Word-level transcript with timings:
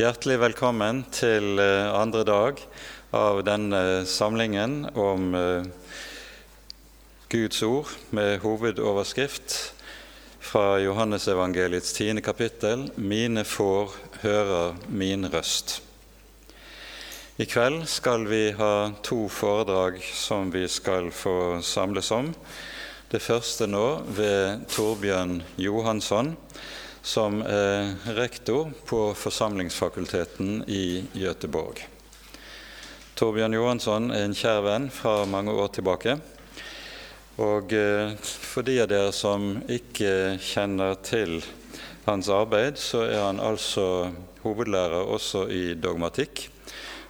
Hjertelig 0.00 0.38
velkommen 0.40 1.02
til 1.12 1.58
eh, 1.60 1.90
andre 1.92 2.22
dag 2.24 2.60
av 3.12 3.40
denne 3.44 3.80
eh, 3.98 4.06
samlingen 4.08 4.86
om 4.96 5.34
eh, 5.36 5.66
Guds 7.28 7.58
ord 7.66 7.90
med 8.16 8.38
hovedoverskrift 8.40 9.56
fra 10.40 10.78
Johannesevangeliets 10.80 11.92
tiende 11.98 12.24
kapittel 12.24 12.86
'Mine 12.96 13.44
får 13.44 13.92
hører 14.22 14.80
min 14.88 15.28
røst'. 15.28 15.82
I 17.36 17.44
kveld 17.44 17.84
skal 17.84 18.24
vi 18.30 18.54
ha 18.56 18.94
to 19.04 19.26
foredrag 19.28 20.00
som 20.00 20.48
vi 20.54 20.64
skal 20.68 21.10
få 21.12 21.60
samles 21.60 22.08
om. 22.10 22.32
Det 23.12 23.20
første 23.20 23.68
nå 23.68 24.00
ved 24.16 24.64
Torbjørn 24.70 25.42
Johansson 25.58 26.38
som 27.02 27.42
eh, 27.42 28.10
rektor 28.10 28.72
på 28.86 29.14
församlingsfakulteten 29.14 30.64
i 30.66 31.04
Göteborg. 31.12 31.88
Torbjørn 33.14 33.52
Johansson 33.52 34.10
är 34.10 34.24
en 34.24 34.34
kjær 34.34 34.62
venn 34.64 34.90
fra 34.90 35.24
mange 35.26 35.52
år 35.52 35.68
tillbaka. 35.68 36.18
Och 37.36 37.72
eh, 37.72 38.12
de 38.64 38.80
av 38.82 38.88
dere 38.88 39.12
som 39.12 39.60
inte 39.68 40.38
känner 40.40 40.94
till 40.94 41.44
hans 42.04 42.28
arbete 42.28 42.80
så 42.80 43.02
är 43.02 43.22
han 43.22 43.40
altså 43.40 44.12
huvudlärare 44.42 45.02
också 45.02 45.50
i 45.50 45.74
dogmatikk 45.74 46.50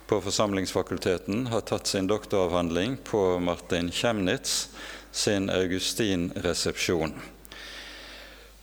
på 0.07 0.21
församlingsfakulteten, 0.21 1.47
Har 1.47 1.61
tagit 1.61 1.87
sin 1.87 2.07
doktoravhandling 2.07 2.97
på 3.05 3.39
Martin 3.39 3.91
Chemnitz, 3.91 4.69
sin 5.11 5.51
Augustin-resepsjon. 5.51 7.13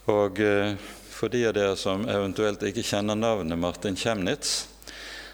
Eh, 0.07 0.73
for 1.17 1.33
de 1.33 1.47
av 1.49 1.55
dere 1.57 1.75
som 1.79 2.03
eventuelt 2.05 2.61
ikke 2.67 2.85
kjenner 2.85 3.17
navnet 3.17 3.57
Martin 3.57 3.95
Kjemnitz, 3.97 4.67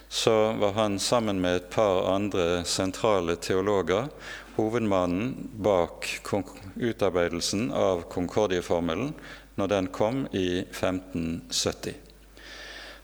så 0.07 0.53
var 0.61 0.77
han 0.77 0.95
sammen 0.99 1.41
med 1.43 1.55
et 1.57 1.69
par 1.73 2.05
andre 2.13 2.61
sentrale 2.69 3.35
teologer 3.35 4.07
hovedmannen 4.55 5.49
bak 5.65 6.07
utarbeidelsen 6.75 7.71
av 7.75 8.05
Konkordieformelen 8.13 9.11
når 9.59 9.71
den 9.73 9.89
kom 9.91 10.23
i 10.31 10.61
1570. 10.61 11.97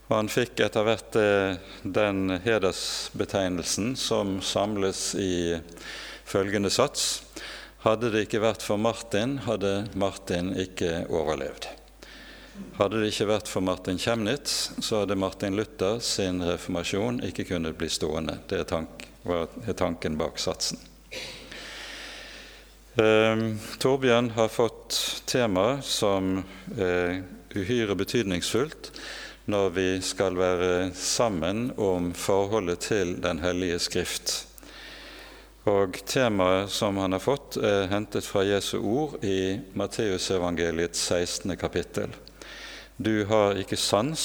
Og 0.09 0.15
han 0.15 0.31
fikk 0.31 0.63
etter 0.65 0.85
hvert 0.85 1.17
eh, 1.19 1.57
den 1.83 2.37
hedersbetegnelsen 2.45 3.95
som 3.99 4.39
samles 4.41 5.11
i 5.19 5.59
følgende 6.29 6.71
sats 6.73 7.25
Hadde 7.79 8.09
det 8.11 8.25
ikke 8.25 8.41
vært 8.43 8.63
for 8.65 8.75
Martin, 8.75 9.37
hadde 9.45 9.85
Martin 9.95 10.49
ikke 10.59 11.05
overlevd. 11.07 11.78
Hadde 12.79 13.01
det 13.01 13.09
ikke 13.11 13.27
vært 13.33 13.49
for 13.51 13.65
Martin 13.65 13.97
Kjemnitz, 13.99 14.71
så 14.79 15.01
hadde 15.01 15.17
Martin 15.19 15.57
Luther 15.57 15.99
sin 15.99 16.39
reformasjon 16.43 17.19
ikke 17.27 17.47
kunnet 17.49 17.75
bli 17.79 17.89
stående. 17.91 18.37
Det 18.47 18.61
er, 18.61 18.67
tank, 18.69 19.07
er 19.27 19.75
tanken 19.75 20.15
bak 20.19 20.39
satsen. 20.39 20.79
Ehm, 22.99 23.43
uh, 23.51 23.71
Torbjørn 23.79 24.31
har 24.35 24.47
fått 24.51 25.23
tema 25.29 25.81
som 25.85 26.39
er 26.77 27.21
uhyre 27.55 27.95
betydningsfullt 27.99 28.91
når 29.49 29.69
vi 29.73 29.87
skal 30.05 30.37
være 30.37 30.91
sammen 30.93 31.71
om 31.77 32.13
forholdet 32.13 32.85
til 32.85 33.15
Den 33.21 33.39
hellige 33.41 33.79
skrift. 33.79 34.33
Og 35.69 35.99
Temaet 36.05 36.69
som 36.71 36.97
han 36.97 37.13
har 37.13 37.23
fått, 37.23 37.57
er 37.57 37.89
hentet 37.91 38.25
fra 38.25 38.43
Jesu 38.47 38.77
ord 38.79 39.23
i 39.25 39.59
Matteusevangeliets 39.73 41.01
16. 41.11 41.57
kapittel. 41.57 42.13
Du 43.01 43.23
har 43.25 43.55
ikke 43.55 43.77
sans 43.79 44.21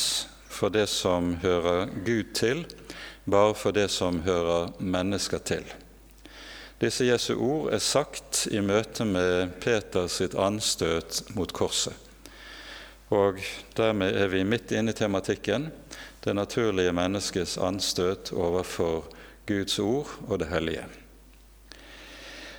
for 0.50 0.72
det 0.74 0.88
som 0.90 1.36
hører 1.44 1.92
Gud 2.02 2.32
til, 2.34 2.64
bare 3.22 3.52
for 3.54 3.70
det 3.70 3.86
som 3.94 4.16
hører 4.26 4.72
mennesker 4.82 5.38
til. 5.46 5.62
Disse 6.82 7.06
Jesu 7.06 7.36
ord 7.38 7.68
er 7.70 7.78
sagt 7.78 8.48
i 8.50 8.58
møte 8.58 9.06
med 9.06 9.52
Peters 9.62 10.18
sitt 10.18 10.34
anstøt 10.34 11.20
mot 11.38 11.54
korset. 11.54 11.94
Og 13.14 13.38
dermed 13.78 14.18
er 14.18 14.32
vi 14.32 14.42
midt 14.42 14.74
inne 14.74 14.90
i 14.90 14.98
tematikken 14.98 15.68
det 16.26 16.34
naturlige 16.34 16.96
menneskets 16.98 17.54
anstøt 17.62 18.32
overfor 18.34 19.06
Guds 19.46 19.78
ord 19.78 20.10
og 20.26 20.42
det 20.42 20.50
hellige. 20.50 20.88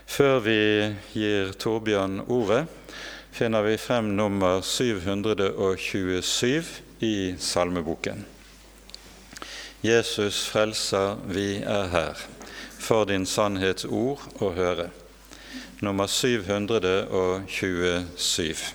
Før 0.07 0.39
vi 0.47 0.59
gir 1.11 1.51
Torbjørn 1.59 2.21
ordet, 2.29 2.63
finner 3.35 3.61
vi 3.61 3.77
frem 3.77 4.15
nummer 4.15 4.61
727 4.61 6.65
i 6.99 7.35
salmeboken. 7.39 8.25
Jesus 9.81 10.47
frelser, 10.47 11.17
vi 11.27 11.57
er 11.57 11.87
her, 11.91 12.17
for 12.79 13.05
din 13.05 13.25
sannhets 13.27 13.85
ord 13.85 14.19
å 14.39 14.51
høre. 14.55 14.89
Nummer 15.83 16.07
727. 16.07 18.73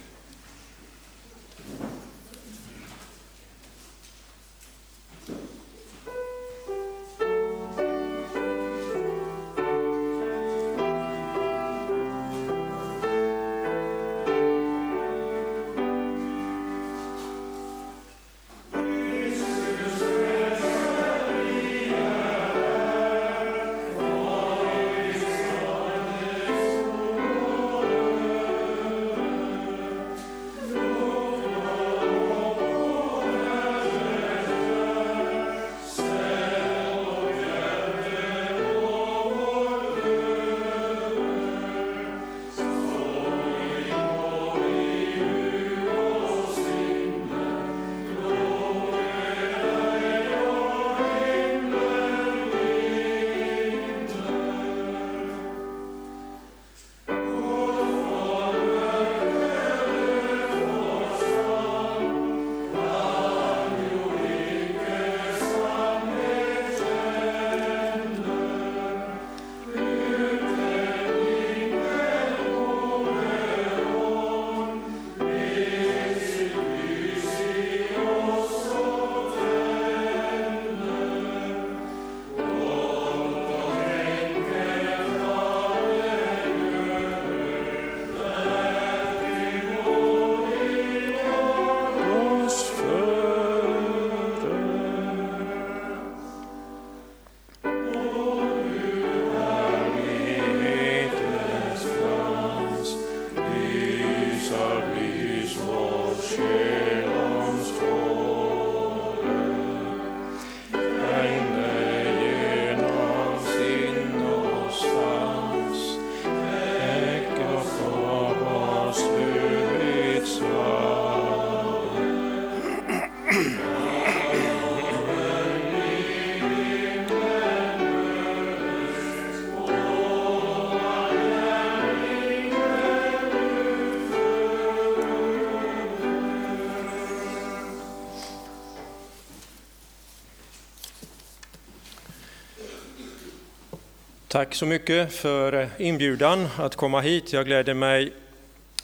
Tack 144.32 144.54
så 144.54 144.66
mycket 144.66 145.12
för 145.12 145.52
eh, 145.52 145.68
inbjudan 145.78 146.48
att 146.58 146.76
komma 146.76 147.00
hit. 147.00 147.32
Jag 147.32 147.46
gläder 147.46 147.74
mig 147.74 148.12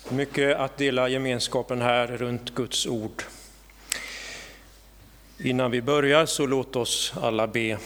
mycket 0.08 0.56
att 0.56 0.76
dela 0.76 1.08
gemenskapen 1.08 1.82
här 1.82 2.06
runt 2.06 2.54
Guds 2.54 2.86
ord. 2.86 3.22
Innan 5.38 5.70
vi 5.70 5.82
börjar 5.82 6.26
så 6.26 6.46
låt 6.46 6.76
oss 6.76 7.12
alla 7.16 7.46
be. 7.46 7.78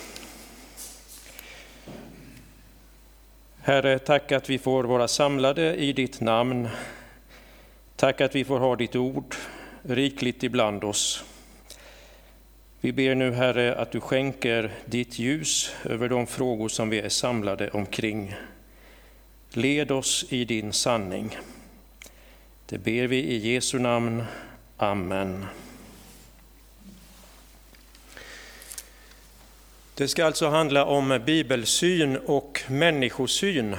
Herre, 3.63 3.99
tack 3.99 4.33
att 4.33 4.51
vi 4.51 4.59
får 4.59 4.85
vara 4.85 5.09
samlade 5.09 5.75
i 5.77 5.93
ditt 5.93 6.21
namn. 6.21 6.69
Tack 7.97 8.21
att 8.21 8.35
vi 8.35 8.45
får 8.45 8.59
ha 8.59 8.77
ditt 8.77 8.97
ord 8.97 9.35
rikligt 9.83 10.43
ibland 10.43 10.85
oss. 10.85 11.25
Vi 12.83 12.93
ber 12.93 13.15
nu, 13.15 13.33
Herre, 13.33 13.75
att 13.75 13.93
du 13.93 14.01
skänker 14.01 14.73
ditt 14.85 15.19
ljus 15.19 15.75
över 15.85 16.09
de 16.09 16.27
frågor 16.27 16.69
som 16.69 16.91
vi 16.91 17.01
är 17.01 17.09
samlade 17.09 17.71
omkring. 17.71 18.35
Led 19.51 19.91
oss 19.91 20.25
i 20.29 20.45
din 20.45 20.73
sanning. 20.73 21.39
Det 22.67 22.79
ber 22.79 23.07
vi 23.07 23.17
i 23.17 23.53
Jesu 23.53 23.79
namn. 23.79 24.25
Amen. 24.77 25.47
Det 29.95 30.09
ska 30.09 30.25
alltså 30.25 30.49
handla 30.49 30.85
om 30.85 31.21
bibelsyn 31.27 32.17
och 32.17 32.63
människosyn. 32.69 33.77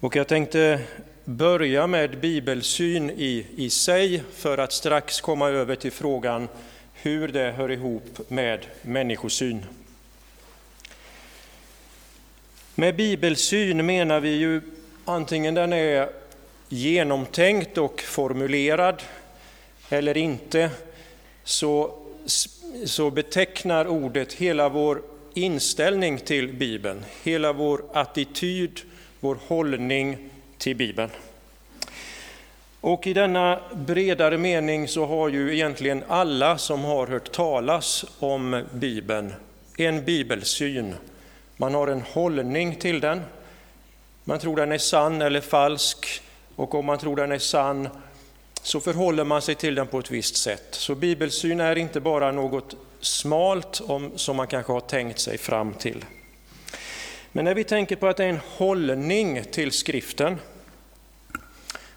Och 0.00 0.16
jag 0.16 0.28
tänkte 0.28 0.80
börja 1.24 1.86
med 1.86 2.20
bibelsyn 2.20 3.10
i, 3.10 3.46
i 3.56 3.70
sig 3.70 4.22
för 4.32 4.58
att 4.58 4.72
strax 4.72 5.20
komma 5.20 5.48
över 5.48 5.76
till 5.76 5.92
frågan 5.92 6.48
hur 7.02 7.28
det 7.28 7.52
hör 7.52 7.70
ihop 7.70 8.20
med 8.28 8.66
människosyn. 8.82 9.66
Med 12.74 12.96
bibelsyn 12.96 13.86
menar 13.86 14.20
vi 14.20 14.30
ju 14.30 14.60
antingen 15.04 15.54
den 15.54 15.72
är 15.72 16.08
genomtänkt 16.68 17.78
och 17.78 18.00
formulerad 18.00 19.02
eller 19.88 20.16
inte, 20.16 20.70
så, 21.44 21.94
så 22.84 23.10
betecknar 23.10 23.86
ordet 23.86 24.32
hela 24.32 24.68
vår 24.68 25.02
inställning 25.34 26.18
till 26.18 26.52
Bibeln, 26.52 27.04
hela 27.22 27.52
vår 27.52 27.84
attityd, 27.92 28.80
vår 29.20 29.38
hållning 29.46 30.30
till 30.58 30.76
Bibeln. 30.76 31.10
Och 32.80 33.06
i 33.06 33.12
denna 33.12 33.60
bredare 33.74 34.38
mening 34.38 34.88
så 34.88 35.06
har 35.06 35.28
ju 35.28 35.54
egentligen 35.54 36.04
alla 36.08 36.58
som 36.58 36.84
har 36.84 37.06
hört 37.06 37.32
talas 37.32 38.04
om 38.18 38.64
Bibeln 38.72 39.34
en 39.76 40.04
bibelsyn. 40.04 40.94
Man 41.56 41.74
har 41.74 41.88
en 41.88 42.00
hållning 42.00 42.76
till 42.76 43.00
den. 43.00 43.20
Man 44.24 44.38
tror 44.38 44.56
den 44.56 44.72
är 44.72 44.78
sann 44.78 45.22
eller 45.22 45.40
falsk 45.40 46.22
och 46.56 46.74
om 46.74 46.84
man 46.84 46.98
tror 46.98 47.16
den 47.16 47.32
är 47.32 47.38
sann 47.38 47.88
så 48.62 48.80
förhåller 48.80 49.24
man 49.24 49.42
sig 49.42 49.54
till 49.54 49.74
den 49.74 49.86
på 49.86 49.98
ett 49.98 50.10
visst 50.10 50.36
sätt. 50.36 50.66
Så 50.70 50.94
bibelsyn 50.94 51.60
är 51.60 51.78
inte 51.78 52.00
bara 52.00 52.32
något 52.32 52.76
smalt 53.00 53.80
om, 53.80 54.12
som 54.16 54.36
man 54.36 54.46
kanske 54.46 54.72
har 54.72 54.80
tänkt 54.80 55.18
sig 55.18 55.38
fram 55.38 55.74
till. 55.74 56.04
Men 57.32 57.44
när 57.44 57.54
vi 57.54 57.64
tänker 57.64 57.96
på 57.96 58.06
att 58.06 58.16
det 58.16 58.24
är 58.24 58.28
en 58.28 58.40
hållning 58.56 59.42
till 59.50 59.72
skriften 59.72 60.38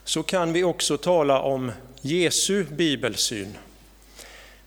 så 0.03 0.23
kan 0.23 0.53
vi 0.53 0.63
också 0.63 0.97
tala 0.97 1.41
om 1.41 1.71
Jesu 2.01 2.63
bibelsyn. 2.63 3.57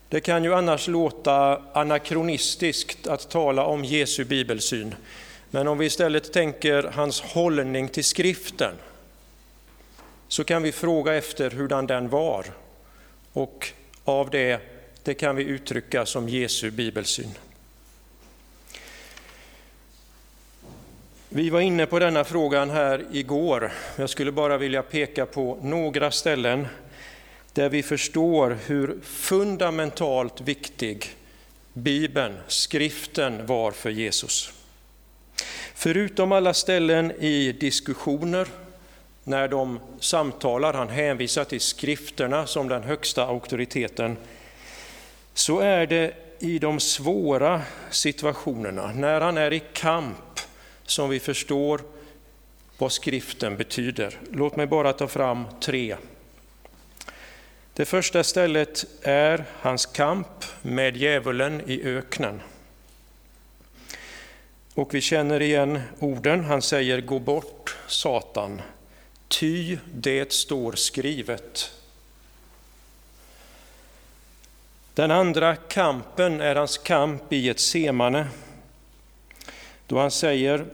Det 0.09 0.19
kan 0.19 0.43
ju 0.43 0.53
annars 0.53 0.87
låta 0.87 1.61
anakronistiskt 1.73 3.07
att 3.07 3.29
tala 3.29 3.65
om 3.65 3.85
Jesu 3.85 4.25
bibelsyn, 4.25 4.95
men 5.49 5.67
om 5.67 5.77
vi 5.77 5.85
istället 5.85 6.33
tänker 6.33 6.83
hans 6.83 7.21
hållning 7.21 7.89
till 7.89 8.03
skriften, 8.03 8.73
så 10.27 10.43
kan 10.43 10.63
vi 10.63 10.71
fråga 10.71 11.15
efter 11.15 11.51
hurdan 11.51 11.87
den 11.87 12.09
var. 12.09 12.45
Och 13.33 13.71
av 14.03 14.29
det, 14.29 14.61
det 15.03 15.13
kan 15.13 15.35
vi 15.35 15.43
uttrycka 15.43 16.05
som 16.05 16.29
Jesu 16.29 16.71
bibelsyn. 16.71 17.31
Vi 21.29 21.49
var 21.49 21.61
inne 21.61 21.85
på 21.85 21.99
denna 21.99 22.23
frågan 22.23 22.69
här 22.69 23.05
igår. 23.11 23.71
Jag 23.95 24.09
skulle 24.09 24.31
bara 24.31 24.57
vilja 24.57 24.83
peka 24.83 25.25
på 25.25 25.57
några 25.61 26.11
ställen 26.11 26.67
där 27.53 27.69
vi 27.69 27.83
förstår 27.83 28.57
hur 28.65 28.99
fundamentalt 29.03 30.41
viktig 30.41 31.05
Bibeln, 31.73 32.37
skriften, 32.47 33.45
var 33.45 33.71
för 33.71 33.89
Jesus. 33.89 34.53
Förutom 35.75 36.31
alla 36.31 36.53
ställen 36.53 37.11
i 37.19 37.51
diskussioner, 37.51 38.47
när 39.23 39.47
de 39.47 39.79
samtalar, 39.99 40.73
han 40.73 40.89
hänvisar 40.89 41.43
till 41.43 41.61
skrifterna 41.61 42.47
som 42.47 42.67
den 42.67 42.83
högsta 42.83 43.25
auktoriteten, 43.25 44.17
så 45.33 45.59
är 45.59 45.87
det 45.87 46.13
i 46.39 46.59
de 46.59 46.79
svåra 46.79 47.61
situationerna, 47.89 48.91
när 48.95 49.21
han 49.21 49.37
är 49.37 49.53
i 49.53 49.61
kamp 49.73 50.17
som 50.87 51.09
vi 51.09 51.19
förstår 51.19 51.81
vad 52.77 52.91
skriften 52.91 53.57
betyder. 53.57 54.19
Låt 54.31 54.55
mig 54.55 54.67
bara 54.67 54.93
ta 54.93 55.07
fram 55.07 55.45
tre. 55.61 55.95
Det 57.73 57.85
första 57.85 58.23
stället 58.23 58.85
är 59.01 59.45
hans 59.59 59.85
kamp 59.85 60.45
med 60.61 60.97
djävulen 60.97 61.61
i 61.69 61.83
öknen. 61.83 62.41
Och 64.73 64.93
vi 64.93 65.01
känner 65.01 65.41
igen 65.41 65.81
orden. 65.99 66.43
Han 66.43 66.61
säger 66.61 67.01
gå 67.01 67.19
bort 67.19 67.75
Satan, 67.87 68.61
ty 69.27 69.77
det 69.93 70.31
står 70.33 70.73
skrivet. 70.73 71.71
Den 74.93 75.11
andra 75.11 75.55
kampen 75.55 76.41
är 76.41 76.55
hans 76.55 76.77
kamp 76.77 77.33
i 77.33 77.49
ett 77.49 77.59
semane 77.59 78.27
då 79.87 79.99
han 79.99 80.11
säger 80.11 80.65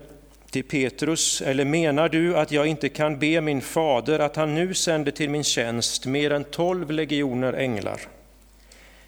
till 0.50 0.64
Petrus, 0.64 1.42
eller 1.42 1.66
menar 1.66 2.10
du 2.10 2.38
att 2.38 2.52
jag 2.52 2.68
inte 2.68 2.90
kan 2.90 3.20
be 3.20 3.42
min 3.42 3.62
fader 3.62 4.20
att 4.20 4.36
han 4.36 4.56
nu 4.56 4.74
sänder 4.74 5.12
till 5.12 5.30
min 5.30 5.44
tjänst 5.44 6.06
mer 6.06 6.32
än 6.32 6.44
tolv 6.44 6.92
legioner 6.92 7.54
änglar? 7.54 8.02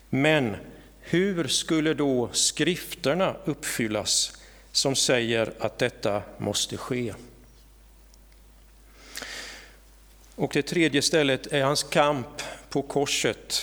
Men 0.10 0.56
hur 1.02 1.48
skulle 1.48 1.94
då 1.94 2.30
skrifterna 2.32 3.36
uppfyllas 3.46 4.38
som 4.72 4.96
säger 4.96 5.54
att 5.60 5.78
detta 5.78 6.22
måste 6.38 6.78
ske? 6.78 7.14
Och 10.36 10.52
det 10.54 10.62
tredje 10.62 11.02
stället 11.02 11.54
är 11.54 11.64
hans 11.64 11.84
kamp 11.84 12.42
på 12.70 12.82
korset 12.82 13.62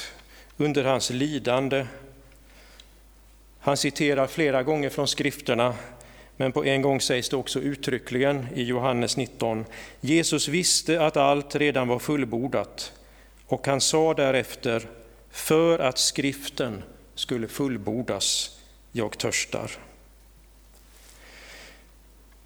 under 0.56 0.84
hans 0.84 1.10
lidande. 1.10 1.86
Han 3.60 3.76
citerar 3.76 4.26
flera 4.26 4.62
gånger 4.62 4.90
från 4.90 5.08
skrifterna 5.08 5.74
men 6.42 6.52
på 6.52 6.64
en 6.64 6.82
gång 6.82 7.00
sägs 7.00 7.28
det 7.28 7.36
också 7.36 7.60
uttryckligen 7.60 8.46
i 8.54 8.62
Johannes 8.62 9.16
19, 9.16 9.64
Jesus 10.00 10.48
visste 10.48 11.06
att 11.06 11.16
allt 11.16 11.56
redan 11.56 11.88
var 11.88 11.98
fullbordat 11.98 12.92
och 13.46 13.66
han 13.66 13.80
sa 13.80 14.14
därefter, 14.14 14.86
för 15.30 15.78
att 15.78 15.98
skriften 15.98 16.82
skulle 17.14 17.48
fullbordas, 17.48 18.58
jag 18.92 19.18
törstar. 19.18 19.70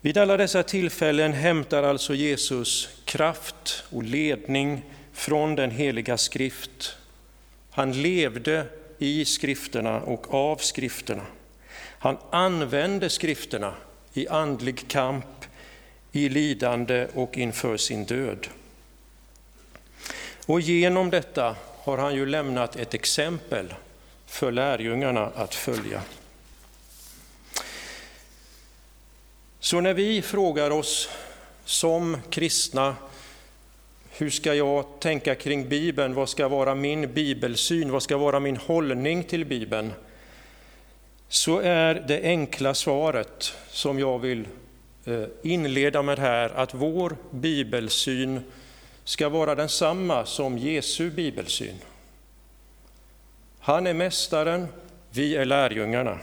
Vid 0.01 0.19
alla 0.19 0.37
dessa 0.37 0.63
tillfällen 0.63 1.33
hämtar 1.33 1.83
alltså 1.83 2.15
Jesus 2.15 2.89
kraft 3.05 3.85
och 3.91 4.03
ledning 4.03 4.83
från 5.13 5.55
den 5.55 5.71
heliga 5.71 6.17
skrift. 6.17 6.97
Han 7.71 8.03
levde 8.03 8.67
i 8.99 9.25
skrifterna 9.25 10.01
och 10.01 10.35
av 10.35 10.57
skrifterna. 10.57 11.27
Han 11.99 12.17
använde 12.31 13.11
skrifterna 13.11 13.75
i 14.17 14.29
andlig 14.29 14.89
kamp, 14.89 15.45
i 16.13 16.29
lidande 16.29 17.07
och 17.15 17.39
inför 17.39 17.77
sin 17.77 18.05
död. 18.05 18.47
Och 20.47 20.61
genom 20.61 21.11
detta 21.11 21.57
har 21.79 21.99
han 21.99 22.15
ju 22.15 22.27
lämnat 22.27 22.77
ett 22.77 22.95
exempel 22.95 23.75
för 24.27 24.53
lärjungarna 24.53 25.31
att 25.35 25.55
följa. 25.55 26.03
Så 29.61 29.81
när 29.81 29.95
vi 29.95 30.23
frågar 30.23 30.71
oss 30.71 31.09
som 31.65 32.17
kristna, 32.31 32.97
hur 34.11 34.31
ska 34.31 34.55
jag 34.55 34.85
tänka 35.01 35.35
kring 35.35 35.69
Bibeln? 35.69 36.15
Vad 36.15 36.29
ska 36.29 36.49
vara 36.49 36.75
min 36.75 37.13
bibelsyn? 37.15 37.91
Vad 37.91 38.03
ska 38.03 38.17
vara 38.17 38.41
min 38.41 38.57
hållning 38.57 39.25
till 39.25 39.45
Bibeln? 39.45 39.93
Så 41.29 41.59
är 41.59 41.95
det 41.95 42.23
enkla 42.23 42.75
svaret 42.75 43.55
som 43.71 43.99
jag 43.99 44.19
vill 44.19 44.49
eh, 45.05 45.25
inleda 45.43 46.03
med 46.03 46.19
här 46.19 46.51
att 46.51 46.75
vår 46.75 47.17
bibelsyn 47.31 48.41
ska 49.05 49.29
vara 49.29 49.55
densamma 49.55 50.27
som 50.27 50.59
Jesu 50.59 51.11
bibelsyn. 51.11 51.77
Han 53.61 53.87
är 53.87 53.95
mästaren, 53.95 54.69
vi 55.11 55.37
är 55.37 55.45
lärjungarna. 55.45 56.19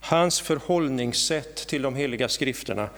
Hans 0.00 0.40
förhållningssätt 0.40 1.56
till 1.56 1.82
de 1.82 1.94
heliga 1.94 2.28
skrifterna 2.28 2.88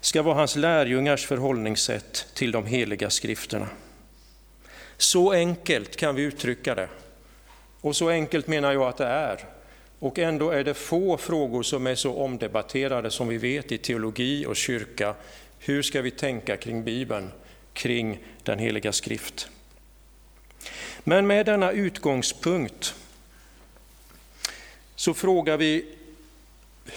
ska 0.00 0.22
vara 0.22 0.34
hans 0.34 0.56
lärjungars 0.56 1.26
förhållningssätt 1.26 2.26
till 2.34 2.52
de 2.52 2.66
heliga 2.66 3.10
skrifterna. 3.10 3.68
Så 4.96 5.32
enkelt 5.32 5.96
kan 5.96 6.14
vi 6.14 6.22
uttrycka 6.22 6.74
det. 6.74 6.88
Och 7.80 7.96
så 7.96 8.08
enkelt 8.08 8.46
menar 8.46 8.72
jag 8.72 8.82
att 8.82 8.96
det 8.96 9.06
är. 9.06 9.53
Och 10.04 10.18
ändå 10.18 10.50
är 10.50 10.64
det 10.64 10.74
få 10.74 11.16
frågor 11.16 11.62
som 11.62 11.86
är 11.86 11.94
så 11.94 12.14
omdebatterade 12.14 13.10
som 13.10 13.28
vi 13.28 13.38
vet 13.38 13.72
i 13.72 13.78
teologi 13.78 14.46
och 14.46 14.56
kyrka. 14.56 15.14
Hur 15.58 15.82
ska 15.82 16.02
vi 16.02 16.10
tänka 16.10 16.56
kring 16.56 16.84
Bibeln, 16.84 17.30
kring 17.72 18.18
den 18.42 18.58
heliga 18.58 18.92
skrift? 18.92 19.48
Men 21.04 21.26
med 21.26 21.46
denna 21.46 21.72
utgångspunkt 21.72 22.94
så 24.96 25.14
frågar 25.14 25.56
vi 25.56 25.86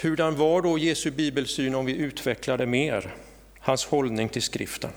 hurdan 0.01 0.35
var 0.35 0.61
då 0.61 0.77
Jesu 0.77 1.11
bibelsyn 1.11 1.75
om 1.75 1.85
vi 1.85 1.95
utvecklade 1.95 2.65
mer 2.65 3.15
hans 3.59 3.85
hållning 3.85 4.29
till 4.29 4.41
skriften? 4.41 4.91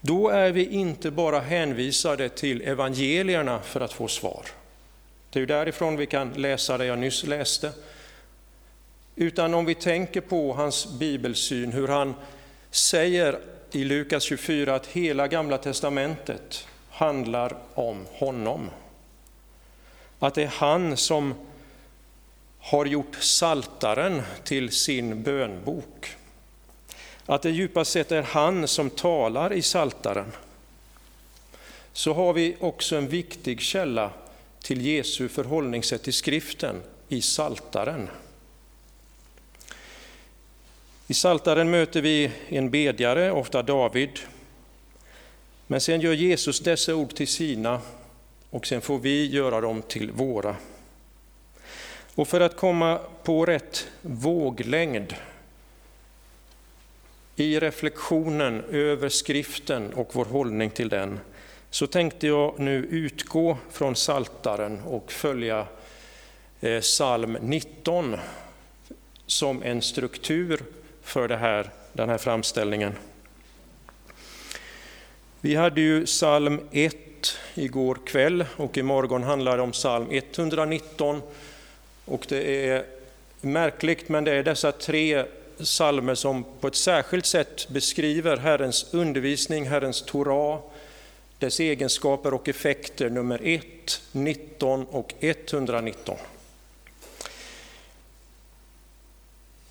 Då 0.00 0.28
är 0.28 0.52
vi 0.52 0.66
inte 0.66 1.10
bara 1.10 1.40
hänvisade 1.40 2.28
till 2.28 2.62
evangelierna 2.62 3.60
för 3.60 3.80
att 3.80 3.92
få 3.92 4.08
svar. 4.08 4.42
Det 5.30 5.40
är 5.40 5.46
därifrån 5.46 5.96
vi 5.96 6.06
kan 6.06 6.32
läsa 6.32 6.78
det 6.78 6.84
jag 6.84 6.98
nyss 6.98 7.24
läste. 7.24 7.72
Utan 9.16 9.54
om 9.54 9.64
vi 9.64 9.74
tänker 9.74 10.20
på 10.20 10.52
hans 10.52 10.98
bibelsyn, 10.98 11.72
hur 11.72 11.88
han 11.88 12.14
säger 12.70 13.38
i 13.70 13.84
Lukas 13.84 14.22
24 14.22 14.74
att 14.74 14.86
hela 14.86 15.28
gamla 15.28 15.58
testamentet 15.58 16.66
handlar 16.90 17.56
om 17.74 18.06
honom. 18.12 18.70
Att 20.18 20.34
det 20.34 20.42
är 20.42 20.46
han 20.46 20.96
som 20.96 21.34
har 22.58 22.86
gjort 22.86 23.16
saltaren 23.20 24.22
till 24.44 24.70
sin 24.70 25.22
bönbok. 25.22 26.16
Att 27.26 27.42
det 27.42 27.50
djupast 27.50 27.92
sett 27.92 28.12
är 28.12 28.22
han 28.22 28.68
som 28.68 28.90
talar 28.90 29.52
i 29.52 29.62
saltaren. 29.62 30.32
Så 31.92 32.12
har 32.12 32.32
vi 32.32 32.56
också 32.60 32.96
en 32.96 33.08
viktig 33.08 33.60
källa 33.60 34.10
till 34.62 34.80
Jesu 34.80 35.28
förhållningssätt 35.28 36.02
till 36.02 36.12
skriften 36.12 36.82
i 37.08 37.22
saltaren. 37.22 38.08
I 41.06 41.14
saltaren 41.14 41.70
möter 41.70 42.02
vi 42.02 42.30
en 42.48 42.70
bedjare, 42.70 43.32
ofta 43.32 43.62
David. 43.62 44.18
Men 45.66 45.80
sen 45.80 46.00
gör 46.00 46.12
Jesus 46.12 46.60
dessa 46.60 46.94
ord 46.94 47.14
till 47.14 47.28
sina 47.28 47.80
och 48.50 48.66
sen 48.66 48.80
får 48.80 48.98
vi 48.98 49.26
göra 49.26 49.60
dem 49.60 49.82
till 49.82 50.10
våra. 50.10 50.56
Och 52.14 52.28
för 52.28 52.40
att 52.40 52.56
komma 52.56 53.00
på 53.22 53.46
rätt 53.46 53.88
våglängd 54.02 55.14
i 57.36 57.60
reflektionen 57.60 58.64
över 58.70 59.08
skriften 59.08 59.92
och 59.92 60.10
vår 60.12 60.24
hållning 60.24 60.70
till 60.70 60.88
den, 60.88 61.20
så 61.70 61.86
tänkte 61.86 62.26
jag 62.26 62.58
nu 62.58 62.76
utgå 62.76 63.58
från 63.70 63.96
Saltaren 63.96 64.80
och 64.80 65.12
följa 65.12 65.66
eh, 66.60 66.80
psalm 66.80 67.38
19 67.40 68.16
som 69.26 69.62
en 69.62 69.82
struktur 69.82 70.62
för 71.02 71.28
det 71.28 71.36
här, 71.36 71.70
den 71.92 72.08
här 72.08 72.18
framställningen. 72.18 72.92
Vi 75.40 75.54
hade 75.54 75.80
ju 75.80 76.06
psalm 76.06 76.60
1 76.72 76.96
igår 77.54 77.98
kväll 78.06 78.44
och 78.56 78.78
imorgon 78.78 79.22
handlar 79.22 79.56
det 79.56 79.62
om 79.62 79.72
psalm 79.72 80.06
119 80.10 81.22
och 82.04 82.26
det 82.28 82.68
är 82.68 82.84
märkligt, 83.40 84.08
men 84.08 84.24
det 84.24 84.32
är 84.32 84.42
dessa 84.42 84.72
tre 84.72 85.24
psalmer 85.58 86.14
som 86.14 86.44
på 86.60 86.66
ett 86.66 86.74
särskilt 86.74 87.26
sätt 87.26 87.68
beskriver 87.68 88.36
Herrens 88.36 88.94
undervisning, 88.94 89.66
Herrens 89.66 90.02
Torah, 90.02 90.60
dess 91.38 91.60
egenskaper 91.60 92.34
och 92.34 92.48
effekter, 92.48 93.10
nummer 93.10 93.40
1, 93.42 93.64
19 94.12 94.84
och 94.84 95.14
119. 95.20 96.16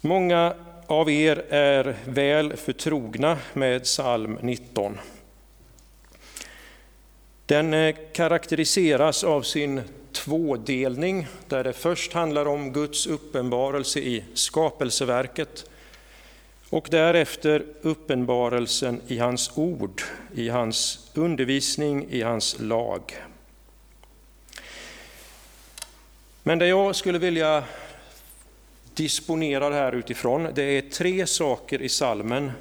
Många 0.02 0.54
av 0.88 1.10
er 1.10 1.46
är 1.50 1.96
väl 2.06 2.58
förtrogna 2.58 3.38
med 3.54 3.84
psalm 3.84 4.38
19. 4.42 4.98
Den 7.46 7.74
eh, 7.74 7.96
karaktäriseras 8.14 9.24
av 9.24 9.42
sin 9.42 9.82
tvådelning, 10.12 11.28
där 11.48 11.64
det 11.64 11.74
först 11.74 12.14
handlar 12.14 12.46
om 12.46 12.74
Guds 12.74 13.08
uppenbarelse 13.08 14.00
i 14.00 14.24
skapelseverket 14.34 15.70
och 16.70 16.88
därefter 16.92 17.66
uppenbarelsen 17.82 19.02
i 19.08 19.18
hans 19.18 19.58
ord, 19.58 20.02
i 20.36 20.50
hans 20.50 21.10
undervisning, 21.14 22.08
i 22.10 22.22
hans 22.22 22.60
lag. 22.60 23.02
Men 26.44 26.60
det 26.60 26.68
jag 26.68 26.96
skulle 26.96 27.20
vilja 27.20 27.64
disponera 28.94 29.70
det 29.70 29.76
här 29.76 29.96
utifrån, 29.96 30.48
det 30.56 30.64
är 30.64 30.82
tre 30.82 31.28
saker 31.28 31.82
i 31.82 31.90
salmen 31.90 32.52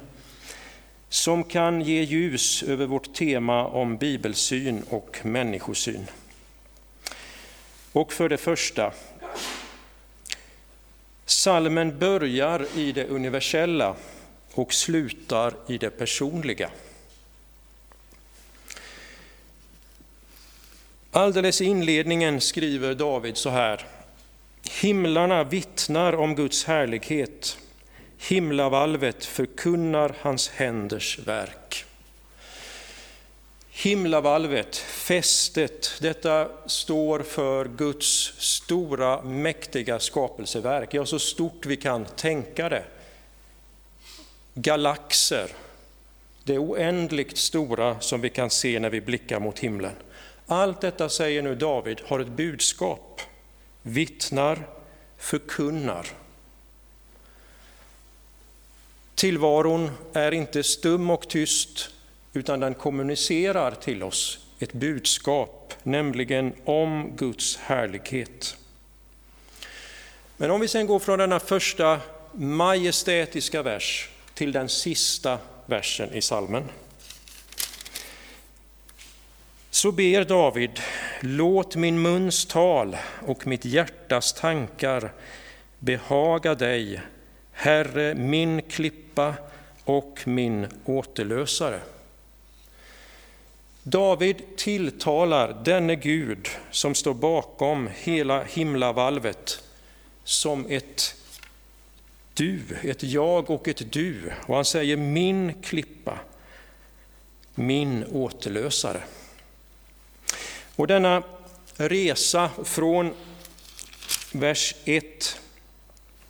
som 1.09 1.43
kan 1.43 1.81
ge 1.81 2.01
ljus 2.01 2.63
över 2.63 2.85
vårt 2.85 3.13
tema 3.13 3.67
om 3.67 3.97
bibelsyn 3.97 4.83
och 4.89 5.19
människosyn. 5.23 6.07
Och 7.91 8.13
för 8.13 8.29
det 8.29 8.37
första, 8.37 8.93
salmen 11.29 11.99
börjar 11.99 12.65
i 12.75 12.91
det 12.91 13.07
universella 13.07 13.95
och 14.53 14.73
slutar 14.73 15.53
i 15.67 15.77
det 15.77 15.89
personliga. 15.89 16.69
Alldeles 21.11 21.61
i 21.61 21.65
inledningen 21.65 22.41
skriver 22.41 22.95
David 22.95 23.37
så 23.37 23.49
här. 23.49 23.85
Himlarna 24.81 25.43
vittnar 25.43 26.15
om 26.15 26.35
Guds 26.35 26.65
härlighet. 26.65 27.57
Himlavalvet 28.17 29.25
förkunnar 29.25 30.15
hans 30.21 30.49
händers 30.49 31.19
verk. 31.19 31.66
Himlavalvet, 33.79 34.75
fästet, 34.77 35.97
detta 35.99 36.49
står 36.65 37.19
för 37.19 37.65
Guds 37.65 38.33
stora 38.37 39.21
mäktiga 39.21 39.99
skapelseverk, 39.99 40.93
ja 40.93 41.05
så 41.05 41.19
stort 41.19 41.65
vi 41.65 41.77
kan 41.77 42.05
tänka 42.05 42.69
det. 42.69 42.83
Galaxer, 44.53 45.51
det 46.43 46.57
oändligt 46.57 47.37
stora 47.37 47.99
som 47.99 48.21
vi 48.21 48.29
kan 48.29 48.49
se 48.49 48.79
när 48.79 48.89
vi 48.89 49.01
blickar 49.01 49.39
mot 49.39 49.59
himlen. 49.59 49.95
Allt 50.47 50.81
detta 50.81 51.09
säger 51.09 51.41
nu 51.41 51.55
David 51.55 52.01
har 52.05 52.19
ett 52.19 52.27
budskap, 52.27 53.21
vittnar, 53.81 54.67
förkunnar. 55.17 56.07
Tillvaron 59.15 59.91
är 60.13 60.31
inte 60.31 60.63
stum 60.63 61.09
och 61.09 61.29
tyst, 61.29 61.89
utan 62.33 62.59
den 62.59 62.73
kommunicerar 62.73 63.71
till 63.71 64.03
oss 64.03 64.39
ett 64.59 64.73
budskap, 64.73 65.73
nämligen 65.83 66.53
om 66.65 67.11
Guds 67.15 67.57
härlighet. 67.57 68.57
Men 70.37 70.51
om 70.51 70.61
vi 70.61 70.67
sen 70.67 70.87
går 70.87 70.99
från 70.99 71.19
denna 71.19 71.39
första 71.39 71.99
majestätiska 72.33 73.63
vers 73.63 74.09
till 74.33 74.51
den 74.51 74.69
sista 74.69 75.37
versen 75.65 76.13
i 76.13 76.21
salmen. 76.21 76.63
Så 79.69 79.91
ber 79.91 80.25
David, 80.25 80.79
låt 81.21 81.75
min 81.75 82.01
muns 82.01 82.45
tal 82.45 82.97
och 83.27 83.47
mitt 83.47 83.65
hjärtas 83.65 84.33
tankar 84.33 85.11
behaga 85.79 86.55
dig, 86.55 87.01
Herre 87.51 88.15
min 88.15 88.61
klippa 88.61 89.33
och 89.83 90.19
min 90.25 90.67
återlösare. 90.85 91.79
David 93.89 94.41
tilltalar 94.55 95.61
denne 95.65 95.95
Gud 95.95 96.47
som 96.71 96.95
står 96.95 97.13
bakom 97.13 97.89
hela 97.97 98.43
himlavalvet 98.43 99.63
som 100.23 100.65
ett 100.69 101.15
du, 102.33 102.61
ett 102.83 103.03
jag 103.03 103.49
och 103.49 103.67
ett 103.67 103.91
du. 103.91 104.31
Och 104.45 104.55
han 104.55 104.65
säger 104.65 104.97
min 104.97 105.61
klippa, 105.61 106.19
min 107.55 108.05
återlösare. 108.05 109.01
Och 110.75 110.87
denna 110.87 111.23
resa 111.75 112.49
från 112.63 113.13
vers 114.31 114.75
1, 114.85 115.39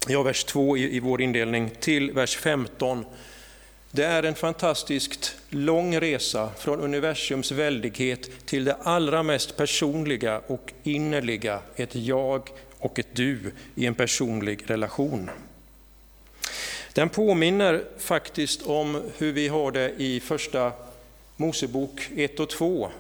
ja 0.07 0.23
vers 0.23 0.43
2 0.43 0.77
i, 0.77 0.95
i 0.95 0.99
vår 0.99 1.21
indelning, 1.21 1.69
till 1.79 2.11
vers 2.11 2.37
15 2.37 3.05
det 3.91 4.05
är 4.05 4.23
en 4.23 4.35
fantastiskt 4.35 5.35
lång 5.49 5.99
resa 5.99 6.49
från 6.57 6.79
universums 6.79 7.51
väldighet 7.51 8.45
till 8.45 8.65
det 8.65 8.77
allra 8.83 9.23
mest 9.23 9.57
personliga 9.57 10.41
och 10.47 10.73
innerliga, 10.83 11.59
ett 11.75 11.95
jag 11.95 12.49
och 12.79 12.99
ett 12.99 13.15
du 13.15 13.39
i 13.75 13.85
en 13.85 13.95
personlig 13.95 14.69
relation. 14.69 15.29
Den 16.93 17.09
påminner 17.09 17.83
faktiskt 17.97 18.61
om 18.61 19.11
hur 19.17 19.31
vi 19.31 19.47
har 19.47 19.71
det 19.71 19.93
i 19.97 20.19
första 20.19 20.71
Mosebok 21.35 22.09
1 22.15 22.39
och 22.39 22.49
2, 22.49 22.91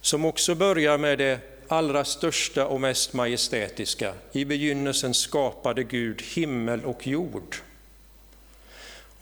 som 0.00 0.24
också 0.24 0.54
börjar 0.54 0.98
med 0.98 1.18
det 1.18 1.38
allra 1.68 2.04
största 2.04 2.66
och 2.66 2.80
mest 2.80 3.12
majestätiska. 3.12 4.14
I 4.32 4.44
begynnelsen 4.44 5.14
skapade 5.14 5.82
Gud 5.82 6.22
himmel 6.22 6.84
och 6.84 7.06
jord. 7.06 7.56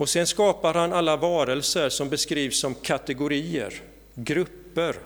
Och 0.02 0.08
sen 0.08 0.26
skapar 0.26 0.74
han 0.74 0.92
alla 0.92 1.16
varelser 1.16 1.88
som 1.88 2.08
beskrivs 2.08 2.60
som 2.60 2.74
kategorier, 2.74 3.82
grupper, 4.14 4.96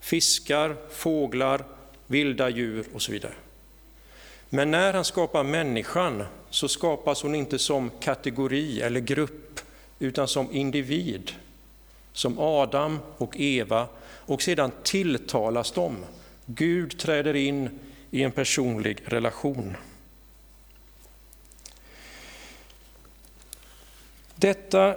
fiskar, 0.00 0.76
fåglar, 0.90 1.64
vilda 2.06 2.48
djur 2.48 2.84
och 2.94 3.02
så 3.02 3.12
vidare. 3.12 3.32
Men 4.48 4.70
när 4.70 4.92
han 4.92 5.04
skapar 5.04 5.44
människan 5.44 6.24
så 6.50 6.68
skapas 6.68 7.22
hon 7.22 7.34
inte 7.34 7.58
som 7.58 7.90
kategori 8.00 8.80
eller 8.80 9.00
grupp, 9.00 9.60
utan 9.98 10.28
som 10.28 10.52
individ, 10.52 11.32
som 12.12 12.38
Adam 12.38 12.98
och 13.18 13.40
Eva, 13.40 13.86
och 14.04 14.42
sedan 14.42 14.72
tilltalas 14.82 15.72
de. 15.72 15.96
Gud 16.46 16.98
träder 16.98 17.36
in 17.36 17.80
i 18.10 18.22
en 18.22 18.32
personlig 18.32 18.98
relation. 19.04 19.76
Detta 24.42 24.96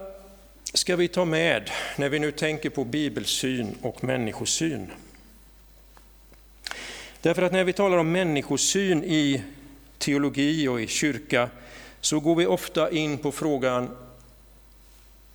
ska 0.73 0.95
vi 0.95 1.07
ta 1.07 1.25
med 1.25 1.69
när 1.95 2.09
vi 2.09 2.19
nu 2.19 2.31
tänker 2.31 2.69
på 2.69 2.83
bibelsyn 2.83 3.75
och 3.81 4.03
människosyn. 4.03 4.91
Därför 7.21 7.41
att 7.41 7.51
när 7.51 7.63
vi 7.63 7.73
talar 7.73 7.97
om 7.97 8.11
människosyn 8.11 9.03
i 9.03 9.43
teologi 9.97 10.67
och 10.67 10.81
i 10.81 10.87
kyrka 10.87 11.49
så 12.01 12.19
går 12.19 12.35
vi 12.35 12.45
ofta 12.45 12.91
in 12.91 13.17
på 13.17 13.31
frågan 13.31 13.89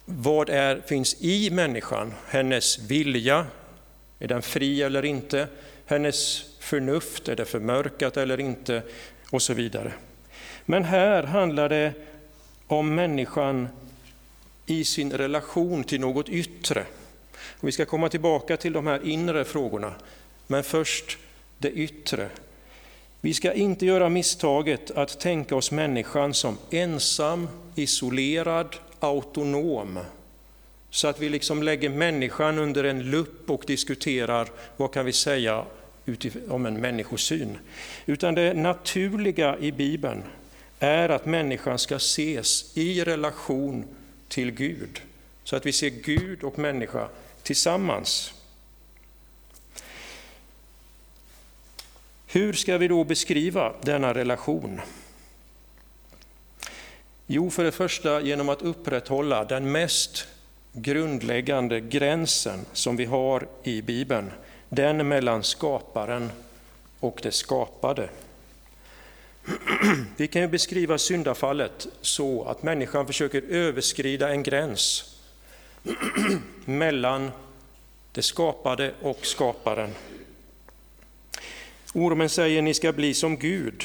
vad 0.04 0.48
är, 0.48 0.80
finns 0.86 1.16
i 1.20 1.50
människan? 1.50 2.14
Hennes 2.28 2.78
vilja, 2.78 3.46
är 4.18 4.28
den 4.28 4.42
fri 4.42 4.82
eller 4.82 5.04
inte? 5.04 5.48
Hennes 5.86 6.44
förnuft, 6.58 7.28
är 7.28 7.36
det 7.36 7.44
förmörkat 7.44 8.16
eller 8.16 8.40
inte? 8.40 8.82
Och 9.30 9.42
så 9.42 9.54
vidare. 9.54 9.92
Men 10.64 10.84
här 10.84 11.22
handlar 11.22 11.68
det 11.68 11.92
om 12.66 12.94
människan 12.94 13.68
i 14.70 14.84
sin 14.84 15.12
relation 15.12 15.84
till 15.84 16.00
något 16.00 16.28
yttre. 16.28 16.84
Och 17.60 17.68
vi 17.68 17.72
ska 17.72 17.84
komma 17.84 18.08
tillbaka 18.08 18.56
till 18.56 18.72
de 18.72 18.86
här 18.86 19.08
inre 19.08 19.44
frågorna, 19.44 19.94
men 20.46 20.64
först 20.64 21.18
det 21.58 21.70
yttre. 21.70 22.28
Vi 23.20 23.34
ska 23.34 23.52
inte 23.52 23.86
göra 23.86 24.08
misstaget 24.08 24.90
att 24.90 25.20
tänka 25.20 25.56
oss 25.56 25.70
människan 25.70 26.34
som 26.34 26.58
ensam, 26.70 27.48
isolerad, 27.74 28.76
autonom. 29.00 29.98
Så 30.90 31.08
att 31.08 31.20
vi 31.20 31.28
liksom 31.28 31.62
lägger 31.62 31.88
människan 31.88 32.58
under 32.58 32.84
en 32.84 33.10
lupp 33.10 33.50
och 33.50 33.64
diskuterar 33.66 34.48
vad 34.76 34.92
kan 34.92 35.04
vi 35.04 35.12
säga 35.12 35.64
om 36.48 36.66
en 36.66 36.80
människosyn. 36.80 37.58
Utan 38.06 38.34
det 38.34 38.54
naturliga 38.54 39.58
i 39.58 39.72
Bibeln 39.72 40.22
är 40.78 41.08
att 41.08 41.26
människan 41.26 41.78
ska 41.78 41.96
ses 41.96 42.76
i 42.76 43.04
relation 43.04 43.84
till 44.30 44.50
Gud. 44.50 45.02
Så 45.44 45.56
att 45.56 45.66
vi 45.66 45.72
ser 45.72 45.90
Gud 45.90 46.44
och 46.44 46.58
människa 46.58 47.08
tillsammans. 47.42 48.34
Hur 52.26 52.52
ska 52.52 52.78
vi 52.78 52.88
då 52.88 53.04
beskriva 53.04 53.72
denna 53.82 54.14
relation? 54.14 54.80
Jo, 57.26 57.50
för 57.50 57.64
det 57.64 57.72
första 57.72 58.20
genom 58.20 58.48
att 58.48 58.62
upprätthålla 58.62 59.44
den 59.44 59.72
mest 59.72 60.28
grundläggande 60.72 61.80
gränsen 61.80 62.64
som 62.72 62.96
vi 62.96 63.04
har 63.04 63.48
i 63.62 63.82
Bibeln, 63.82 64.30
den 64.68 65.08
mellan 65.08 65.42
skaparen 65.42 66.30
och 67.00 67.20
det 67.22 67.32
skapade. 67.32 68.08
Vi 70.16 70.28
kan 70.28 70.42
ju 70.42 70.48
beskriva 70.48 70.98
syndafallet 70.98 71.86
så 72.00 72.44
att 72.44 72.62
människan 72.62 73.06
försöker 73.06 73.42
överskrida 73.42 74.28
en 74.28 74.42
gräns 74.42 75.16
mellan 76.64 77.30
det 78.12 78.22
skapade 78.22 78.94
och 79.02 79.26
skaparen. 79.26 79.94
Ormen 81.94 82.28
säger 82.28 82.62
ni 82.62 82.74
ska 82.74 82.92
bli 82.92 83.14
som 83.14 83.36
Gud. 83.36 83.84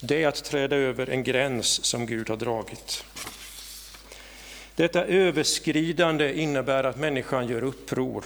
Det 0.00 0.22
är 0.22 0.28
att 0.28 0.44
träda 0.44 0.76
över 0.76 1.10
en 1.10 1.22
gräns 1.22 1.84
som 1.84 2.06
Gud 2.06 2.28
har 2.28 2.36
dragit. 2.36 3.04
Detta 4.74 5.04
överskridande 5.04 6.40
innebär 6.40 6.84
att 6.84 6.98
människan 6.98 7.48
gör 7.48 7.64
uppror. 7.64 8.24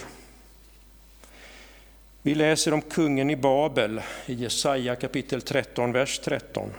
Vi 2.23 2.35
läser 2.35 2.73
om 2.73 2.81
kungen 2.81 3.29
i 3.29 3.35
Babel 3.35 4.01
i 4.25 4.33
Jesaja 4.33 4.95
kapitel 4.95 5.41
13, 5.41 5.91
vers 5.91 6.19
13. 6.19 6.71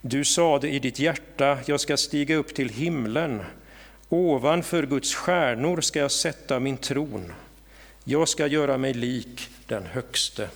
Du 0.00 0.24
sade 0.24 0.68
i 0.68 0.78
ditt 0.78 0.98
hjärta, 0.98 1.58
jag 1.66 1.80
ska 1.80 1.96
stiga 1.96 2.36
upp 2.36 2.54
till 2.54 2.68
himlen, 2.68 3.42
ovanför 4.08 4.86
Guds 4.86 5.14
stjärnor 5.14 5.80
ska 5.80 5.98
jag 5.98 6.10
sätta 6.10 6.60
min 6.60 6.76
tron, 6.76 7.32
jag 8.04 8.28
ska 8.28 8.46
göra 8.46 8.78
mig 8.78 8.94
lik 8.94 9.48
den 9.66 9.86
högste. 9.86 10.48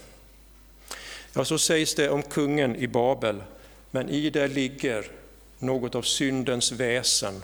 Ja, 1.35 1.45
så 1.45 1.59
sägs 1.59 1.95
det 1.95 2.11
om 2.11 2.23
kungen 2.23 2.77
i 2.77 2.87
Babel, 2.87 3.43
men 3.91 4.09
i 4.09 4.31
det 4.31 4.49
ligger 4.49 5.07
något 5.59 5.95
av 5.95 6.03
syndens 6.03 6.73
väsen, 6.73 7.43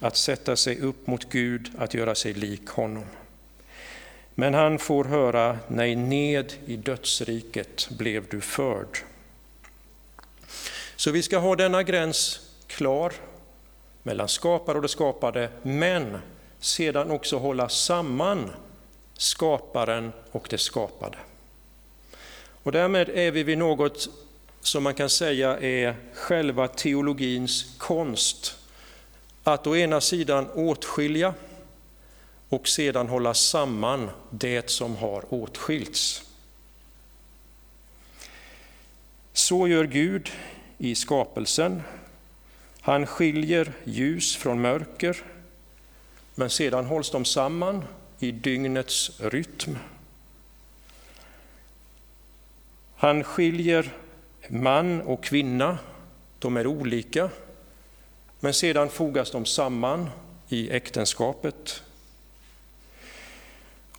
att 0.00 0.16
sätta 0.16 0.56
sig 0.56 0.80
upp 0.80 1.06
mot 1.06 1.30
Gud, 1.30 1.70
att 1.78 1.94
göra 1.94 2.14
sig 2.14 2.34
lik 2.34 2.68
honom. 2.68 3.04
Men 4.34 4.54
han 4.54 4.78
får 4.78 5.04
höra, 5.04 5.58
nej, 5.68 5.96
ned 5.96 6.52
i 6.66 6.76
dödsriket 6.76 7.88
blev 7.90 8.28
du 8.28 8.40
förd. 8.40 8.98
Så 10.96 11.10
vi 11.10 11.22
ska 11.22 11.38
ha 11.38 11.56
denna 11.56 11.82
gräns 11.82 12.40
klar 12.66 13.12
mellan 14.02 14.28
skapare 14.28 14.76
och 14.76 14.82
det 14.82 14.88
skapade, 14.88 15.48
men 15.62 16.18
sedan 16.60 17.10
också 17.10 17.38
hålla 17.38 17.68
samman 17.68 18.50
skaparen 19.16 20.12
och 20.30 20.46
det 20.50 20.58
skapade. 20.58 21.18
Och 22.62 22.72
därmed 22.72 23.08
är 23.08 23.30
vi 23.30 23.42
vid 23.42 23.58
något 23.58 24.08
som 24.60 24.82
man 24.82 24.94
kan 24.94 25.10
säga 25.10 25.58
är 25.58 25.96
själva 26.14 26.68
teologins 26.68 27.74
konst. 27.78 28.56
Att 29.44 29.66
å 29.66 29.76
ena 29.76 30.00
sidan 30.00 30.50
åtskilja 30.50 31.34
och 32.52 32.68
sedan 32.68 33.08
hålla 33.08 33.34
samman 33.34 34.10
det 34.30 34.70
som 34.70 34.96
har 34.96 35.34
åtskilts. 35.34 36.22
Så 39.32 39.68
gör 39.68 39.84
Gud 39.84 40.30
i 40.78 40.94
skapelsen. 40.94 41.82
Han 42.80 43.06
skiljer 43.06 43.72
ljus 43.84 44.36
från 44.36 44.60
mörker, 44.60 45.22
men 46.34 46.50
sedan 46.50 46.84
hålls 46.84 47.10
de 47.10 47.24
samman 47.24 47.84
i 48.18 48.30
dygnets 48.30 49.20
rytm. 49.20 49.78
Han 52.96 53.24
skiljer 53.24 53.96
man 54.48 55.02
och 55.02 55.24
kvinna, 55.24 55.78
de 56.38 56.56
är 56.56 56.66
olika, 56.66 57.30
men 58.40 58.54
sedan 58.54 58.88
fogas 58.88 59.30
de 59.30 59.44
samman 59.44 60.10
i 60.48 60.70
äktenskapet. 60.70 61.82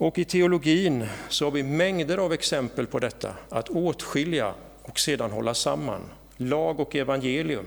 Och 0.04 0.18
i 0.18 0.26
teologin 0.26 1.08
så 1.30 1.46
har 1.46 1.52
vi 1.52 1.64
mängder 1.64 2.18
av 2.18 2.34
exempel 2.34 2.88
på 2.88 3.00
detta, 3.00 3.36
att 3.50 3.70
åtskilja 3.70 4.54
och 4.82 5.00
sedan 5.00 5.32
hålla 5.32 5.54
samman. 5.54 6.02
Lag 6.38 6.80
och 6.80 6.96
evangelium 6.96 7.66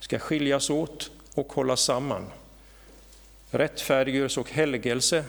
ska 0.00 0.18
skiljas 0.18 0.70
åt 0.70 1.10
och 1.34 1.52
hållas 1.52 1.80
samman. 1.80 2.26
Rättfärdiggörelse 3.50 4.40
och 4.40 4.50
helgelse 4.50 5.24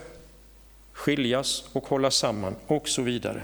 skiljas 0.91 1.63
och 1.73 1.87
hållas 1.87 2.15
samman 2.15 2.55
och 2.67 2.89
så 2.89 3.01
vidare. 3.01 3.43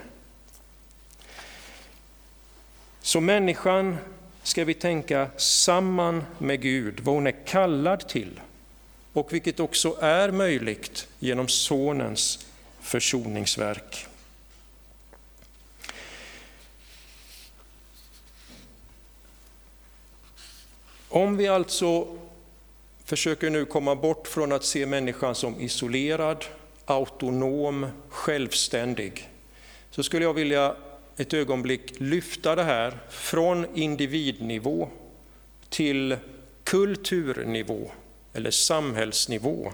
Så 3.01 3.21
människan 3.21 3.97
ska 4.43 4.65
vi 4.65 4.73
tänka 4.73 5.27
samman 5.37 6.23
med 6.37 6.61
Gud, 6.61 6.99
vad 6.99 7.15
hon 7.15 7.27
är 7.27 7.45
kallad 7.45 8.07
till 8.07 8.39
och 9.13 9.33
vilket 9.33 9.59
också 9.59 9.97
är 10.01 10.31
möjligt 10.31 11.07
genom 11.19 11.47
Sonens 11.47 12.47
försoningsverk. 12.83 14.05
Om 21.09 21.37
vi 21.37 21.47
alltså 21.47 22.17
försöker 23.05 23.49
nu 23.49 23.65
komma 23.65 23.95
bort 23.95 24.27
från 24.27 24.51
att 24.51 24.63
se 24.63 24.85
människan 24.85 25.35
som 25.35 25.61
isolerad, 25.61 26.45
autonom, 26.85 27.87
självständig. 28.09 29.29
Så 29.91 30.03
skulle 30.03 30.25
jag 30.25 30.33
vilja 30.33 30.75
ett 31.17 31.33
ögonblick 31.33 31.99
lyfta 31.99 32.55
det 32.55 32.63
här 32.63 32.99
från 33.09 33.65
individnivå 33.75 34.89
till 35.69 36.17
kulturnivå 36.63 37.91
eller 38.33 38.51
samhällsnivå. 38.51 39.73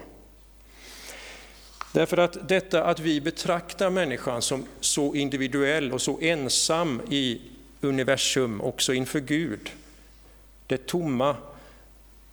Därför 1.92 2.16
att 2.16 2.48
detta 2.48 2.84
att 2.84 3.00
vi 3.00 3.20
betraktar 3.20 3.90
människan 3.90 4.42
som 4.42 4.66
så 4.80 5.14
individuell 5.14 5.92
och 5.92 6.02
så 6.02 6.18
ensam 6.20 7.00
i 7.10 7.40
universum, 7.80 8.60
också 8.60 8.94
inför 8.94 9.20
Gud, 9.20 9.70
det 10.66 10.86
tomma, 10.86 11.36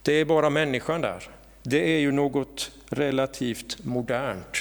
det 0.02 0.14
är 0.14 0.26
bara 0.26 0.50
människan 0.50 1.02
där. 1.02 1.30
Det 1.64 1.96
är 1.96 2.00
ju 2.00 2.12
något 2.12 2.72
relativt 2.90 3.84
modernt. 3.84 4.58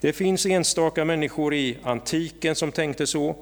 Det 0.00 0.12
finns 0.12 0.46
enstaka 0.46 1.04
människor 1.04 1.54
i 1.54 1.78
antiken 1.82 2.54
som 2.54 2.72
tänkte 2.72 3.06
så. 3.06 3.36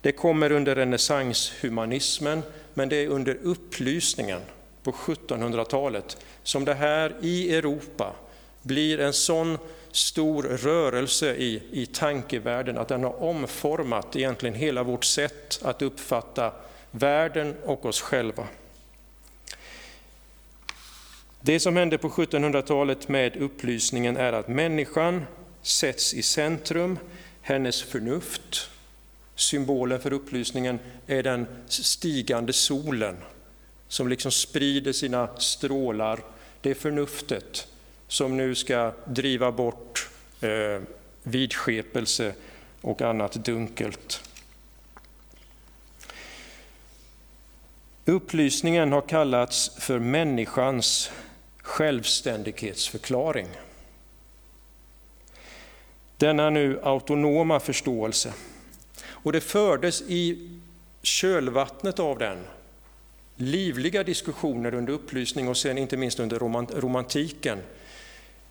Det 0.00 0.12
kommer 0.12 0.52
under 0.52 0.74
renässanshumanismen, 0.74 2.42
men 2.74 2.88
det 2.88 2.96
är 2.96 3.08
under 3.08 3.38
upplysningen 3.42 4.40
på 4.82 4.92
1700-talet 4.92 6.16
som 6.42 6.64
det 6.64 6.74
här 6.74 7.16
i 7.20 7.54
Europa 7.54 8.14
blir 8.62 9.00
en 9.00 9.12
sån 9.12 9.58
stor 9.92 10.42
rörelse 10.42 11.34
i, 11.34 11.62
i 11.72 11.86
tankevärlden 11.86 12.78
att 12.78 12.88
den 12.88 13.04
har 13.04 13.22
omformat 13.22 14.16
egentligen 14.16 14.54
hela 14.54 14.82
vårt 14.82 15.04
sätt 15.04 15.60
att 15.62 15.82
uppfatta 15.82 16.52
världen 16.90 17.56
och 17.64 17.86
oss 17.86 18.00
själva. 18.00 18.48
Det 21.40 21.60
som 21.60 21.76
hände 21.76 21.98
på 21.98 22.08
1700-talet 22.08 23.08
med 23.08 23.36
upplysningen 23.36 24.16
är 24.16 24.32
att 24.32 24.48
människan 24.48 25.24
sätts 25.62 26.14
i 26.14 26.22
centrum, 26.22 26.98
hennes 27.42 27.82
förnuft, 27.82 28.70
symbolen 29.34 30.00
för 30.00 30.12
upplysningen 30.12 30.78
är 31.06 31.22
den 31.22 31.46
stigande 31.66 32.52
solen 32.52 33.16
som 33.88 34.08
liksom 34.08 34.30
sprider 34.30 34.92
sina 34.92 35.28
strålar. 35.38 36.20
Det 36.60 36.70
är 36.70 36.74
förnuftet 36.74 37.68
som 38.08 38.36
nu 38.36 38.54
ska 38.54 38.92
driva 39.04 39.52
bort 39.52 40.08
eh, 40.40 40.82
vidskepelse 41.22 42.34
och 42.80 43.02
annat 43.02 43.32
dunkelt. 43.32 44.22
Upplysningen 48.04 48.92
har 48.92 49.00
kallats 49.00 49.70
för 49.78 49.98
människans 49.98 51.10
självständighetsförklaring. 51.62 53.48
Denna 56.16 56.50
nu 56.50 56.80
autonoma 56.82 57.60
förståelse. 57.60 58.32
Och 59.06 59.32
det 59.32 59.40
fördes 59.40 60.02
i 60.02 60.50
kölvattnet 61.02 61.98
av 61.98 62.18
den 62.18 62.38
livliga 63.36 64.04
diskussioner 64.04 64.74
under 64.74 64.92
upplysning 64.92 65.48
och 65.48 65.56
sen 65.56 65.78
inte 65.78 65.96
minst 65.96 66.20
under 66.20 66.38
romantiken. 66.80 67.58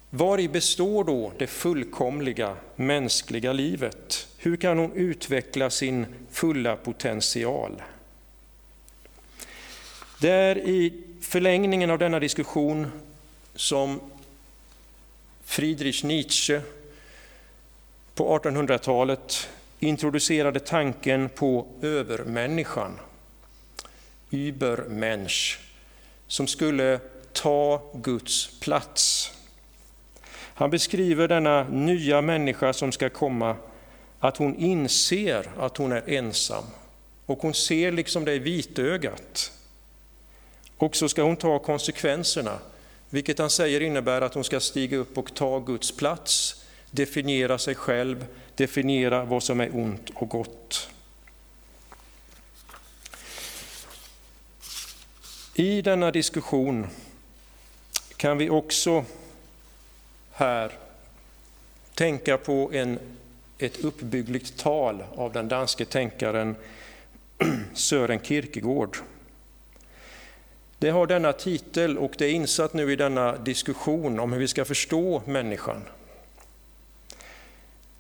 Vari 0.10 0.48
består 0.48 1.04
då 1.04 1.32
det 1.38 1.48
fullkomliga 1.48 2.56
mänskliga 2.76 3.54
livet? 3.54 4.28
Hur 4.38 4.58
kan 4.58 4.78
hon 4.78 4.92
utveckla 4.94 5.70
sin 5.70 6.06
fulla 6.32 6.76
potential? 6.76 7.82
Det 10.22 10.30
är 10.30 10.58
i 10.58 10.94
förlängningen 11.22 11.90
av 11.90 12.00
denna 12.00 12.20
diskussion 12.20 12.92
som 13.56 14.00
Friedrich 15.44 16.04
Nietzsche 16.04 16.62
på 18.16 18.40
1800-talet 18.40 19.50
introducerade 19.80 20.60
tanken 20.60 21.30
på 21.30 21.68
övermänniskan, 21.82 23.00
Übermensch, 24.32 25.60
som 26.28 26.48
skulle 26.48 27.00
ta 27.34 27.92
Guds 27.94 28.60
plats. 28.60 29.32
Han 30.58 30.70
beskriver 30.70 31.28
denna 31.28 31.64
nya 31.64 32.22
människa 32.22 32.74
som 32.74 32.92
ska 32.92 33.10
komma, 33.10 33.56
att 34.20 34.38
hon 34.38 34.56
inser 34.56 35.52
att 35.58 35.78
hon 35.78 35.92
är 35.92 36.10
ensam 36.10 36.64
och 37.26 37.40
hon 37.42 37.54
ser 37.54 37.92
liksom 37.92 38.26
det 38.26 38.34
i 38.34 38.40
vitögat. 38.40 39.52
Och 40.78 40.96
så 40.96 41.10
ska 41.10 41.24
hon 41.24 41.36
ta 41.36 41.60
konsekvenserna, 41.60 42.60
vilket 43.10 43.40
han 43.40 43.50
säger 43.50 43.82
innebär 43.82 44.22
att 44.22 44.34
hon 44.34 44.44
ska 44.44 44.60
stiga 44.60 44.98
upp 44.98 45.18
och 45.18 45.34
ta 45.34 45.60
Guds 45.60 45.92
plats, 45.92 46.66
definiera 46.92 47.58
sig 47.58 47.76
själv, 47.76 48.26
definiera 48.56 49.26
vad 49.26 49.44
som 49.44 49.60
är 49.60 49.76
ont 49.76 50.10
och 50.14 50.30
gott. 50.30 50.90
I 55.54 55.82
denna 55.82 56.12
diskussion 56.12 56.88
kan 58.16 58.38
vi 58.38 58.50
också 58.50 59.06
här 60.38 60.72
tänka 61.94 62.38
på 62.38 62.70
en, 62.74 63.00
ett 63.58 63.84
uppbyggligt 63.84 64.58
tal 64.58 65.04
av 65.16 65.34
den 65.34 65.48
danske 65.48 65.86
tänkaren 65.86 66.56
Sören 67.74 68.20
Kierkegaard. 68.20 68.98
Det 70.78 70.90
har 70.90 71.08
denna 71.08 71.34
titel 71.34 71.98
och 71.98 72.16
det 72.18 72.26
är 72.26 72.32
insatt 72.32 72.74
nu 72.74 72.92
i 72.92 72.96
denna 72.96 73.38
diskussion 73.38 74.20
om 74.20 74.34
hur 74.34 74.40
vi 74.40 74.48
ska 74.48 74.66
förstå 74.66 75.22
människan. 75.26 75.82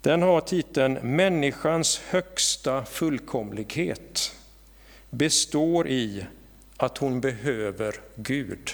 Den 0.01 0.21
har 0.21 0.41
titeln 0.41 0.93
Människans 0.93 2.01
högsta 2.09 2.85
fullkomlighet 2.85 4.35
består 5.09 5.87
i 5.87 6.25
att 6.77 6.97
hon 6.97 7.21
behöver 7.21 7.95
Gud. 8.15 8.71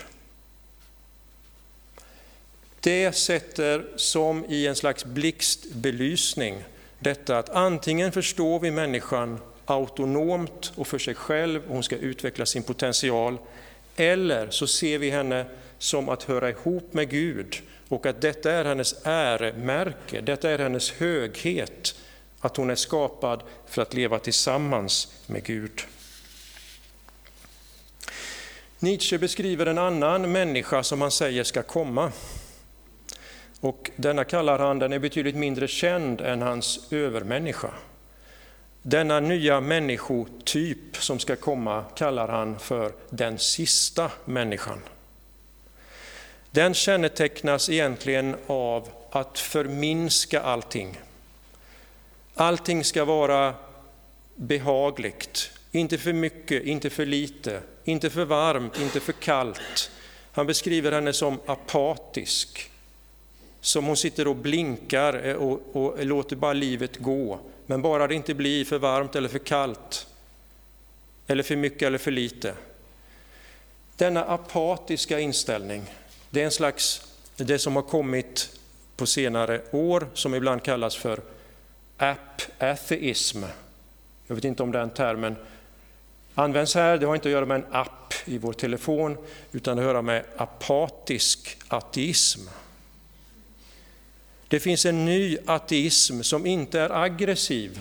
Det 2.83 3.15
sätter 3.15 3.85
som 3.95 4.45
i 4.45 4.67
en 4.67 4.75
slags 4.75 5.05
blixtbelysning 5.05 6.63
detta 6.99 7.37
att 7.37 7.49
antingen 7.49 8.11
förstår 8.11 8.59
vi 8.59 8.71
människan 8.71 9.39
autonomt 9.65 10.71
och 10.75 10.87
för 10.87 10.99
sig 10.99 11.15
själv, 11.15 11.63
och 11.63 11.73
hon 11.73 11.83
ska 11.83 11.95
utveckla 11.95 12.45
sin 12.45 12.63
potential, 12.63 13.37
eller 13.95 14.49
så 14.49 14.67
ser 14.67 14.97
vi 14.97 15.09
henne 15.09 15.45
som 15.77 16.09
att 16.09 16.23
höra 16.23 16.49
ihop 16.49 16.93
med 16.93 17.09
Gud 17.09 17.61
och 17.89 18.05
att 18.05 18.21
detta 18.21 18.51
är 18.51 18.65
hennes 18.65 18.95
äremärke, 19.03 20.21
detta 20.21 20.49
är 20.49 20.59
hennes 20.59 20.91
höghet, 20.91 21.95
att 22.39 22.57
hon 22.57 22.69
är 22.69 22.75
skapad 22.75 23.43
för 23.67 23.81
att 23.81 23.93
leva 23.93 24.19
tillsammans 24.19 25.13
med 25.27 25.43
Gud. 25.43 25.81
Nietzsche 28.79 29.17
beskriver 29.17 29.65
en 29.65 29.77
annan 29.77 30.31
människa 30.31 30.83
som 30.83 31.01
han 31.01 31.11
säger 31.11 31.43
ska 31.43 31.63
komma. 31.63 32.11
Och 33.63 33.91
denna 33.95 34.23
kallar 34.23 34.59
han, 34.59 34.79
den 34.79 34.93
är 34.93 34.99
betydligt 34.99 35.35
mindre 35.35 35.67
känd 35.67 36.21
än 36.21 36.41
hans 36.41 36.93
övermänniska. 36.93 37.69
Denna 38.81 39.19
nya 39.19 39.61
människotyp 39.61 40.97
som 40.97 41.19
ska 41.19 41.35
komma 41.35 41.85
kallar 41.95 42.27
han 42.27 42.59
för 42.59 42.91
den 43.09 43.39
sista 43.39 44.11
människan. 44.25 44.79
Den 46.51 46.73
kännetecknas 46.73 47.69
egentligen 47.69 48.35
av 48.47 48.87
att 49.11 49.39
förminska 49.39 50.41
allting. 50.41 50.99
Allting 52.35 52.83
ska 52.83 53.05
vara 53.05 53.53
behagligt, 54.35 55.51
inte 55.71 55.97
för 55.97 56.13
mycket, 56.13 56.63
inte 56.63 56.89
för 56.89 57.05
lite, 57.05 57.61
inte 57.83 58.09
för 58.09 58.25
varmt, 58.25 58.79
inte 58.79 58.99
för 58.99 59.13
kallt. 59.13 59.91
Han 60.31 60.47
beskriver 60.47 60.91
henne 60.91 61.13
som 61.13 61.39
apatisk, 61.45 62.69
som 63.63 63.85
hon 63.85 63.97
sitter 63.97 64.27
och 64.27 64.35
blinkar 64.35 65.27
eh, 65.27 65.35
och, 65.35 65.75
och 65.75 66.05
låter 66.05 66.35
bara 66.35 66.53
livet 66.53 66.97
gå. 66.97 67.39
Men 67.65 67.81
bara 67.81 68.07
det 68.07 68.15
inte 68.15 68.33
blir 68.33 68.65
för 68.65 68.77
varmt 68.77 69.15
eller 69.15 69.29
för 69.29 69.39
kallt, 69.39 70.07
eller 71.27 71.43
för 71.43 71.55
mycket 71.55 71.81
eller 71.81 71.97
för 71.97 72.11
lite. 72.11 72.53
Denna 73.95 74.25
apatiska 74.25 75.19
inställning, 75.19 75.83
det 76.29 76.41
är 76.41 76.45
en 76.45 76.51
slags, 76.51 77.01
det 77.35 77.59
som 77.59 77.75
har 77.75 77.83
kommit 77.83 78.59
på 78.97 79.05
senare 79.05 79.61
år, 79.71 80.07
som 80.13 80.35
ibland 80.35 80.63
kallas 80.63 80.95
för 80.95 81.19
app-atheism. 81.97 83.43
Jag 84.27 84.35
vet 84.35 84.45
inte 84.45 84.63
om 84.63 84.71
den 84.71 84.89
termen 84.89 85.35
används 86.35 86.75
här, 86.75 86.97
det 86.97 87.05
har 87.05 87.15
inte 87.15 87.27
att 87.27 87.33
göra 87.33 87.45
med 87.45 87.57
en 87.57 87.65
app 87.71 88.13
i 88.25 88.37
vår 88.37 88.53
telefon, 88.53 89.17
utan 89.51 89.77
det 89.77 89.83
har 89.83 89.89
att 89.89 89.93
göra 89.93 90.01
med 90.01 90.25
apatisk 90.37 91.57
ateism. 91.67 92.41
Det 94.53 94.59
finns 94.59 94.85
en 94.85 95.05
ny 95.05 95.37
ateism 95.45 96.21
som 96.21 96.45
inte 96.45 96.79
är 96.79 97.03
aggressiv 97.03 97.79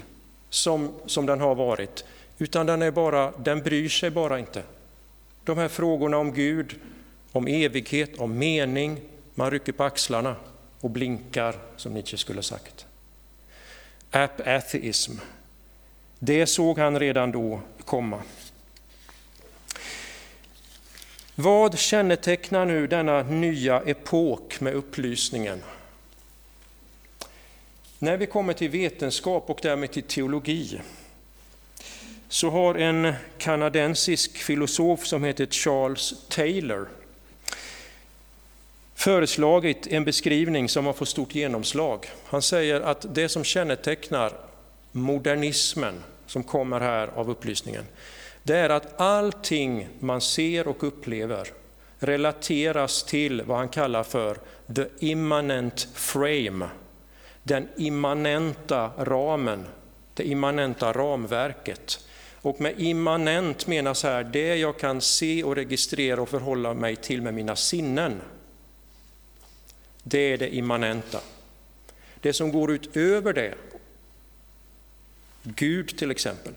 som, 0.50 0.94
som 1.06 1.26
den 1.26 1.40
har 1.40 1.54
varit, 1.54 2.04
utan 2.38 2.66
den, 2.66 2.82
är 2.82 2.90
bara, 2.90 3.32
den 3.38 3.62
bryr 3.62 3.88
sig 3.88 4.11
bara 4.11 4.38
inte. 4.38 4.62
De 5.44 5.58
här 5.58 5.68
frågorna 5.68 6.18
om 6.18 6.35
Gud, 6.35 6.74
om 7.32 7.46
evighet, 7.46 8.18
om 8.18 8.38
mening. 8.38 9.00
Man 9.35 9.50
rycker 9.50 9.72
på 9.72 9.85
axlarna 9.85 10.37
och 10.80 10.90
blinkar, 10.90 11.56
som 11.76 11.94
Nietzsche 11.94 12.16
skulle 12.16 12.38
ha 12.38 12.42
sagt. 12.42 12.87
Apatheism. 14.11 15.12
Det 16.18 16.46
såg 16.46 16.78
han 16.78 17.00
redan 17.00 17.32
då 17.32 17.61
komma. 17.85 18.22
Vad 21.35 21.78
kännetecknar 21.78 22.66
nu 22.66 22.87
denna 22.87 23.22
nya 23.22 23.80
epok 23.80 24.61
med 24.61 24.74
upplysningen? 24.74 25.62
När 28.02 28.16
vi 28.16 28.26
kommer 28.26 28.52
till 28.52 28.70
vetenskap 28.70 29.50
och 29.50 29.58
därmed 29.62 29.90
till 29.90 30.02
teologi 30.02 30.80
så 32.28 32.50
har 32.50 32.74
en 32.74 33.12
kanadensisk 33.38 34.36
filosof 34.36 35.06
som 35.06 35.24
heter 35.24 35.46
Charles 35.46 36.14
Taylor 36.28 36.88
föreslagit 38.94 39.86
en 39.86 40.04
beskrivning 40.04 40.68
som 40.68 40.86
har 40.86 40.92
fått 40.92 41.08
stort 41.08 41.34
genomslag. 41.34 42.10
Han 42.24 42.42
säger 42.42 42.80
att 42.80 43.14
det 43.14 43.28
som 43.28 43.44
kännetecknar 43.44 44.32
modernismen 44.92 46.02
som 46.26 46.42
kommer 46.42 46.80
här 46.80 47.08
av 47.08 47.30
upplysningen, 47.30 47.84
det 48.42 48.56
är 48.56 48.68
att 48.68 49.00
allting 49.00 49.88
man 49.98 50.20
ser 50.20 50.68
och 50.68 50.84
upplever 50.84 51.48
relateras 51.98 53.02
till 53.02 53.42
vad 53.42 53.58
han 53.58 53.68
kallar 53.68 54.02
för 54.02 54.36
the 54.74 54.84
immanent 54.98 55.88
frame, 55.94 56.68
den 57.42 57.68
immanenta 57.76 58.90
ramen, 58.98 59.66
det 60.14 60.24
immanenta 60.24 60.92
ramverket. 60.92 62.07
Och 62.42 62.61
med 62.61 62.81
immanent 62.81 63.66
menas 63.66 64.02
här 64.02 64.24
det 64.24 64.57
jag 64.57 64.78
kan 64.78 65.00
se 65.00 65.44
och 65.44 65.57
registrera 65.57 66.22
och 66.22 66.28
förhålla 66.28 66.74
mig 66.74 66.96
till 66.96 67.22
med 67.22 67.35
mina 67.35 67.57
sinnen. 67.57 68.20
Det 70.02 70.18
är 70.18 70.38
det 70.38 70.55
immanenta. 70.55 71.20
Det 72.20 72.33
som 72.33 72.52
går 72.52 72.72
utöver 72.72 73.33
det, 73.33 73.55
Gud 75.42 75.98
till 75.98 76.11
exempel, 76.11 76.52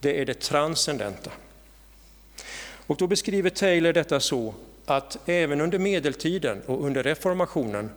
det 0.00 0.20
är 0.20 0.26
det 0.26 0.40
transcendenta. 0.40 1.30
Och 2.86 2.96
då 2.96 3.06
beskriver 3.06 3.50
Taylor 3.50 3.92
detta 3.92 4.20
så 4.20 4.54
att 4.86 5.28
även 5.28 5.60
under 5.60 5.78
medeltiden 5.78 6.62
och 6.66 6.84
under 6.84 7.02
reformationen 7.02 7.90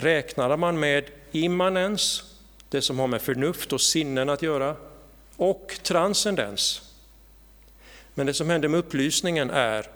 räknade 0.00 0.56
man 0.56 0.80
med 0.80 1.04
immanens, 1.32 2.22
det 2.68 2.82
som 2.82 2.98
har 2.98 3.06
med 3.06 3.22
förnuft 3.22 3.72
och 3.72 3.80
sinnen 3.80 4.28
att 4.28 4.42
göra, 4.42 4.76
och 5.36 5.78
transcendens. 5.82 6.82
Men 8.14 8.26
det 8.26 8.34
som 8.34 8.50
händer 8.50 8.68
med 8.68 8.80
upplysningen 8.80 9.50
är 9.50 9.86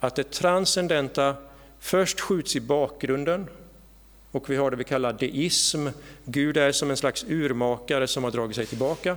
att 0.00 0.16
det 0.16 0.30
transcendenta 0.30 1.36
först 1.80 2.20
skjuts 2.20 2.56
i 2.56 2.60
bakgrunden 2.60 3.46
och 4.32 4.50
vi 4.50 4.56
har 4.56 4.70
det 4.70 4.76
vi 4.76 4.84
kallar 4.84 5.12
deism. 5.12 5.86
Gud 6.24 6.56
är 6.56 6.72
som 6.72 6.90
en 6.90 6.96
slags 6.96 7.24
urmakare 7.28 8.06
som 8.06 8.24
har 8.24 8.30
dragit 8.30 8.56
sig 8.56 8.66
tillbaka 8.66 9.16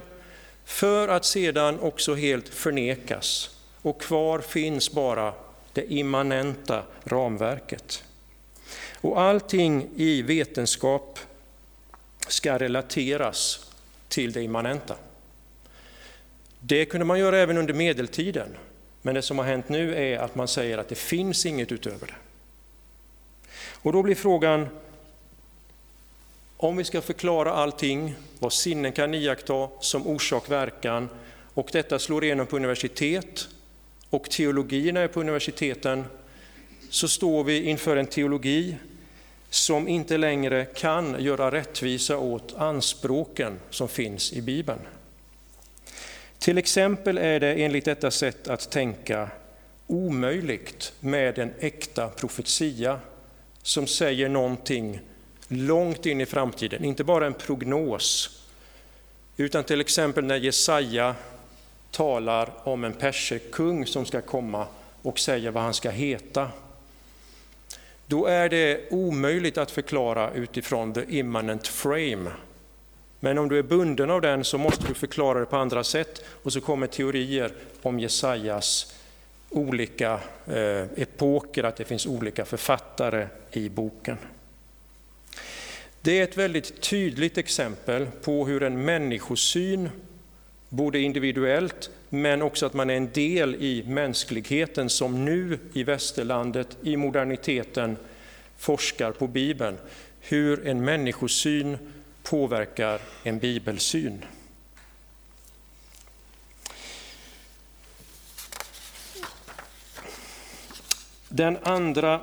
för 0.65 1.07
att 1.07 1.25
sedan 1.25 1.79
också 1.79 2.15
helt 2.15 2.49
förnekas. 2.49 3.49
Och 3.81 4.01
kvar 4.01 4.39
finns 4.39 4.91
bara 4.91 5.33
det 5.73 5.93
immanenta 5.93 6.83
ramverket. 7.03 8.03
Och 9.03 9.21
allting 9.21 9.89
i 9.95 10.21
vetenskap 10.21 11.19
ska 12.27 12.59
relateras 12.59 13.71
till 14.07 14.31
det 14.31 14.41
immanenta. 14.41 14.95
Det 16.59 16.85
kunde 16.85 17.05
man 17.05 17.19
göra 17.19 17.39
även 17.39 17.57
under 17.57 17.73
medeltiden, 17.73 18.47
men 19.01 19.15
det 19.15 19.21
som 19.21 19.37
har 19.37 19.45
hänt 19.45 19.69
nu 19.69 19.95
är 19.95 20.19
att 20.19 20.35
man 20.35 20.47
säger 20.47 20.77
att 20.77 20.89
det 20.89 20.95
finns 20.95 21.45
inget 21.45 21.71
utöver 21.71 22.07
det. 22.07 22.13
Och 23.71 23.93
då 23.93 24.03
blir 24.03 24.15
frågan, 24.15 24.67
om 26.57 26.77
vi 26.77 26.83
ska 26.83 27.01
förklara 27.01 27.53
allting, 27.53 28.15
vad 28.39 28.53
sinnen 28.53 28.91
kan 28.91 29.13
iaktta 29.13 29.69
som 29.79 30.07
orsak-verkan, 30.07 31.09
och 31.53 31.69
detta 31.71 31.99
slår 31.99 32.23
igenom 32.23 32.47
på 32.47 32.55
universitet, 32.55 33.47
och 34.09 34.29
teologierna 34.29 34.99
är 34.99 35.07
på 35.07 35.19
universiteten, 35.19 36.05
så 36.89 37.07
står 37.07 37.43
vi 37.43 37.63
inför 37.63 37.97
en 37.97 38.07
teologi 38.07 38.75
som 39.53 39.87
inte 39.87 40.17
längre 40.17 40.65
kan 40.65 41.23
göra 41.23 41.51
rättvisa 41.51 42.17
åt 42.17 42.53
anspråken 42.57 43.59
som 43.69 43.87
finns 43.87 44.33
i 44.33 44.41
Bibeln. 44.41 44.79
Till 46.39 46.57
exempel 46.57 47.17
är 47.17 47.39
det 47.39 47.53
enligt 47.53 47.85
detta 47.85 48.11
sätt 48.11 48.47
att 48.47 48.71
tänka 48.71 49.29
omöjligt 49.87 50.93
med 50.99 51.39
en 51.39 51.53
äkta 51.59 52.07
profetia 52.07 52.99
som 53.63 53.87
säger 53.87 54.29
någonting 54.29 54.99
långt 55.47 56.05
in 56.05 56.21
i 56.21 56.25
framtiden, 56.25 56.83
inte 56.85 57.03
bara 57.03 57.25
en 57.25 57.33
prognos, 57.33 58.39
utan 59.37 59.63
till 59.63 59.81
exempel 59.81 60.25
när 60.25 60.37
Jesaja 60.37 61.15
talar 61.91 62.53
om 62.63 62.83
en 62.83 62.93
perserkung 62.93 63.85
som 63.85 64.05
ska 64.05 64.21
komma 64.21 64.67
och 65.01 65.19
säger 65.19 65.51
vad 65.51 65.63
han 65.63 65.73
ska 65.73 65.89
heta. 65.89 66.49
Då 68.07 68.25
är 68.25 68.49
det 68.49 68.91
omöjligt 68.91 69.57
att 69.57 69.71
förklara 69.71 70.33
utifrån 70.33 70.93
the 70.93 71.17
immanent 71.17 71.67
frame. 71.67 72.31
Men 73.19 73.37
om 73.37 73.49
du 73.49 73.59
är 73.59 73.63
bunden 73.63 74.09
av 74.09 74.21
den 74.21 74.43
så 74.43 74.57
måste 74.57 74.87
du 74.87 74.93
förklara 74.93 75.39
det 75.39 75.45
på 75.45 75.57
andra 75.57 75.83
sätt 75.83 76.23
och 76.43 76.53
så 76.53 76.61
kommer 76.61 76.87
teorier 76.87 77.51
om 77.81 77.99
Jesajas 77.99 78.95
olika 79.49 80.19
eh, 80.47 80.83
epoker, 80.95 81.63
att 81.63 81.75
det 81.75 81.85
finns 81.85 82.05
olika 82.05 82.45
författare 82.45 83.27
i 83.51 83.69
boken. 83.69 84.17
Det 86.01 86.19
är 86.19 86.23
ett 86.23 86.37
väldigt 86.37 86.81
tydligt 86.81 87.37
exempel 87.37 88.07
på 88.23 88.45
hur 88.45 88.63
en 88.63 88.85
människosyn, 88.85 89.89
både 90.69 90.99
individuellt 90.99 91.89
men 92.13 92.41
också 92.41 92.65
att 92.65 92.73
man 92.73 92.89
är 92.89 92.93
en 92.93 93.11
del 93.11 93.55
i 93.55 93.83
mänskligheten 93.87 94.89
som 94.89 95.25
nu 95.25 95.59
i 95.73 95.83
västerlandet, 95.83 96.77
i 96.83 96.97
moderniteten, 96.97 97.97
forskar 98.57 99.11
på 99.11 99.27
Bibeln. 99.27 99.77
Hur 100.19 100.67
en 100.67 100.85
människosyn 100.85 101.77
påverkar 102.23 103.01
en 103.23 103.39
bibelsyn. 103.39 104.25
Den 111.29 111.57
andra 111.63 112.21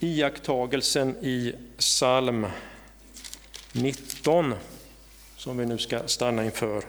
iakttagelsen 0.00 1.16
i 1.20 1.54
psalm 1.76 2.46
19, 3.72 4.54
som 5.36 5.58
vi 5.58 5.66
nu 5.66 5.78
ska 5.78 6.08
stanna 6.08 6.44
inför, 6.44 6.82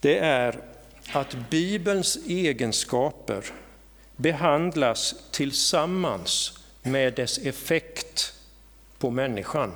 det 0.00 0.18
är 0.18 0.60
att 1.12 1.36
Bibelns 1.50 2.18
egenskaper 2.26 3.44
behandlas 4.16 5.14
tillsammans 5.30 6.58
med 6.82 7.14
dess 7.14 7.38
effekt 7.38 8.32
på 8.98 9.10
människan. 9.10 9.72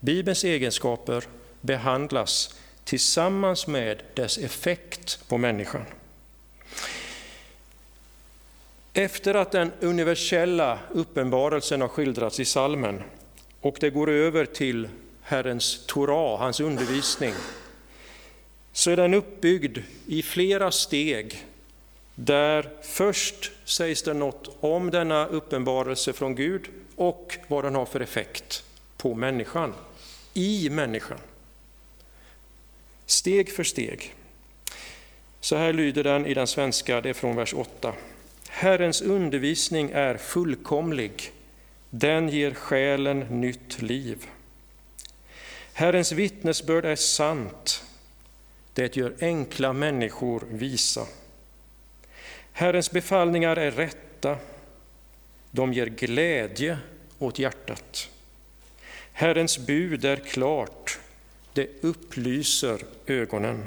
Bibelns 0.00 0.44
egenskaper 0.44 1.24
behandlas 1.60 2.54
tillsammans 2.84 3.66
med 3.66 4.02
dess 4.14 4.38
effekt 4.38 5.28
på 5.28 5.38
människan. 5.38 5.84
Efter 8.92 9.34
att 9.34 9.52
den 9.52 9.72
universella 9.80 10.78
uppenbarelsen 10.90 11.80
har 11.80 11.88
skildrats 11.88 12.40
i 12.40 12.44
salmen 12.44 13.02
och 13.60 13.76
det 13.80 13.90
går 13.90 14.10
över 14.10 14.44
till 14.44 14.88
Herrens 15.22 15.86
Torah, 15.86 16.38
hans 16.38 16.60
undervisning, 16.60 17.34
så 18.72 18.90
är 18.90 18.96
den 18.96 19.14
uppbyggd 19.14 19.78
i 20.06 20.22
flera 20.22 20.70
steg 20.70 21.46
där 22.14 22.70
först 22.82 23.52
sägs 23.64 24.02
det 24.02 24.14
något 24.14 24.56
om 24.60 24.90
denna 24.90 25.26
uppenbarelse 25.26 26.12
från 26.12 26.34
Gud 26.34 26.68
och 26.96 27.38
vad 27.48 27.64
den 27.64 27.74
har 27.74 27.86
för 27.86 28.00
effekt 28.00 28.64
på 28.96 29.14
människan, 29.14 29.74
i 30.34 30.70
människan. 30.70 31.18
Steg 33.06 33.52
för 33.52 33.64
steg. 33.64 34.14
Så 35.40 35.56
här 35.56 35.72
lyder 35.72 36.04
den 36.04 36.26
i 36.26 36.34
den 36.34 36.46
svenska, 36.46 37.00
det 37.00 37.08
är 37.08 37.14
från 37.14 37.36
vers 37.36 37.54
8. 37.54 37.94
Herrens 38.48 39.02
undervisning 39.02 39.90
är 39.90 40.16
fullkomlig, 40.16 41.32
den 41.90 42.28
ger 42.28 42.54
själen 42.54 43.40
nytt 43.40 43.82
liv. 43.82 44.26
Herrens 45.72 46.12
vittnesbörd 46.12 46.84
är 46.84 46.96
sant, 46.96 47.84
det 48.74 48.96
gör 48.96 49.14
enkla 49.20 49.72
människor 49.72 50.44
visa. 50.50 51.06
Herrens 52.52 52.90
befallningar 52.90 53.56
är 53.56 53.70
rätta, 53.70 54.36
de 55.50 55.72
ger 55.72 55.86
glädje 55.86 56.78
åt 57.18 57.38
hjärtat. 57.38 58.08
Herrens 59.12 59.58
bud 59.58 60.04
är 60.04 60.16
klart, 60.16 60.98
det 61.52 61.68
upplyser 61.80 62.80
ögonen. 63.06 63.66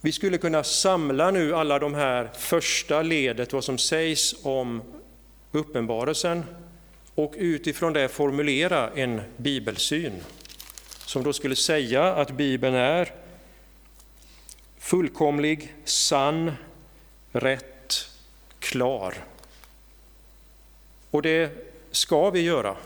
Vi 0.00 0.12
skulle 0.12 0.38
kunna 0.38 0.64
samla 0.64 1.30
nu 1.30 1.54
alla 1.54 1.78
de 1.78 1.94
här 1.94 2.30
första 2.38 3.02
ledet, 3.02 3.52
vad 3.52 3.64
som 3.64 3.78
sägs 3.78 4.34
om 4.42 4.82
uppenbarelsen 5.52 6.44
och 7.14 7.34
utifrån 7.36 7.92
det 7.92 8.08
formulera 8.08 8.90
en 8.90 9.20
bibelsyn 9.36 10.12
som 11.10 11.22
då 11.22 11.32
skulle 11.32 11.56
säga 11.56 12.04
att 12.14 12.30
Bibeln 12.30 12.74
är 12.74 13.12
fullkomlig, 14.78 15.74
sann, 15.84 16.52
rätt, 17.32 18.10
klar. 18.58 19.14
Och 21.10 21.22
det 21.22 21.52
ska 21.90 22.30
vi 22.30 22.40
göra. 22.40 22.76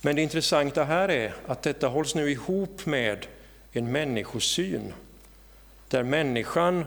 Men 0.00 0.16
det 0.16 0.22
intressanta 0.22 0.84
här 0.84 1.08
är 1.08 1.34
att 1.46 1.62
detta 1.62 1.88
hålls 1.88 2.14
nu 2.14 2.30
ihop 2.30 2.86
med 2.86 3.26
en 3.72 3.92
människosyn 3.92 4.92
där 5.88 6.02
människan 6.02 6.84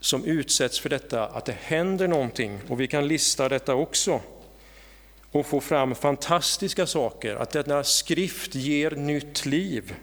som 0.00 0.24
utsätts 0.24 0.80
för 0.80 0.88
detta, 0.88 1.26
att 1.26 1.44
det 1.44 1.56
händer 1.60 2.08
någonting 2.08 2.60
och 2.68 2.80
vi 2.80 2.86
kan 2.86 3.08
lista 3.08 3.48
detta 3.48 3.74
också 3.74 4.20
och 5.34 5.46
få 5.46 5.60
fram 5.60 5.94
fantastiska 5.94 6.86
saker, 6.86 7.34
att 7.34 7.50
denna 7.50 7.84
skrift 7.84 8.54
ger 8.54 8.90
nytt 8.90 9.46
liv, 9.46 9.94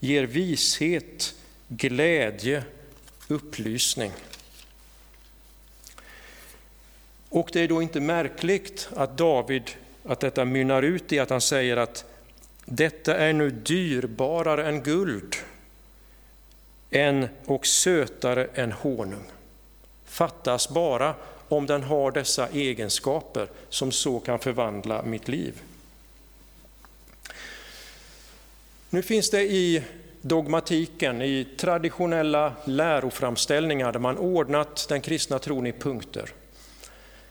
ger 0.00 0.22
vishet, 0.22 1.34
glädje, 1.68 2.64
upplysning. 3.28 4.12
Och 7.28 7.50
det 7.52 7.60
är 7.60 7.68
då 7.68 7.82
inte 7.82 8.00
märkligt 8.00 8.88
att 8.96 9.18
David, 9.18 9.70
att 10.04 10.20
detta 10.20 10.44
mynnar 10.44 10.82
ut 10.82 11.12
i 11.12 11.18
att 11.18 11.30
han 11.30 11.40
säger 11.40 11.76
att 11.76 12.04
detta 12.64 13.16
är 13.16 13.32
nu 13.32 13.50
dyrbarare 13.50 14.68
än 14.68 14.82
guld 14.82 15.36
än 16.90 17.28
och 17.44 17.66
sötare 17.66 18.48
än 18.54 18.72
honung. 18.72 19.24
Fattas 20.04 20.68
bara 20.68 21.14
om 21.48 21.66
den 21.66 21.82
har 21.82 22.10
dessa 22.10 22.48
egenskaper 22.48 23.48
som 23.68 23.92
så 23.92 24.20
kan 24.20 24.38
förvandla 24.38 25.02
mitt 25.02 25.28
liv. 25.28 25.62
Nu 28.90 29.02
finns 29.02 29.30
det 29.30 29.42
i 29.42 29.82
dogmatiken, 30.20 31.22
i 31.22 31.46
traditionella 31.56 32.52
läroframställningar 32.64 33.92
där 33.92 34.00
man 34.00 34.18
ordnat 34.18 34.86
den 34.88 35.00
kristna 35.00 35.38
tron 35.38 35.66
i 35.66 35.72
punkter, 35.72 36.30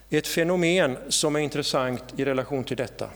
ett 0.09 0.27
fenomen 0.27 0.97
som 1.09 1.35
är 1.35 1.39
intressant 1.39 2.03
i 2.17 2.25
relation 2.25 2.63
till 2.63 2.77
detta. 2.77 3.09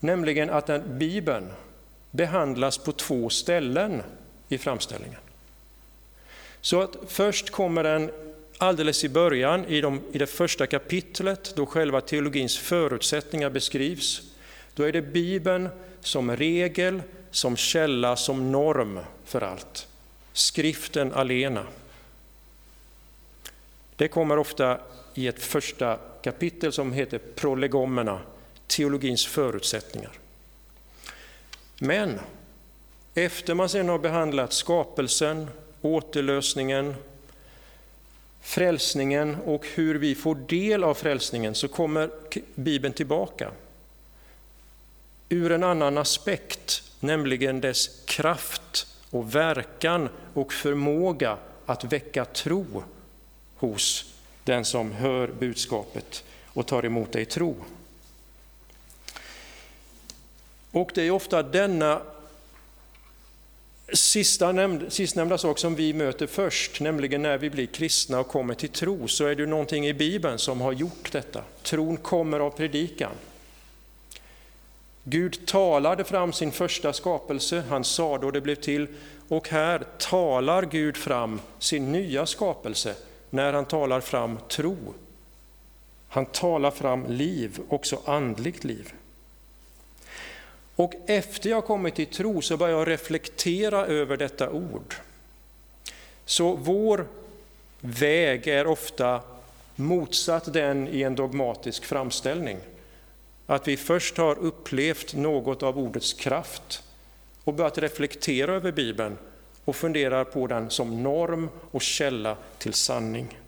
Nämligen 0.00 0.50
att 0.50 0.66
den, 0.66 0.98
Bibeln 0.98 1.52
behandlas 2.10 2.78
på 2.78 2.92
två 2.92 3.28
ställen 3.28 4.02
i 4.48 4.58
framställningen. 4.58 5.18
Så 6.60 6.80
att 6.80 6.96
först 7.06 7.50
kommer 7.50 7.84
den 7.84 8.10
alldeles 8.62 9.04
i 9.04 9.08
början, 9.08 9.64
i, 9.64 9.80
de, 9.80 10.00
i 10.12 10.18
det 10.18 10.26
första 10.26 10.66
kapitlet, 10.66 11.52
då 11.56 11.66
själva 11.66 12.00
teologins 12.00 12.58
förutsättningar 12.58 13.50
beskrivs. 13.50 14.22
Då 14.74 14.82
är 14.82 14.92
det 14.92 15.02
Bibeln 15.02 15.68
som 16.00 16.36
regel, 16.36 17.02
som 17.30 17.56
källa, 17.56 18.16
som 18.16 18.52
norm 18.52 19.00
för 19.24 19.40
allt. 19.40 19.88
Skriften 20.32 21.12
alena. 21.12 21.66
Det 23.96 24.08
kommer 24.08 24.36
ofta 24.36 24.78
i 25.14 25.26
ett 25.26 25.42
första 25.42 25.98
kapitel 26.22 26.72
som 26.72 26.92
heter 26.92 27.18
Prolegomerna, 27.18 28.20
teologins 28.66 29.26
förutsättningar. 29.26 30.12
Men 31.78 32.20
efter 33.14 33.54
man 33.54 33.68
sedan 33.68 33.88
har 33.88 33.98
behandlat 33.98 34.52
skapelsen, 34.52 35.48
återlösningen, 35.80 36.94
frälsningen 38.42 39.36
och 39.44 39.66
hur 39.74 39.94
vi 39.94 40.14
får 40.14 40.34
del 40.34 40.84
av 40.84 40.94
frälsningen 40.94 41.54
så 41.54 41.68
kommer 41.68 42.10
Bibeln 42.54 42.94
tillbaka 42.94 43.50
ur 45.28 45.52
en 45.52 45.64
annan 45.64 45.98
aspekt, 45.98 46.82
nämligen 47.00 47.60
dess 47.60 48.04
kraft 48.04 48.86
och 49.10 49.34
verkan 49.34 50.08
och 50.34 50.52
förmåga 50.52 51.36
att 51.66 51.84
väcka 51.84 52.24
tro 52.24 52.82
hos 53.56 54.14
den 54.44 54.64
som 54.64 54.92
hör 54.92 55.28
budskapet 55.28 56.24
och 56.46 56.66
tar 56.66 56.84
emot 56.84 57.12
det 57.12 57.20
i 57.20 57.24
tro. 57.24 57.56
Och 60.72 60.90
det 60.94 61.02
är 61.02 61.10
ofta 61.10 61.42
denna 61.42 62.02
Sista 63.92 64.52
nämnd, 64.52 64.92
sistnämnda 64.92 65.38
sak 65.38 65.58
som 65.58 65.74
vi 65.74 65.92
möter 65.94 66.26
först, 66.26 66.80
nämligen 66.80 67.22
när 67.22 67.38
vi 67.38 67.50
blir 67.50 67.66
kristna 67.66 68.20
och 68.20 68.28
kommer 68.28 68.54
till 68.54 68.68
tro, 68.68 69.08
så 69.08 69.26
är 69.26 69.34
det 69.34 69.46
någonting 69.46 69.86
i 69.86 69.94
Bibeln 69.94 70.38
som 70.38 70.60
har 70.60 70.72
gjort 70.72 71.12
detta. 71.12 71.44
Tron 71.62 71.96
kommer 71.96 72.40
av 72.40 72.50
predikan. 72.50 73.12
Gud 75.04 75.46
talade 75.46 76.04
fram 76.04 76.32
sin 76.32 76.52
första 76.52 76.92
skapelse, 76.92 77.64
han 77.68 77.84
sa 77.84 78.18
då 78.18 78.30
det 78.30 78.40
blev 78.40 78.54
till, 78.54 78.86
och 79.28 79.48
här 79.48 79.84
talar 79.98 80.62
Gud 80.62 80.96
fram 80.96 81.40
sin 81.58 81.92
nya 81.92 82.26
skapelse 82.26 82.94
när 83.30 83.52
han 83.52 83.64
talar 83.64 84.00
fram 84.00 84.38
tro. 84.48 84.76
Han 86.08 86.26
talar 86.26 86.70
fram 86.70 87.06
liv, 87.06 87.58
också 87.68 88.00
andligt 88.04 88.64
liv. 88.64 88.92
Och 90.76 90.94
efter 91.06 91.50
jag 91.50 91.64
kommit 91.64 91.94
till 91.94 92.06
tro 92.06 92.42
så 92.42 92.56
börjar 92.56 92.78
jag 92.78 92.88
reflektera 92.88 93.86
över 93.86 94.16
detta 94.16 94.50
ord. 94.50 94.94
Så 96.24 96.56
vår 96.56 97.06
väg 97.80 98.46
är 98.46 98.66
ofta 98.66 99.20
motsatt 99.76 100.52
den 100.52 100.88
i 100.88 101.02
en 101.02 101.14
dogmatisk 101.14 101.84
framställning. 101.84 102.58
Att 103.46 103.68
vi 103.68 103.76
först 103.76 104.16
har 104.16 104.38
upplevt 104.38 105.14
något 105.14 105.62
av 105.62 105.78
ordets 105.78 106.12
kraft 106.12 106.82
och 107.44 107.54
börjat 107.54 107.78
reflektera 107.78 108.52
över 108.52 108.72
Bibeln 108.72 109.18
och 109.64 109.76
funderar 109.76 110.24
på 110.24 110.46
den 110.46 110.70
som 110.70 111.02
norm 111.02 111.48
och 111.70 111.82
källa 111.82 112.36
till 112.58 112.74
sanning. 112.74 113.38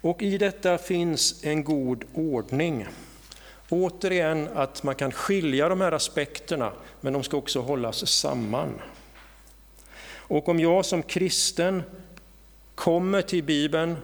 Och 0.00 0.22
i 0.22 0.38
detta 0.38 0.78
finns 0.78 1.44
en 1.44 1.64
god 1.64 2.04
ordning. 2.14 2.86
Återigen 3.70 4.48
att 4.54 4.82
man 4.82 4.94
kan 4.94 5.12
skilja 5.12 5.68
de 5.68 5.80
här 5.80 5.92
aspekterna, 5.92 6.72
men 7.00 7.12
de 7.12 7.22
ska 7.22 7.36
också 7.36 7.60
hållas 7.60 8.06
samman. 8.10 8.80
Och 10.14 10.48
om 10.48 10.60
jag 10.60 10.84
som 10.86 11.02
kristen 11.02 11.82
kommer 12.74 13.22
till 13.22 13.44
Bibeln 13.44 13.96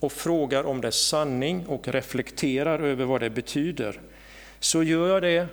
och 0.00 0.12
frågar 0.12 0.64
om 0.64 0.80
dess 0.80 1.06
sanning 1.06 1.66
och 1.66 1.88
reflekterar 1.88 2.78
över 2.78 3.04
vad 3.04 3.20
det 3.20 3.30
betyder, 3.30 4.00
så 4.60 4.82
gör 4.82 5.08
jag 5.08 5.22
det, 5.22 5.46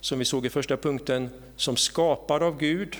som 0.00 0.18
vi 0.18 0.24
såg 0.24 0.46
i 0.46 0.50
första 0.50 0.76
punkten, 0.76 1.30
som 1.56 1.76
skapad 1.76 2.42
av 2.42 2.58
Gud 2.58 2.96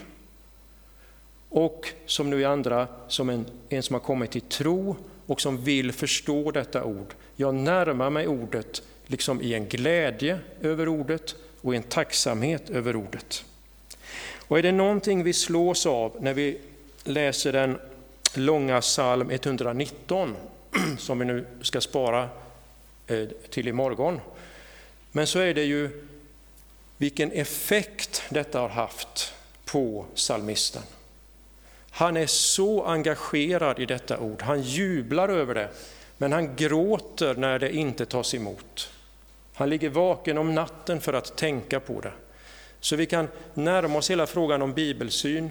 och 1.49 1.89
som 2.07 2.31
nu 2.31 2.41
i 2.41 2.45
andra, 2.45 2.87
som 3.09 3.31
en, 3.31 3.47
en 3.69 3.83
som 3.83 3.95
har 3.95 4.01
kommit 4.01 4.31
till 4.31 4.41
tro 4.41 4.97
och 5.27 5.41
som 5.41 5.65
vill 5.65 5.93
förstå 5.93 6.51
detta 6.51 6.85
ord. 6.85 7.15
Jag 7.37 7.55
närmar 7.55 8.11
mig 8.11 8.27
ordet 8.27 8.83
liksom 9.09 9.43
i 9.43 9.55
en 9.55 9.67
glädje 9.69 10.39
över 10.63 10.89
ordet 10.89 11.35
och 11.61 11.75
i 11.75 11.77
en 11.77 11.83
tacksamhet 11.83 12.71
över 12.71 12.97
ordet. 12.97 13.45
Och 14.49 14.59
är 14.59 14.63
det 14.63 14.73
någonting 14.73 15.23
vi 15.23 15.33
slås 15.33 15.87
av 15.87 16.17
när 16.21 16.35
vi 16.35 16.59
läser 17.05 17.53
den 17.53 17.79
långa 18.35 18.81
psalm 18.81 19.31
119, 19.31 20.37
som 20.99 21.19
vi 21.19 21.25
nu 21.25 21.47
ska 21.63 21.81
spara 21.81 22.29
eh, 23.07 23.29
till 23.51 23.69
imorgon, 23.69 24.21
men 25.13 25.27
så 25.27 25.39
är 25.39 25.55
det 25.55 25.65
ju 25.65 26.05
vilken 26.97 27.33
effekt 27.33 28.23
detta 28.29 28.61
har 28.61 28.69
haft 28.69 29.35
på 29.65 30.07
psalmisten. 30.15 30.83
Han 31.91 32.17
är 32.17 32.27
så 32.27 32.85
engagerad 32.85 33.79
i 33.79 33.87
detta 33.87 34.19
ord, 34.19 34.43
han 34.43 34.63
jublar 34.63 35.29
över 35.29 35.55
det, 35.55 35.69
men 36.19 36.33
han 36.33 36.57
gråter 36.57 37.35
när 37.35 37.59
det 37.59 37.77
inte 37.77 38.07
tas 38.07 38.35
emot. 38.35 38.91
Han 39.59 39.71
ligger 39.71 39.89
vaken 39.89 40.39
om 40.39 40.55
natten 40.55 41.01
för 41.01 41.13
att 41.13 41.37
tänka 41.37 41.81
på 41.81 42.01
det. 42.01 42.13
Så 42.81 42.97
vi 42.97 43.07
kan 43.07 43.29
närma 43.55 43.99
oss 43.99 44.11
hela 44.11 44.27
frågan 44.27 44.63
om 44.63 44.73
bibelsyn 44.73 45.51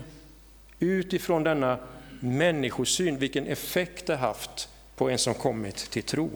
utifrån 0.79 1.43
denna 1.43 1.77
människosyn, 2.19 3.17
vilken 3.17 3.47
effekt 3.47 4.05
det 4.05 4.15
haft 4.15 4.69
på 4.95 5.09
en 5.09 5.17
som 5.17 5.33
kommit 5.33 5.75
till 5.75 6.03
tro. 6.03 6.29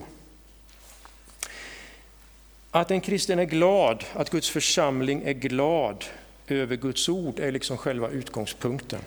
Att 2.72 2.92
en 2.92 3.02
kristen 3.02 3.40
är 3.40 3.46
glad, 3.46 4.04
att 4.14 4.30
Guds 4.30 4.50
församling 4.50 5.24
är 5.26 5.34
glad 5.34 6.06
över 6.48 6.76
Guds 6.76 7.10
ord 7.10 7.40
är 7.40 7.52
liksom 7.52 7.78
själva 7.78 8.10
utgångspunkten. 8.10 9.02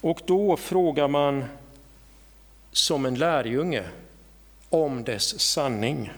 Och 0.00 0.20
då 0.26 0.56
frågar 0.56 1.08
man 1.08 1.44
som 2.72 3.06
en 3.06 3.14
lärjunge 3.14 3.84
om 4.68 5.04
dess 5.04 5.40
sanning. 5.40 6.12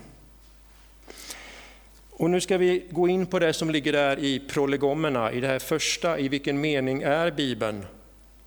Och 2.20 2.30
nu 2.30 2.40
ska 2.40 2.58
vi 2.58 2.84
gå 2.90 3.08
in 3.08 3.26
på 3.26 3.38
det 3.38 3.52
som 3.52 3.70
ligger 3.70 3.92
där 3.92 4.18
i 4.18 4.40
prolegomerna, 4.40 5.32
i 5.32 5.40
det 5.40 5.46
här 5.46 5.58
första, 5.58 6.18
i 6.18 6.28
vilken 6.28 6.60
mening 6.60 7.02
är 7.02 7.30
Bibeln 7.30 7.86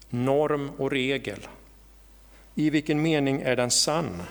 norm 0.09 0.71
och 0.77 0.91
regel? 0.91 1.47
I 2.55 2.69
vilken 2.69 3.01
mening 3.01 3.41
är 3.41 3.55
den 3.55 3.71
sann? 3.71 4.23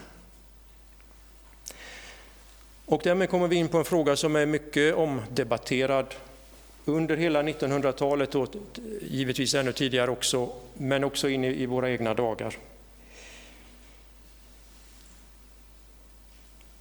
Och 2.87 3.01
därmed 3.05 3.31
kommer 3.31 3.49
vi 3.49 3.57
in 3.57 3.69
på 3.69 3.79
en 3.79 3.85
fråga 3.85 4.17
som 4.17 4.37
är 4.37 4.47
mycket 4.47 4.95
omdebatterad 4.95 6.15
under 6.85 7.17
hela 7.17 7.43
1900-talet 7.43 8.35
och 8.35 8.55
givetvis 9.01 9.55
ännu 9.55 9.73
tidigare 9.73 10.11
också, 10.11 10.53
men 10.75 11.05
också 11.05 11.29
in 11.29 11.45
i 11.45 11.67
våra 11.67 11.91
egna 11.91 12.15
dagar. 12.15 12.57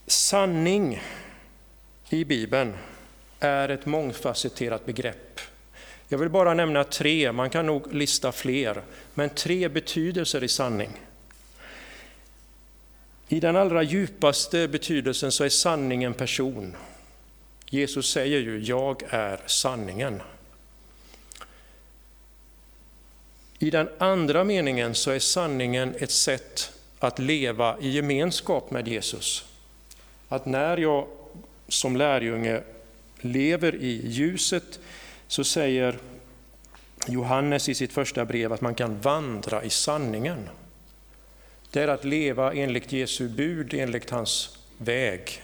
Sanning 0.07 1.01
i 2.13 2.25
Bibeln 2.25 2.73
är 3.39 3.69
ett 3.69 3.85
mångfacetterat 3.85 4.85
begrepp. 4.85 5.39
Jag 6.07 6.17
vill 6.17 6.29
bara 6.29 6.53
nämna 6.53 6.83
tre, 6.83 7.31
man 7.31 7.49
kan 7.49 7.65
nog 7.65 7.93
lista 7.93 8.31
fler, 8.31 8.81
men 9.13 9.29
tre 9.29 9.69
betydelser 9.69 10.43
i 10.43 10.47
sanning. 10.47 10.89
I 13.27 13.39
den 13.39 13.55
allra 13.55 13.83
djupaste 13.83 14.67
betydelsen 14.67 15.31
så 15.31 15.43
är 15.43 15.49
sanning 15.49 16.03
en 16.03 16.13
person. 16.13 16.75
Jesus 17.69 18.11
säger 18.11 18.39
ju, 18.39 18.59
jag 18.59 19.03
är 19.09 19.39
sanningen. 19.45 20.21
I 23.59 23.69
den 23.69 23.89
andra 23.97 24.43
meningen 24.43 24.95
så 24.95 25.11
är 25.11 25.19
sanningen 25.19 25.95
ett 25.99 26.11
sätt 26.11 26.71
att 26.99 27.19
leva 27.19 27.77
i 27.79 27.89
gemenskap 27.89 28.71
med 28.71 28.87
Jesus. 28.87 29.45
Att 30.29 30.45
när 30.45 30.77
jag 30.77 31.07
som 31.71 31.95
lärjunge 31.95 32.61
lever 33.21 33.75
i 33.75 34.01
ljuset 34.07 34.79
så 35.27 35.43
säger 35.43 35.97
Johannes 37.07 37.69
i 37.69 37.75
sitt 37.75 37.93
första 37.93 38.25
brev 38.25 38.53
att 38.53 38.61
man 38.61 38.75
kan 38.75 39.01
vandra 39.01 39.63
i 39.63 39.69
sanningen. 39.69 40.49
Det 41.71 41.81
är 41.81 41.87
att 41.87 42.05
leva 42.05 42.53
enligt 42.53 42.91
Jesu 42.91 43.29
bud, 43.29 43.73
enligt 43.73 44.09
hans 44.09 44.57
väg. 44.77 45.41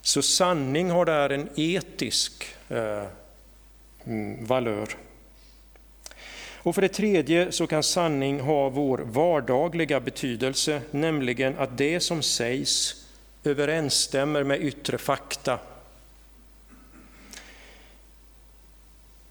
Så 0.00 0.22
sanning 0.22 0.90
har 0.90 1.04
där 1.04 1.30
en 1.30 1.48
etisk 1.56 2.44
eh, 2.68 3.04
mm, 4.04 4.46
valör. 4.46 4.88
Och 6.56 6.74
för 6.74 6.82
det 6.82 6.88
tredje 6.88 7.52
så 7.52 7.66
kan 7.66 7.82
sanning 7.82 8.40
ha 8.40 8.68
vår 8.68 8.98
vardagliga 8.98 10.00
betydelse, 10.00 10.82
nämligen 10.90 11.58
att 11.58 11.78
det 11.78 12.00
som 12.00 12.22
sägs 12.22 13.03
överensstämmer 13.44 14.44
med 14.44 14.62
yttre 14.62 14.98
fakta. 14.98 15.58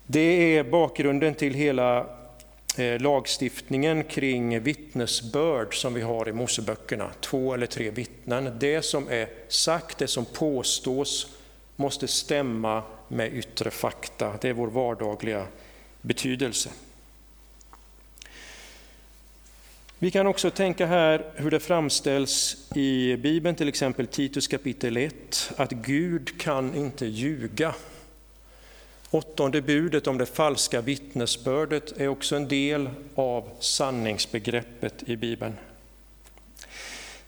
Det 0.06 0.58
är 0.58 0.64
bakgrunden 0.64 1.36
till 1.36 1.54
hela 1.54 2.06
eh, 2.78 3.02
lagstiftningen 3.02 4.04
kring 4.04 4.60
vittnesbörd 4.60 5.82
som 5.82 5.94
vi 5.94 6.02
har 6.02 6.30
i 6.30 6.34
Moseböckerna, 6.34 7.12
två 7.22 7.54
eller 7.54 7.68
tre 7.68 7.90
vittnen. 7.90 8.58
Det 8.60 8.82
som 8.82 9.08
är 9.10 9.30
sagt, 9.48 9.98
det 9.98 10.08
som 10.08 10.26
påstås, 10.26 11.36
måste 11.76 12.08
stämma 12.08 12.84
med 13.08 13.34
yttre 13.34 13.72
fakta. 13.72 14.34
Det 14.42 14.50
är 14.50 14.54
vår 14.54 14.68
vardagliga 14.68 15.48
betydelse. 16.02 16.70
Vi 20.04 20.12
kan 20.12 20.28
också 20.28 20.50
tänka 20.52 20.86
här 20.86 21.26
hur 21.36 21.52
det 21.52 21.60
framställs 21.60 22.58
i 22.76 23.18
Bibeln, 23.18 23.56
till 23.56 23.68
exempel 23.68 24.08
Titus 24.08 24.48
kapitel 24.48 24.98
1, 24.98 25.52
att 25.58 25.72
Gud 25.72 26.42
kan 26.42 26.76
inte 26.76 27.06
ljuga. 27.06 27.76
Åttonde 29.10 29.62
budet 29.62 30.08
om 30.08 30.18
det 30.18 30.26
falska 30.26 30.82
vittnesbördet 30.82 32.02
är 32.02 32.08
också 32.08 32.36
en 32.36 32.48
del 32.48 32.90
av 33.16 33.50
sanningsbegreppet 33.60 35.04
i 35.10 35.16
Bibeln. 35.16 35.58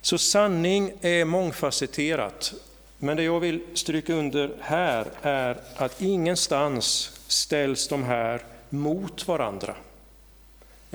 Så 0.02 0.18
sanning 0.18 0.94
är 1.02 1.26
mångfacetterat, 1.26 2.54
men 2.98 3.18
det 3.18 3.24
jag 3.24 3.40
vill 3.40 3.62
stryka 3.74 4.14
under 4.14 4.52
här 4.62 5.08
är 5.22 5.58
att 5.76 6.02
ingenstans 6.02 7.12
ställs 7.28 7.88
de 7.88 8.04
här 8.04 8.42
mot 8.70 9.28
varandra 9.28 9.76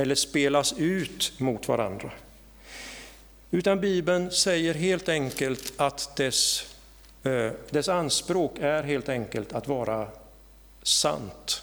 eller 0.01 0.15
spelas 0.15 0.75
ut 0.79 1.33
mot 1.39 1.69
varandra. 1.69 2.11
Utan 3.51 3.81
Bibeln 3.81 4.31
säger 4.31 4.75
helt 4.75 5.09
enkelt 5.09 5.73
att 5.77 6.17
dess, 6.17 6.75
eh, 7.23 7.51
dess 7.71 7.89
anspråk 7.89 8.59
är 8.59 8.83
helt 8.83 9.09
enkelt 9.09 9.53
att 9.53 9.69
vara 9.69 10.09
sant. 10.83 11.63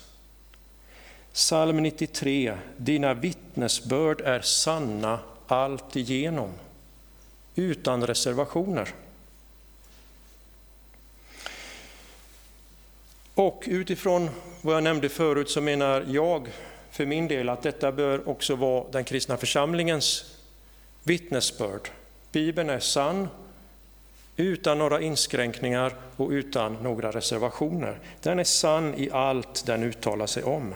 Psalm 1.33 1.77
93. 1.77 2.57
Dina 2.77 3.13
vittnesbörd 3.13 4.21
är 4.21 4.41
sanna 4.41 5.19
allt 5.47 5.95
igenom, 5.95 6.51
utan 7.55 8.07
reservationer. 8.07 8.89
Och 13.33 13.63
utifrån 13.67 14.29
vad 14.61 14.75
jag 14.75 14.83
nämnde 14.83 15.09
förut 15.09 15.49
så 15.49 15.61
menar 15.61 16.05
jag 16.07 16.47
för 16.97 17.05
min 17.05 17.27
del 17.27 17.49
att 17.49 17.63
detta 17.63 17.91
bör 17.91 18.29
också 18.29 18.55
vara 18.55 18.85
den 18.91 19.03
kristna 19.03 19.37
församlingens 19.37 20.35
vittnesbörd. 21.03 21.89
Bibeln 22.31 22.69
är 22.69 22.79
sann 22.79 23.27
utan 24.35 24.77
några 24.77 25.01
inskränkningar 25.01 25.93
och 26.15 26.29
utan 26.29 26.73
några 26.73 27.11
reservationer. 27.11 27.99
Den 28.21 28.39
är 28.39 28.43
sann 28.43 28.95
i 28.95 29.11
allt 29.11 29.65
den 29.65 29.83
uttalar 29.83 30.27
sig 30.27 30.43
om. 30.43 30.75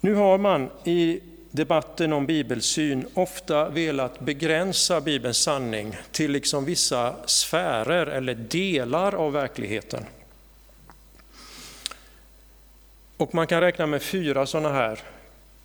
Nu 0.00 0.14
har 0.14 0.38
man 0.38 0.70
i 0.84 1.20
debatten 1.50 2.12
om 2.12 2.26
bibelsyn 2.26 3.06
ofta 3.14 3.68
velat 3.68 4.20
begränsa 4.20 5.00
Bibelns 5.00 5.38
sanning 5.38 5.96
till 6.12 6.30
liksom 6.30 6.64
vissa 6.64 7.16
sfärer 7.26 8.06
eller 8.06 8.34
delar 8.34 9.14
av 9.14 9.32
verkligheten. 9.32 10.04
Och 13.16 13.34
man 13.34 13.46
kan 13.46 13.60
räkna 13.60 13.86
med 13.86 14.02
fyra 14.02 14.46
sådana 14.46 14.72
här 14.72 15.00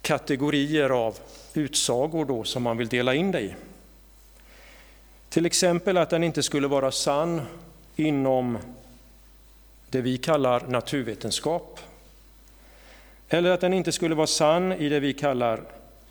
kategorier 0.01 0.89
av 0.89 1.19
utsagor 1.53 2.25
då 2.25 2.43
som 2.43 2.63
man 2.63 2.77
vill 2.77 2.87
dela 2.87 3.13
in 3.13 3.31
det 3.31 3.41
i. 3.41 3.55
Till 5.29 5.45
exempel 5.45 5.97
att 5.97 6.09
den 6.09 6.23
inte 6.23 6.43
skulle 6.43 6.67
vara 6.67 6.91
sann 6.91 7.41
inom 7.95 8.57
det 9.89 10.01
vi 10.01 10.17
kallar 10.17 10.67
naturvetenskap. 10.67 11.79
Eller 13.29 13.51
att 13.51 13.61
den 13.61 13.73
inte 13.73 13.91
skulle 13.91 14.15
vara 14.15 14.27
sann 14.27 14.71
i 14.71 14.89
det 14.89 14.99
vi 14.99 15.13
kallar 15.13 15.61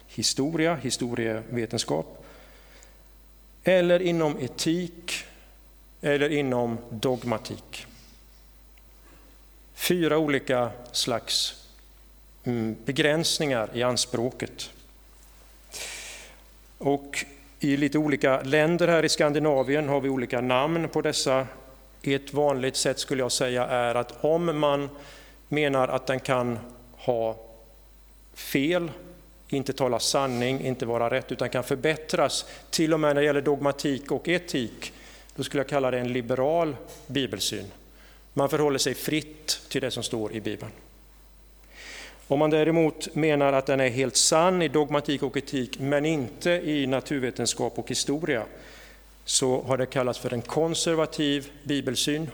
historia, 0.09 0.75
historievetenskap. 0.75 2.25
Eller 3.65 4.03
inom 4.03 4.39
etik 4.39 5.25
eller 6.01 6.33
inom 6.33 6.79
dogmatik. 6.91 7.88
Fyra 9.79 10.19
olika 10.19 10.71
slags 10.93 11.65
mm, 12.45 12.77
begränsningar 12.85 13.71
i 13.75 13.83
anspråket. 13.83 14.71
Och 16.79 17.25
i 17.61 17.77
lite 17.77 17.99
olika 17.99 18.41
länder 18.41 18.89
här 18.89 19.05
i 19.05 19.09
Skandinavien 19.09 19.89
har 19.89 20.01
vi 20.01 20.09
olika 20.09 20.41
namn 20.41 20.89
på 20.89 21.01
dessa. 21.01 21.47
Ett 22.03 22.33
vanligt 22.33 22.77
sätt 22.77 22.99
skulle 22.99 23.23
jag 23.23 23.33
säga 23.33 23.67
är 23.67 23.95
att 23.95 24.25
om 24.25 24.61
man 24.61 24.91
menar 25.49 25.89
att 25.89 26.07
den 26.07 26.21
kan 26.21 26.59
ha 26.97 27.37
fel, 28.35 28.91
inte 29.49 29.73
tala 29.73 30.01
sanning, 30.01 30.61
inte 30.61 30.87
vara 30.87 31.11
rätt, 31.11 31.33
utan 31.33 31.51
kan 31.51 31.65
förbättras, 31.65 32.45
till 32.71 32.95
och 32.95 33.01
med 33.01 33.15
när 33.15 33.23
det 33.23 33.27
gäller 33.27 33.41
dogmatik 33.41 34.11
och 34.11 34.29
etik, 34.29 34.93
då 35.37 35.43
skulle 35.43 35.61
jag 35.61 35.69
kalla 35.69 35.91
det 35.91 35.99
en 35.99 36.13
liberal 36.13 36.77
bibelsyn. 37.07 37.67
Man 38.39 38.49
förhåller 38.49 38.79
sig 38.79 38.95
fritt 38.95 39.61
till 39.69 39.81
det 39.81 39.91
som 39.91 40.03
står 40.03 40.33
i 40.33 40.41
Bibeln. 40.41 40.73
Om 42.29 42.39
man 42.39 42.51
däremot 42.51 43.15
menar 43.15 43.53
att 43.53 43.67
den 43.67 43.81
är 43.81 43.89
helt 43.89 44.17
sann 44.17 44.63
i 44.63 44.69
dogmatik 44.69 45.23
och 45.23 45.37
etik, 45.37 45.79
men 45.79 46.07
inte 46.07 46.51
i 46.51 46.87
naturvetenskap 46.87 47.79
och 47.79 47.91
historia, 47.91 48.45
så 49.25 49.63
har 49.63 49.77
det 49.77 49.87
kallats 49.87 50.19
för 50.19 50.35
en 50.35 50.43
konservativ 50.43 51.51
bibelsyn. 51.65 52.31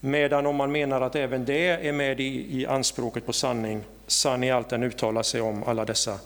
Medan 0.00 0.46
om 0.46 0.56
man 0.56 0.72
menar 0.72 1.00
att 1.00 1.16
även 1.16 1.44
det 1.44 1.68
är 1.68 1.92
med 1.92 2.20
i, 2.20 2.60
i 2.60 2.66
anspråket 2.66 3.26
på 3.26 3.32
sanning, 3.32 3.84
sann 4.06 4.44
i 4.44 4.50
allt 4.50 4.68
den 4.68 4.82
uttalar 4.82 5.22
sig 5.22 5.40
om, 5.40 5.62
alla 5.62 5.84
dessa, 5.84 6.18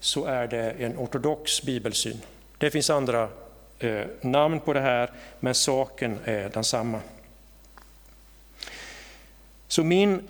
så 0.00 0.24
är 0.24 0.46
det 0.46 0.70
en 0.70 0.98
ortodox 0.98 1.62
bibelsyn. 1.62 2.20
Det 2.58 2.70
finns 2.70 2.90
andra 2.90 3.28
eh, 3.78 4.04
namn 4.20 4.60
på 4.60 4.72
det 4.72 4.80
här, 4.80 5.10
men 5.40 5.54
saken 5.54 6.18
är 6.24 6.48
densamma. 6.48 7.00
Så 9.70 9.84
min 9.84 10.22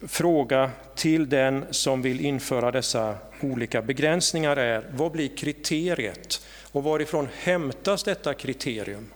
fråga 0.00 0.70
till 0.94 1.28
den 1.28 1.64
som 1.70 2.02
vill 2.02 2.24
införa 2.24 2.70
dessa 2.70 3.16
olika 3.40 3.82
begränsningar 3.82 4.56
är, 4.56 4.84
vad 4.90 5.12
blir 5.12 5.36
kriteriet? 5.36 6.46
Och 6.72 6.84
varifrån 6.84 7.28
hämtas 7.38 8.02
detta 8.02 8.34
kriterium? 8.34 9.06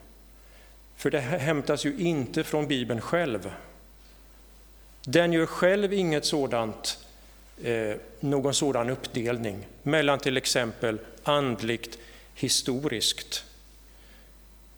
För 0.97 1.11
det 1.11 1.21
hämtas 1.21 1.87
ju 1.87 1.97
inte 1.99 2.45
från 2.45 2.67
Bibeln 2.67 3.01
själv. 3.01 3.51
den 5.05 5.33
gör 5.33 5.47
själv 5.47 5.93
inget 5.93 6.25
sådant, 6.25 6.99
eh, 7.63 7.97
någon 8.21 8.55
sådan 8.55 8.91
uppdelning 8.91 9.67
mellan 9.83 10.19
till 10.19 10.37
exempel 10.37 10.99
andligt, 11.23 11.99
historiskt. 12.35 13.45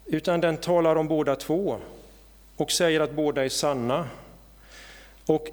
Utan 0.07 0.41
den 0.41 0.57
talar 0.57 0.97
om 0.97 1.09
båda 1.09 1.37
två 1.37 1.81
och 2.57 2.73
säger 2.73 3.01
att 3.01 3.13
båda 3.13 3.45
är 3.45 3.49
sanna. 3.49 4.09
Och 5.31 5.49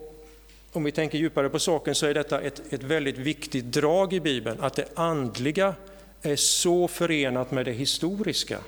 om 0.72 0.84
vi 0.84 0.92
tänker 0.92 1.18
djupare 1.18 1.50
på 1.50 1.60
saken 1.60 1.96
så 1.96 2.06
är 2.06 2.14
detta 2.14 2.42
ett, 2.42 2.74
ett 2.74 2.84
väldigt 2.84 3.18
viktigt 3.18 3.66
drag 3.66 4.14
i 4.14 4.20
Bibeln, 4.20 4.62
att 4.62 4.74
det 4.74 4.88
andliga 4.96 5.76
är 6.22 6.36
så 6.36 6.88
förenat 6.88 7.52
med 7.52 7.66
det 7.66 7.72
historiska. 7.72 8.60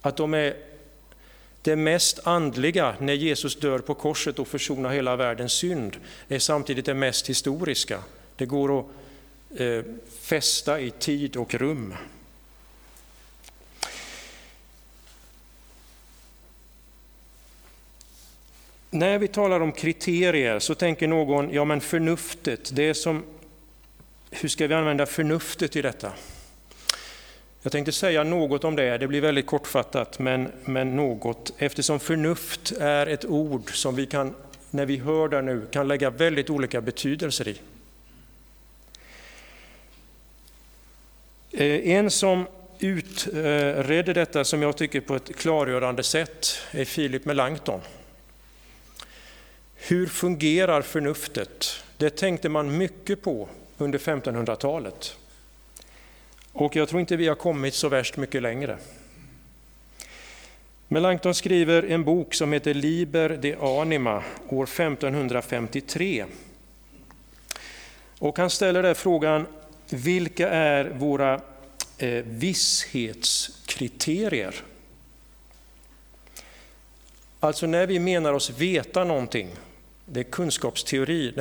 Att 0.00 0.16
de 0.16 0.34
är 0.34 0.56
det 1.62 1.76
mest 1.76 2.26
andliga, 2.26 2.96
när 3.00 3.12
Jesus 3.12 3.56
dör 3.56 3.78
på 3.78 3.94
korset 3.94 4.38
och 4.38 4.48
försonar 4.48 4.90
hela 4.90 5.16
världens 5.16 5.52
synd, 5.52 5.96
är 6.28 6.38
samtidigt 6.38 6.86
det 6.86 6.94
mest 6.94 7.28
historiska. 7.28 8.02
Det 8.36 8.46
går 8.46 8.78
att 8.78 8.86
eh, 9.56 9.82
fästa 10.20 10.80
i 10.80 10.90
tid 10.90 11.36
och 11.36 11.54
rum. 11.54 11.94
När 18.94 19.18
vi 19.18 19.28
talar 19.28 19.60
om 19.60 19.72
kriterier 19.72 20.58
så 20.58 20.74
tänker 20.74 21.08
någon, 21.08 21.52
ja 21.52 21.64
men 21.64 21.80
förnuftet, 21.80 22.70
det 22.76 22.88
är 22.88 22.94
som, 22.94 23.24
hur 24.30 24.48
ska 24.48 24.66
vi 24.66 24.74
använda 24.74 25.06
förnuftet 25.06 25.76
i 25.76 25.82
detta? 25.82 26.12
Jag 27.62 27.72
tänkte 27.72 27.92
säga 27.92 28.24
något 28.24 28.64
om 28.64 28.76
det, 28.76 28.98
det 28.98 29.08
blir 29.08 29.20
väldigt 29.20 29.46
kortfattat, 29.46 30.18
men, 30.18 30.48
men 30.64 30.96
något, 30.96 31.52
eftersom 31.58 32.00
förnuft 32.00 32.72
är 32.80 33.06
ett 33.06 33.24
ord 33.24 33.76
som 33.76 33.96
vi 33.96 34.06
kan, 34.06 34.34
när 34.70 34.86
vi 34.86 34.96
hör 34.96 35.28
det 35.28 35.42
nu, 35.42 35.66
kan 35.70 35.88
lägga 35.88 36.10
väldigt 36.10 36.50
olika 36.50 36.80
betydelser 36.80 37.48
i. 37.48 37.56
Eh, 41.52 41.96
en 41.96 42.10
som 42.10 42.46
utredde 42.78 44.12
detta, 44.12 44.44
som 44.44 44.62
jag 44.62 44.76
tycker 44.76 45.00
på 45.00 45.16
ett 45.16 45.36
klargörande 45.36 46.02
sätt, 46.02 46.58
är 46.70 46.84
Filip 46.84 47.24
Melanchthon. 47.24 47.80
Hur 49.86 50.06
fungerar 50.06 50.82
förnuftet? 50.82 51.84
Det 51.96 52.10
tänkte 52.10 52.48
man 52.48 52.78
mycket 52.78 53.22
på 53.22 53.48
under 53.78 53.98
1500-talet. 53.98 55.16
Och 56.52 56.76
jag 56.76 56.88
tror 56.88 57.00
inte 57.00 57.16
vi 57.16 57.28
har 57.28 57.34
kommit 57.34 57.74
så 57.74 57.88
värst 57.88 58.16
mycket 58.16 58.42
längre. 58.42 58.78
Melanchthon 60.88 61.34
skriver 61.34 61.82
en 61.82 62.04
bok 62.04 62.34
som 62.34 62.52
heter 62.52 62.74
Liber 62.74 63.28
de 63.28 63.54
Anima 63.54 64.22
år 64.48 64.64
1553. 64.64 66.24
Och 68.18 68.38
han 68.38 68.50
ställer 68.50 68.82
där 68.82 68.94
frågan, 68.94 69.46
vilka 69.90 70.48
är 70.48 70.84
våra 70.84 71.40
eh, 71.98 72.24
vishetskriterier? 72.24 74.54
Alltså 77.40 77.66
när 77.66 77.86
vi 77.86 77.98
menar 77.98 78.32
oss 78.32 78.50
veta 78.50 79.04
någonting, 79.04 79.48
det 80.06 80.20
är 80.20 80.24
kunskapsteori. 80.24 81.34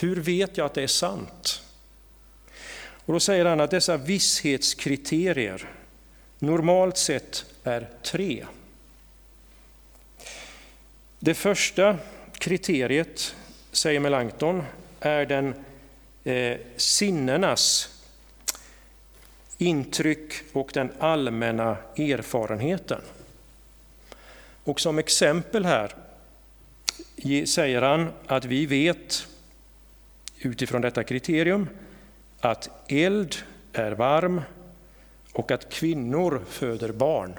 Hur 0.00 0.16
vet 0.16 0.56
jag 0.56 0.66
att 0.66 0.74
det 0.74 0.82
är 0.82 0.86
sant? 0.86 1.62
Och 3.06 3.12
då 3.12 3.20
säger 3.20 3.44
han 3.44 3.60
att 3.60 3.70
dessa 3.70 3.96
vishetskriterier 3.96 5.68
normalt 6.38 6.96
sett 6.96 7.44
är 7.64 7.88
tre. 8.02 8.46
Det 11.18 11.34
första 11.34 11.98
kriteriet, 12.32 13.36
säger 13.72 14.00
Melanchthon, 14.00 14.62
är 15.00 15.26
den 15.26 15.54
eh, 16.24 16.58
sinnenas 16.76 17.88
intryck 19.58 20.32
och 20.52 20.70
den 20.74 20.92
allmänna 20.98 21.76
erfarenheten. 21.96 23.00
Och 24.64 24.80
som 24.80 24.98
exempel 24.98 25.64
här 25.64 25.94
säger 27.46 27.82
han 27.82 28.12
att 28.26 28.44
vi 28.44 28.66
vet 28.66 29.26
utifrån 30.38 30.80
detta 30.80 31.04
kriterium 31.04 31.68
att 32.40 32.70
eld 32.88 33.36
är 33.72 33.92
varm 33.92 34.40
och 35.32 35.50
att 35.50 35.72
kvinnor 35.72 36.42
föder 36.48 36.92
barn. 36.92 37.38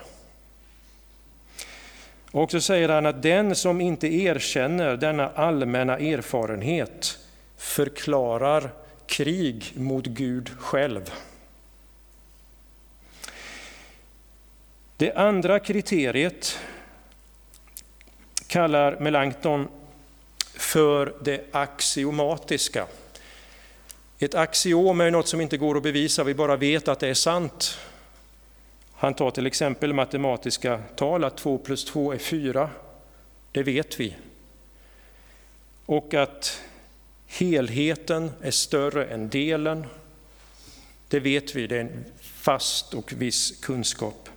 Och 2.32 2.52
så 2.52 2.62
säger 2.62 2.90
han 2.90 3.06
att 3.06 3.22
den 3.22 3.56
som 3.56 3.82
inte 3.82 4.08
erkänner 4.08 4.98
denna 4.98 5.30
allmänna 5.30 5.98
erfarenhet 5.98 7.20
förklarar 7.58 8.70
krig 9.08 9.74
mot 9.76 10.06
Gud 10.06 10.50
själv. 10.60 11.12
Det 14.98 15.14
andra 15.14 15.60
kriteriet 15.60 16.60
kallar 18.48 19.00
Melanchthon 19.00 19.68
för 20.54 21.14
det 21.22 21.42
axiomatiska. 21.52 22.88
Ett 24.20 24.36
axiom 24.36 25.02
är 25.02 25.12
något 25.12 25.28
som 25.28 25.42
inte 25.42 25.58
går 25.58 25.78
att 25.78 25.84
bevisa, 25.84 26.24
vi 26.24 26.34
bara 26.34 26.56
vet 26.56 26.88
att 26.88 27.00
det 27.00 27.08
är 27.08 27.14
sant. 27.14 27.78
Han 28.94 29.14
tar 29.14 29.32
till 29.32 29.46
exempel 29.46 29.94
matematiska 29.94 30.82
tal, 30.96 31.24
att 31.24 31.38
2 31.38 31.58
plus 31.58 31.86
2 31.86 32.14
är 32.14 32.18
4. 32.18 32.70
Det 33.52 33.64
vet 33.64 34.00
vi. 34.00 34.16
Och 35.86 36.14
att 36.14 36.62
helheten 37.28 38.32
är 38.42 38.52
större 38.52 39.06
än 39.06 39.30
delen. 39.30 39.86
Det 41.08 41.20
vet 41.20 41.56
vi, 41.56 41.68
det 41.68 41.76
är 41.76 41.82
en 41.82 42.06
fast 42.22 42.94
och 42.94 43.14
viss 43.14 43.52
kunskap. 43.62 44.30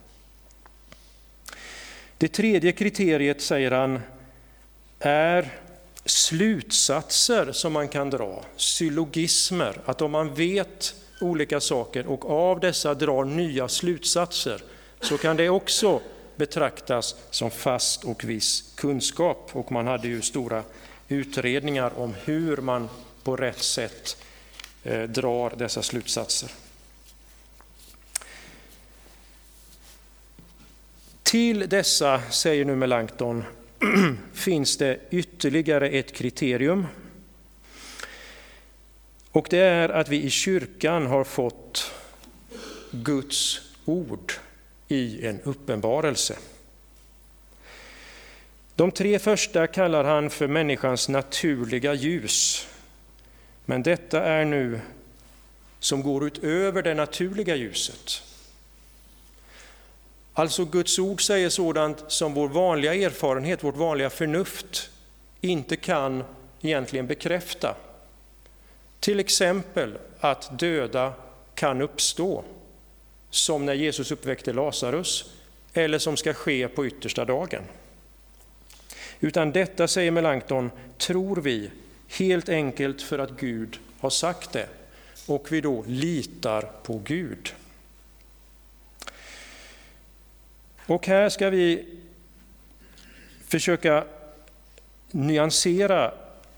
Det 2.19 2.29
tredje 2.29 2.73
kriteriet, 2.73 3.41
säger 3.43 3.71
han, 3.71 4.01
är 5.01 5.55
slutsatser 6.05 7.53
som 7.53 7.73
man 7.73 7.89
kan 7.89 8.11
dra, 8.11 8.45
syllogismer, 8.57 9.81
att 9.85 10.03
om 10.03 10.11
man 10.11 10.35
vet 10.35 10.95
olika 11.21 11.61
saker 11.61 12.07
och 12.07 12.31
av 12.31 12.61
dessa 12.61 12.95
drar 12.95 13.25
nya 13.25 13.69
slutsatser 13.69 14.62
så 15.01 15.19
kan 15.19 15.37
det 15.37 15.49
också 15.49 16.01
betraktas 16.37 17.14
som 17.31 17.51
fast 17.51 18.05
och 18.05 18.25
viss 18.25 18.75
kunskap. 18.77 19.51
Och 19.53 19.73
man 19.73 19.87
hade 19.87 20.09
ju 20.09 20.23
stora 20.23 20.62
utredningar 21.09 21.93
om 21.99 22.14
hur 22.25 22.57
man 22.57 22.89
på 23.23 23.37
rätt 23.37 23.62
sätt 23.62 24.16
eh, 24.83 25.03
drar 25.03 25.53
dessa 25.57 25.83
slutsatser. 25.83 26.51
Till 31.29 31.68
dessa, 31.68 32.22
säger 32.31 32.64
nu 32.64 32.76
Melanchthon, 32.76 33.45
finns 34.33 34.76
det 34.76 35.01
ytterligare 35.11 35.89
ett 35.89 36.12
kriterium. 36.12 36.87
Och 39.31 39.47
det 39.51 39.59
är 39.59 39.89
att 39.89 40.09
vi 40.09 40.22
i 40.22 40.31
kyrkan 40.31 41.07
har 41.07 41.24
fått 41.24 41.93
Guds 42.91 43.61
ord 43.85 44.33
i 44.89 45.26
en 45.26 45.41
uppenbarelse. 45.41 46.37
De 48.74 48.91
tre 48.91 49.18
första 49.18 49.66
kallar 49.66 50.05
han 50.05 50.31
för 50.31 50.47
människans 50.47 51.09
naturliga 51.09 51.95
ljus. 51.95 52.68
Men 53.64 53.83
detta 53.83 54.24
är 54.24 54.45
nu 54.45 54.81
som 55.79 56.03
går 56.03 56.26
utöver 56.26 56.83
det 56.83 56.95
naturliga 56.95 57.57
ljuset. 57.57 58.22
Alltså 60.39 60.64
Guds 60.64 60.99
ord 60.99 61.22
säger 61.22 61.49
sådant 61.49 62.05
som 62.09 62.34
vår 62.34 62.49
vanliga 62.49 62.95
erfarenhet, 62.95 63.64
vårt 63.64 63.76
vanliga 63.76 64.11
förnuft 64.11 64.91
inte 65.41 65.76
kan 65.76 66.24
egentligen 66.61 67.07
bekräfta. 67.07 67.76
Till 69.01 69.20
exempel 69.20 69.99
att 70.20 70.59
döda 70.59 71.12
kan 71.55 71.82
uppstå, 71.82 72.45
som 73.30 73.66
när 73.66 73.74
Jesus 73.74 74.11
uppväckte 74.11 74.53
Lazarus, 74.53 75.30
eller 75.72 75.99
som 75.99 76.16
ska 76.16 76.34
ske 76.34 76.68
på 76.68 76.86
yttersta 76.86 77.24
dagen. 77.24 77.62
Utan 79.20 79.53
detta, 79.53 79.89
säger 79.89 80.11
Melanchthon, 80.11 80.70
tror 80.99 81.36
vi 81.36 81.70
helt 82.09 82.49
enkelt 82.49 83.03
för 83.03 83.18
att 83.18 83.41
Gud 83.41 83.78
har 84.01 84.11
sagt 84.11 84.53
det 84.53 84.68
och 85.26 85.53
vi 85.53 85.61
då 85.61 85.84
litar 85.86 86.62
på 86.82 87.01
Gud. 87.05 87.55
Och 90.89 91.07
här 91.07 91.28
ska 91.28 91.51
vi 91.51 91.84
försöka 93.47 94.05
nyansera 95.11 96.14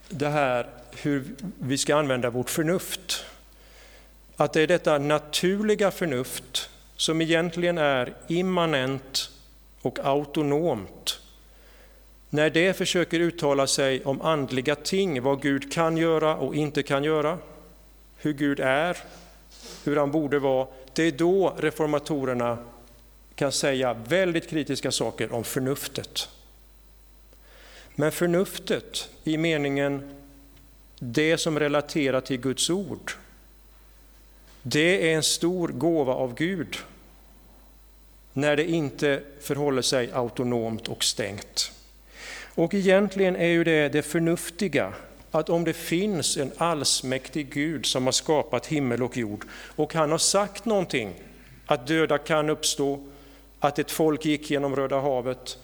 det 0.08 0.28
här 0.28 0.66
hur 1.02 1.24
vi 1.58 1.78
ska 1.78 1.96
använda 1.96 2.30
vårt 2.30 2.50
förnuft. 2.50 3.24
Att 4.36 4.52
det 4.52 4.60
är 4.60 4.66
detta 4.66 4.98
naturliga 4.98 5.90
förnuft 5.90 6.70
som 6.96 7.20
egentligen 7.20 7.78
är 7.78 8.14
immanent 8.28 9.30
och 9.82 9.98
autonomt 9.98 11.20
när 12.30 12.50
det 12.50 12.76
försöker 12.76 13.20
uttala 13.20 13.66
sig 13.66 14.04
om 14.04 14.20
andliga 14.20 14.74
ting, 14.74 15.22
vad 15.22 15.42
Gud 15.42 15.72
kan 15.72 15.96
göra 15.96 16.36
och 16.36 16.54
inte 16.54 16.82
kan 16.82 17.04
göra, 17.04 17.38
hur 18.16 18.32
Gud 18.32 18.60
är, 18.60 18.96
hur 19.84 19.96
han 19.96 20.10
borde 20.10 20.38
vara, 20.38 20.66
det 20.94 21.02
är 21.02 21.12
då 21.12 21.54
reformatorerna 21.58 22.58
kan 23.40 23.52
säga 23.52 23.94
väldigt 23.94 24.48
kritiska 24.48 24.92
saker 24.92 25.32
om 25.32 25.44
förnuftet. 25.44 26.28
Men 27.94 28.12
förnuftet 28.12 29.08
i 29.24 29.36
meningen 29.36 30.10
det 30.98 31.38
som 31.38 31.58
relaterar 31.58 32.20
till 32.20 32.40
Guds 32.40 32.70
ord, 32.70 33.12
det 34.62 35.10
är 35.10 35.16
en 35.16 35.22
stor 35.22 35.68
gåva 35.68 36.12
av 36.12 36.34
Gud 36.34 36.76
när 38.32 38.56
det 38.56 38.70
inte 38.70 39.22
förhåller 39.40 39.82
sig 39.82 40.12
autonomt 40.12 40.88
och 40.88 41.04
stängt. 41.04 41.72
Och 42.54 42.74
egentligen 42.74 43.36
är 43.36 43.48
ju 43.48 43.64
det 43.64 43.88
det 43.88 44.02
förnuftiga, 44.02 44.92
att 45.30 45.48
om 45.48 45.64
det 45.64 45.72
finns 45.72 46.36
en 46.36 46.52
allsmäktig 46.56 47.52
Gud 47.52 47.86
som 47.86 48.04
har 48.04 48.12
skapat 48.12 48.66
himmel 48.66 49.02
och 49.02 49.16
jord 49.16 49.44
och 49.52 49.94
han 49.94 50.10
har 50.10 50.18
sagt 50.18 50.64
någonting, 50.64 51.14
att 51.66 51.86
döda 51.86 52.18
kan 52.18 52.50
uppstå, 52.50 53.06
att 53.60 53.78
ett 53.78 53.90
folk 53.90 54.24
gick 54.24 54.50
genom 54.50 54.76
Röda 54.76 55.00
havet, 55.00 55.58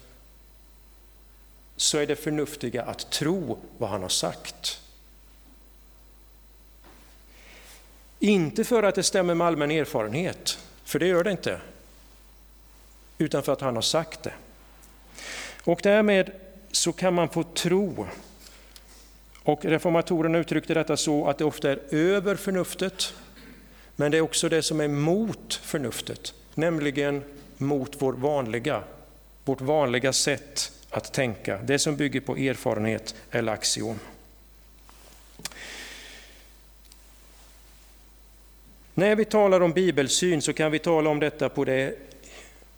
så 1.75 1.97
är 1.97 2.07
det 2.07 2.15
förnuftiga 2.15 2.83
att 2.83 3.11
tro 3.11 3.57
vad 3.77 3.89
han 3.89 4.01
har 4.01 4.09
sagt. 4.09 4.81
Inte 8.19 8.63
för 8.63 8.83
att 8.83 8.95
det 8.95 9.03
stämmer 9.03 9.33
med 9.33 9.47
allmän 9.47 9.71
erfarenhet, 9.71 10.59
för 10.83 10.99
det 10.99 11.07
gör 11.07 11.23
det 11.23 11.31
inte, 11.31 11.61
utan 13.17 13.43
för 13.43 13.53
att 13.53 13.61
han 13.61 13.75
har 13.75 13.81
sagt 13.81 14.23
det. 14.23 14.33
Och 15.63 15.79
därmed 15.83 16.31
så 16.71 16.93
kan 16.93 17.13
man 17.13 17.29
få 17.29 17.43
tro. 17.43 18.07
Och 19.43 19.65
reformatorerna 19.65 20.37
uttryckte 20.37 20.73
detta 20.73 20.97
så 20.97 21.27
att 21.27 21.37
det 21.37 21.45
ofta 21.45 21.71
är 21.71 21.79
över 21.91 22.35
förnuftet, 22.35 23.13
men 23.95 24.11
det 24.11 24.17
är 24.17 24.21
också 24.21 24.49
det 24.49 24.61
som 24.61 24.81
är 24.81 24.87
mot 24.87 25.53
förnuftet, 25.53 26.33
nämligen 26.53 27.23
mot 27.57 28.01
vår 28.01 28.13
vanliga, 28.13 28.83
vårt 29.45 29.61
vanliga 29.61 30.13
sätt 30.13 30.71
att 30.89 31.13
tänka, 31.13 31.57
det 31.57 31.79
som 31.79 31.95
bygger 31.95 32.19
på 32.19 32.37
erfarenhet 32.37 33.15
eller 33.31 33.51
axiom. 33.51 33.99
När 38.93 39.15
vi 39.15 39.25
talar 39.25 39.61
om 39.61 39.71
bibelsyn 39.71 40.41
så 40.41 40.53
kan 40.53 40.71
vi 40.71 40.79
tala 40.79 41.09
om 41.09 41.19
detta 41.19 41.49
på 41.49 41.65
det 41.65 41.95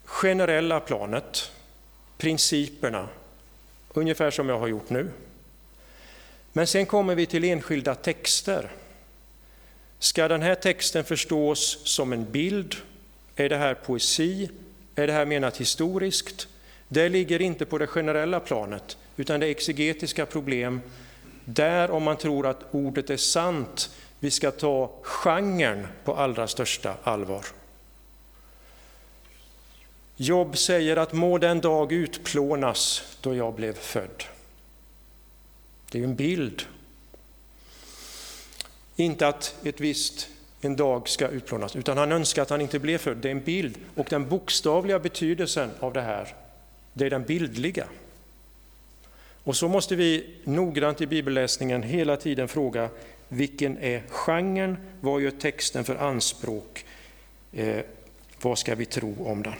generella 0.05 0.80
planet, 0.80 1.51
principerna, 2.17 3.07
ungefär 3.93 4.32
som 4.32 4.49
jag 4.49 4.59
har 4.59 4.67
gjort 4.67 4.89
nu. 4.89 5.11
Men 6.53 6.67
sen 6.67 6.86
kommer 6.86 7.15
vi 7.15 7.25
till 7.25 7.43
enskilda 7.43 7.95
texter. 7.95 8.71
Ska 9.99 10.27
den 10.27 10.41
här 10.41 10.55
texten 10.55 11.03
förstås 11.03 11.82
som 11.84 12.13
en 12.13 12.32
bild? 12.32 12.75
Är 13.36 13.49
det 13.49 13.57
här 13.57 13.73
poesi? 13.73 14.49
Är 15.00 15.08
det 15.08 15.14
här 15.14 15.26
menat 15.26 15.58
historiskt? 15.58 16.47
Det 16.88 17.10
ligger 17.10 17.41
inte 17.41 17.66
på 17.66 17.78
det 17.78 17.88
generella 17.88 18.39
planet, 18.39 18.97
utan 19.18 19.39
det 19.39 19.47
är 19.47 19.52
exegetiska 19.52 20.26
problem. 20.26 20.82
Där, 21.45 21.91
om 21.91 22.04
man 22.04 22.18
tror 22.18 22.47
att 22.47 22.64
ordet 22.72 23.10
är 23.10 23.18
sant, 23.18 23.89
vi 24.20 24.32
ska 24.32 24.52
ta 24.52 24.91
genren 25.02 25.88
på 26.04 26.16
allra 26.16 26.47
största 26.47 26.95
allvar. 27.04 27.45
Jobb 30.16 30.58
säger 30.58 30.97
att 30.97 31.14
må 31.14 31.38
den 31.38 31.62
dag 31.62 31.91
utplånas 31.91 33.04
då 33.22 33.36
jag 33.36 33.54
blev 33.54 33.74
född. 33.74 34.24
Det 35.91 36.00
är 36.00 36.04
en 36.04 36.16
bild. 36.16 36.64
Inte 38.95 39.28
att 39.28 39.56
ett 39.64 39.80
visst 39.80 40.28
en 40.62 40.76
dag 40.76 41.10
ska 41.10 41.28
utplånas, 41.28 41.76
utan 41.76 41.97
han 41.97 42.12
önskar 42.12 42.41
att 42.41 42.49
han 42.49 42.62
inte 42.62 42.80
blev 42.80 42.97
född. 42.97 43.18
Det 43.18 43.28
är 43.28 43.32
en 43.32 43.43
bild. 43.43 43.78
Och 43.95 44.07
den 44.10 44.30
bokstavliga 44.30 44.99
betydelsen 44.99 45.70
av 45.80 45.93
det 45.93 46.01
här, 46.01 46.36
det 46.93 47.05
är 47.05 47.10
den 47.10 47.24
bildliga. 47.24 47.86
Och 49.43 49.55
så 49.55 49.68
måste 49.68 49.95
vi 49.95 50.36
noggrant 50.43 51.01
i 51.01 51.07
bibelläsningen 51.07 51.84
hela 51.84 52.18
tiden 52.18 52.47
fråga, 52.47 52.89
vilken 53.28 53.78
är 53.78 54.03
genren? 54.10 54.78
Vad 55.01 55.22
gör 55.22 55.32
texten 55.32 55.84
för 55.84 55.95
anspråk? 55.95 56.86
Eh, 57.53 57.82
vad 58.41 58.60
ska 58.60 58.76
vi 58.76 58.86
tro 58.86 59.16
om 59.26 59.43
den? 59.43 59.53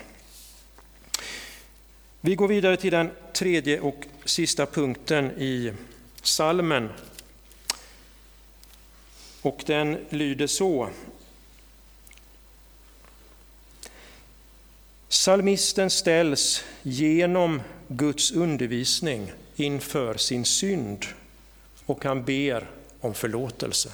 Vi 2.22 2.36
går 2.36 2.48
vidare 2.48 2.78
till 2.78 2.92
den 2.92 3.12
tredje 3.34 3.80
och 3.80 4.06
sista 4.26 4.66
punkten 4.66 5.32
i 5.38 5.74
salmen. 6.22 6.90
Och 9.42 9.64
den 9.66 10.06
lyder 10.10 10.48
så. 10.48 10.90
Salmisten 15.10 15.90
ställs 15.90 16.64
genom 16.84 17.62
Guds 17.88 18.32
undervisning 18.32 19.32
inför 19.56 20.18
sin 20.18 20.46
synd 20.46 21.06
och 21.86 22.04
han 22.04 22.24
ber 22.24 22.70
om 23.00 23.14
förlåtelse. 23.14 23.94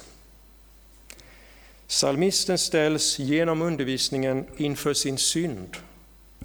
Salmisten 1.86 2.58
ställs 2.58 3.18
genom 3.18 3.62
undervisningen 3.62 4.46
inför 4.56 4.94
sin 4.94 5.18
synd 5.18 5.76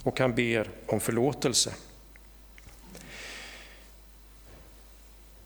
och 0.04 0.20
han 0.20 0.36
ber 0.36 0.70
om 0.88 1.00
förlåtelse. 1.00 1.74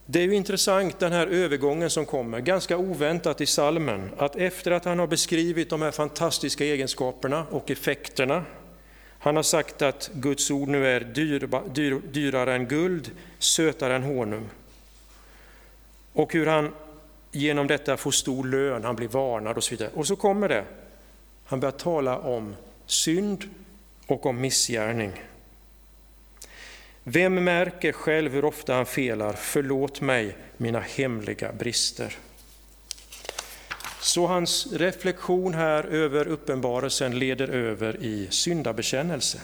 Det 0.08 0.18
är 0.20 0.22
ju 0.22 0.34
intressant 0.34 0.98
den 0.98 1.12
här 1.12 1.26
övergången 1.26 1.90
som 1.90 2.06
kommer, 2.06 2.40
ganska 2.40 2.76
oväntat 2.76 3.40
i 3.40 3.46
salmen, 3.46 4.10
att 4.18 4.36
efter 4.36 4.70
att 4.70 4.84
han 4.84 4.98
har 4.98 5.06
beskrivit 5.06 5.70
de 5.70 5.82
här 5.82 5.90
fantastiska 5.90 6.64
egenskaperna 6.64 7.46
och 7.50 7.70
effekterna, 7.70 8.44
han 9.18 9.36
har 9.36 9.42
sagt 9.42 9.82
att 9.82 10.10
Guds 10.14 10.50
ord 10.50 10.68
nu 10.68 10.86
är 10.86 11.00
dyrba, 11.00 11.62
dyr, 11.74 12.00
dyrare 12.12 12.54
än 12.54 12.66
guld, 12.66 13.10
sötare 13.38 13.96
än 13.96 14.02
honung, 14.02 14.48
och 16.12 16.32
hur 16.32 16.46
han 16.46 16.72
genom 17.32 17.66
detta 17.66 17.96
får 17.96 18.10
stor 18.10 18.44
lön, 18.44 18.84
han 18.84 18.96
blir 18.96 19.08
varnad 19.08 19.56
och 19.56 19.64
så 19.64 19.70
vidare. 19.70 19.90
Och 19.94 20.06
så 20.06 20.16
kommer 20.16 20.48
det, 20.48 20.64
han 21.44 21.60
börjar 21.60 21.72
tala 21.72 22.18
om 22.18 22.56
synd 22.86 23.44
och 24.06 24.26
om 24.26 24.40
missgärning. 24.40 25.12
Vem 27.08 27.44
märker 27.44 27.92
själv 27.92 28.32
hur 28.32 28.44
ofta 28.44 28.74
han 28.74 28.86
felar? 28.86 29.32
Förlåt 29.32 30.00
mig 30.00 30.36
mina 30.56 30.80
hemliga 30.80 31.52
brister. 31.52 32.16
Så 34.00 34.26
hans 34.26 34.72
reflektion 34.72 35.54
här 35.54 35.84
över 35.84 36.28
uppenbarelsen 36.28 37.18
leder 37.18 37.48
över 37.48 37.96
i 38.02 38.28
syndabekännelse. 38.30 39.40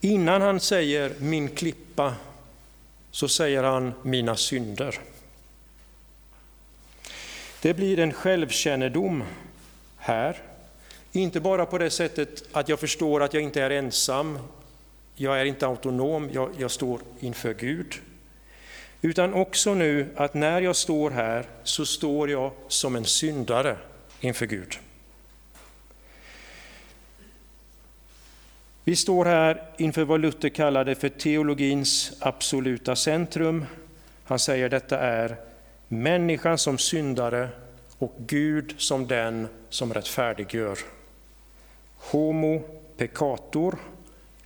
Innan 0.00 0.42
han 0.42 0.60
säger 0.60 1.12
min 1.18 1.48
klippa 1.48 2.14
så 3.10 3.28
säger 3.28 3.62
han 3.62 3.92
mina 4.02 4.36
synder. 4.36 5.00
Det 7.62 7.74
blir 7.74 7.98
en 7.98 8.12
självkännedom 8.12 9.24
här 9.96 10.42
inte 11.12 11.40
bara 11.40 11.66
på 11.66 11.78
det 11.78 11.90
sättet 11.90 12.42
att 12.52 12.68
jag 12.68 12.80
förstår 12.80 13.22
att 13.22 13.34
jag 13.34 13.42
inte 13.42 13.62
är 13.62 13.70
ensam, 13.70 14.38
jag 15.16 15.40
är 15.40 15.44
inte 15.44 15.66
autonom, 15.66 16.30
jag, 16.32 16.50
jag 16.58 16.70
står 16.70 17.00
inför 17.20 17.54
Gud. 17.54 17.94
Utan 19.02 19.34
också 19.34 19.74
nu 19.74 20.08
att 20.16 20.34
när 20.34 20.60
jag 20.60 20.76
står 20.76 21.10
här 21.10 21.46
så 21.62 21.86
står 21.86 22.30
jag 22.30 22.52
som 22.68 22.96
en 22.96 23.04
syndare 23.04 23.76
inför 24.20 24.46
Gud. 24.46 24.78
Vi 28.84 28.96
står 28.96 29.24
här 29.24 29.62
inför 29.76 30.04
vad 30.04 30.20
Luther 30.20 30.48
kallade 30.48 30.94
för 30.94 31.08
teologins 31.08 32.12
absoluta 32.20 32.96
centrum. 32.96 33.64
Han 34.24 34.38
säger 34.38 34.68
detta 34.68 34.98
är 34.98 35.36
människan 35.88 36.58
som 36.58 36.78
syndare 36.78 37.48
och 37.98 38.14
Gud 38.18 38.74
som 38.78 39.06
den 39.06 39.48
som 39.68 39.94
rättfärdiggör. 39.94 40.78
Homo 41.96 42.62
peccator 42.96 43.78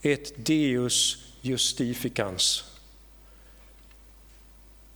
ett 0.02 0.46
Deus 0.46 1.24
justificans. 1.40 2.64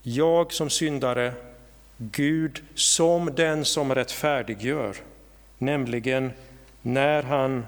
Jag 0.03 0.53
som 0.53 0.71
syndare, 0.71 1.35
Gud 1.97 2.63
som 2.75 3.35
den 3.35 3.65
som 3.65 3.95
rättfärdiggör, 3.95 4.97
nämligen 5.59 6.33
när 6.83 7.23
han 7.23 7.67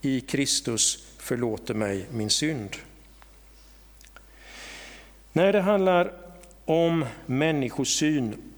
i 0.00 0.20
Kristus 0.20 1.06
förlåter 1.18 1.74
mig 1.74 2.06
min 2.10 2.30
synd. 2.30 2.76
När 5.32 5.52
det 5.52 5.60
handlar 5.60 6.12
om 6.64 7.04
människosyn 7.26 8.52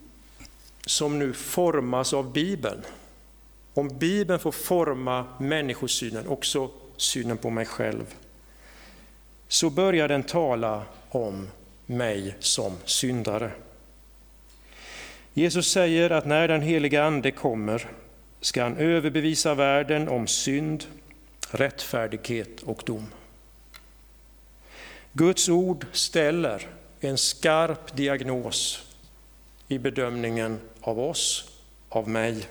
som 0.85 1.19
nu 1.19 1.33
formas 1.33 2.13
av 2.13 2.33
Bibeln, 2.33 2.81
om 3.73 3.87
Bibeln 3.97 4.39
får 4.39 4.51
forma 4.51 5.25
människosynen, 5.39 6.27
också 6.27 6.71
synen 7.01 7.37
på 7.37 7.49
mig 7.49 7.65
själv, 7.65 8.15
så 9.47 9.69
börjar 9.69 10.07
den 10.07 10.23
tala 10.23 10.83
om 11.09 11.49
mig 11.85 12.35
som 12.39 12.77
syndare. 12.85 13.51
Jesus 15.33 15.71
säger 15.71 16.09
att 16.09 16.25
när 16.25 16.47
den 16.47 16.61
heliga 16.61 17.03
Ande 17.03 17.31
kommer 17.31 17.87
ska 18.41 18.63
han 18.63 18.77
överbevisa 18.77 19.53
världen 19.53 20.09
om 20.09 20.27
synd, 20.27 20.85
rättfärdighet 21.51 22.61
och 22.61 22.83
dom. 22.85 23.07
Guds 25.13 25.49
ord 25.49 25.85
ställer 25.91 26.67
en 26.99 27.17
skarp 27.17 27.95
diagnos 27.95 28.85
i 29.67 29.77
bedömningen 29.77 30.59
av 30.81 30.99
oss, 30.99 31.51
av 31.89 32.09
mig. 32.09 32.47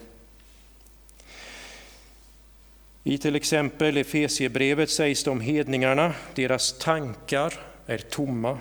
I 3.05 3.19
till 3.19 3.37
exempel 3.37 3.97
Efesiebrevet 3.97 4.91
sägs 4.91 5.25
det 5.25 5.31
om 5.31 5.41
hedningarna, 5.41 6.15
deras 6.35 6.79
tankar 6.79 7.61
är 7.87 7.99
tomma, 7.99 8.59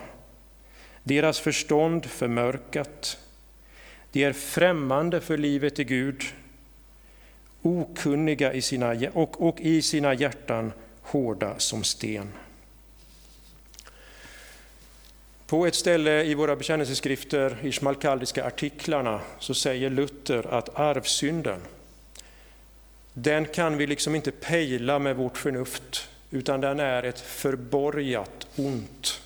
deras 1.02 1.40
förstånd 1.40 2.06
förmörkat, 2.06 3.18
de 4.12 4.24
är 4.24 4.32
främmande 4.32 5.20
för 5.20 5.38
livet 5.38 5.78
i 5.78 5.84
Gud, 5.84 6.22
okunniga 7.62 8.52
i 8.52 8.62
sina, 8.62 9.10
och, 9.12 9.48
och 9.48 9.60
i 9.60 9.82
sina 9.82 10.14
hjärtan 10.14 10.72
hårda 11.02 11.58
som 11.58 11.84
sten. 11.84 12.32
På 15.46 15.66
ett 15.66 15.74
ställe 15.74 16.24
i 16.24 16.34
våra 16.34 16.56
bekännelseskrifter, 16.56 17.56
i 17.62 17.72
schmalkaldiska 17.72 18.44
artiklarna, 18.44 19.20
så 19.38 19.54
säger 19.54 19.90
Luther 19.90 20.46
att 20.54 20.78
arvsynden, 20.78 21.60
den 23.22 23.46
kan 23.46 23.78
vi 23.78 23.86
liksom 23.86 24.14
inte 24.14 24.30
pejla 24.30 24.98
med 24.98 25.16
vårt 25.16 25.38
förnuft, 25.38 26.08
utan 26.30 26.60
den 26.60 26.80
är 26.80 27.02
ett 27.02 27.20
förborgat 27.20 28.46
ont. 28.56 29.20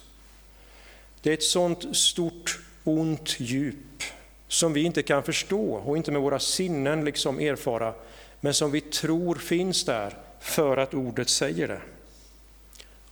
Det 1.22 1.30
är 1.30 1.34
ett 1.34 1.42
sånt 1.42 1.96
stort 1.96 2.58
ont 2.84 3.40
djup 3.40 4.02
som 4.48 4.72
vi 4.72 4.82
inte 4.82 5.02
kan 5.02 5.22
förstå 5.22 5.74
och 5.74 5.96
inte 5.96 6.12
med 6.12 6.22
våra 6.22 6.38
sinnen 6.38 7.04
liksom 7.04 7.40
erfara, 7.40 7.94
men 8.40 8.54
som 8.54 8.70
vi 8.70 8.80
tror 8.80 9.34
finns 9.34 9.84
där 9.84 10.16
för 10.40 10.76
att 10.76 10.94
ordet 10.94 11.28
säger 11.28 11.68
det. 11.68 11.80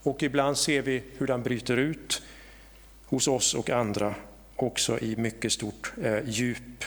Och 0.03 0.22
ibland 0.22 0.59
ser 0.59 0.83
vi 0.83 1.03
hur 1.18 1.26
den 1.26 1.43
bryter 1.43 1.76
ut 1.76 2.22
hos 3.05 3.28
oss 3.28 3.55
och 3.55 3.70
andra 3.70 4.14
också 4.57 4.99
i 4.99 5.16
mycket 5.16 5.53
stort 5.53 5.93
eh, 6.03 6.18
djup. 6.26 6.85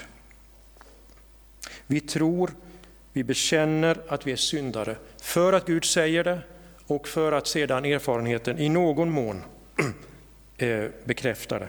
Vi 1.87 1.99
tror, 1.99 2.51
vi 3.16 3.24
bekänner 3.24 3.97
att 4.07 4.28
vi 4.28 4.32
är 4.32 4.36
syndare 4.36 4.95
för 5.22 5.53
att 5.53 5.66
Gud 5.66 5.86
säger 5.86 6.24
det 6.24 6.39
och 6.88 7.07
för 7.07 7.32
att 7.32 7.47
sedan 7.47 7.86
erfarenheten 7.86 8.59
i 8.59 8.70
någon 8.70 9.11
mån 9.11 9.43
eh, 10.57 10.86
bekräftar 11.03 11.59
det. 11.59 11.68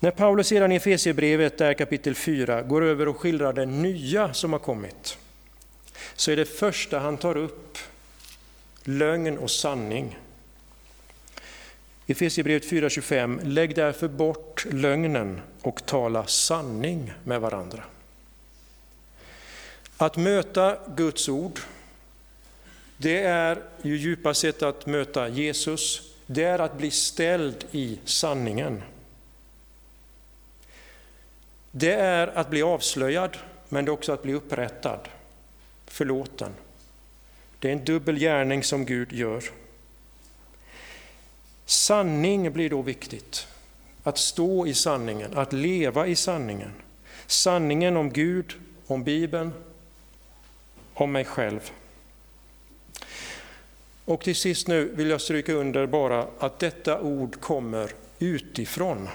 När 0.00 0.10
Paulus 0.10 0.46
sedan 0.46 0.72
i 0.72 0.76
Efesierbrevet, 0.76 1.58
där 1.58 1.74
kapitel 1.74 2.14
4, 2.14 2.62
går 2.62 2.84
över 2.84 3.08
och 3.08 3.16
skildrar 3.16 3.52
det 3.52 3.66
nya 3.66 4.34
som 4.34 4.52
har 4.52 4.60
kommit, 4.60 5.18
så 6.14 6.30
är 6.30 6.36
det 6.36 6.44
första 6.44 6.98
han 6.98 7.16
tar 7.16 7.36
upp 7.36 7.78
lögn 8.84 9.38
och 9.38 9.50
sanning. 9.50 10.18
Efesierbrevet 12.06 12.64
4.25, 12.70 13.44
lägg 13.44 13.74
därför 13.74 14.08
bort 14.08 14.66
lögnen 14.70 15.40
och 15.62 15.86
tala 15.86 16.26
sanning 16.26 17.12
med 17.24 17.40
varandra. 17.40 17.84
Att 19.96 20.16
möta 20.16 20.76
Guds 20.96 21.28
ord, 21.28 21.60
det 22.96 23.22
är 23.22 23.62
ju 23.82 23.96
djupast 23.96 24.40
sett 24.40 24.62
att 24.62 24.86
möta 24.86 25.28
Jesus, 25.28 26.12
det 26.26 26.44
är 26.44 26.58
att 26.58 26.78
bli 26.78 26.90
ställd 26.90 27.64
i 27.70 27.98
sanningen. 28.04 28.82
Det 31.70 31.92
är 31.92 32.26
att 32.26 32.50
bli 32.50 32.62
avslöjad, 32.62 33.36
men 33.68 33.84
det 33.84 33.90
är 33.90 33.92
också 33.92 34.12
att 34.12 34.22
bli 34.22 34.34
upprättad, 34.34 35.08
förlåten. 35.86 36.54
Det 37.58 37.68
är 37.68 37.72
en 37.72 37.84
dubbel 37.84 38.18
gärning 38.18 38.62
som 38.62 38.84
Gud 38.84 39.12
gör. 39.12 39.44
Sanning 41.66 42.52
blir 42.52 42.70
då 42.70 42.82
viktigt. 42.82 43.46
Att 44.02 44.18
stå 44.18 44.66
i 44.66 44.74
sanningen, 44.74 45.36
att 45.38 45.52
leva 45.52 46.06
i 46.06 46.16
sanningen. 46.16 46.72
Sanningen 47.26 47.96
om 47.96 48.10
Gud, 48.10 48.54
om 48.86 49.04
Bibeln, 49.04 49.52
om 50.94 51.12
mig 51.12 51.24
själv. 51.24 51.70
Och 54.04 54.20
till 54.20 54.36
sist 54.36 54.68
nu 54.68 54.84
vill 54.84 55.10
jag 55.10 55.20
stryka 55.20 55.52
under 55.52 55.86
bara 55.86 56.26
att 56.38 56.58
detta 56.58 57.00
ord 57.00 57.40
kommer 57.40 57.90
utifrån. 58.18 59.08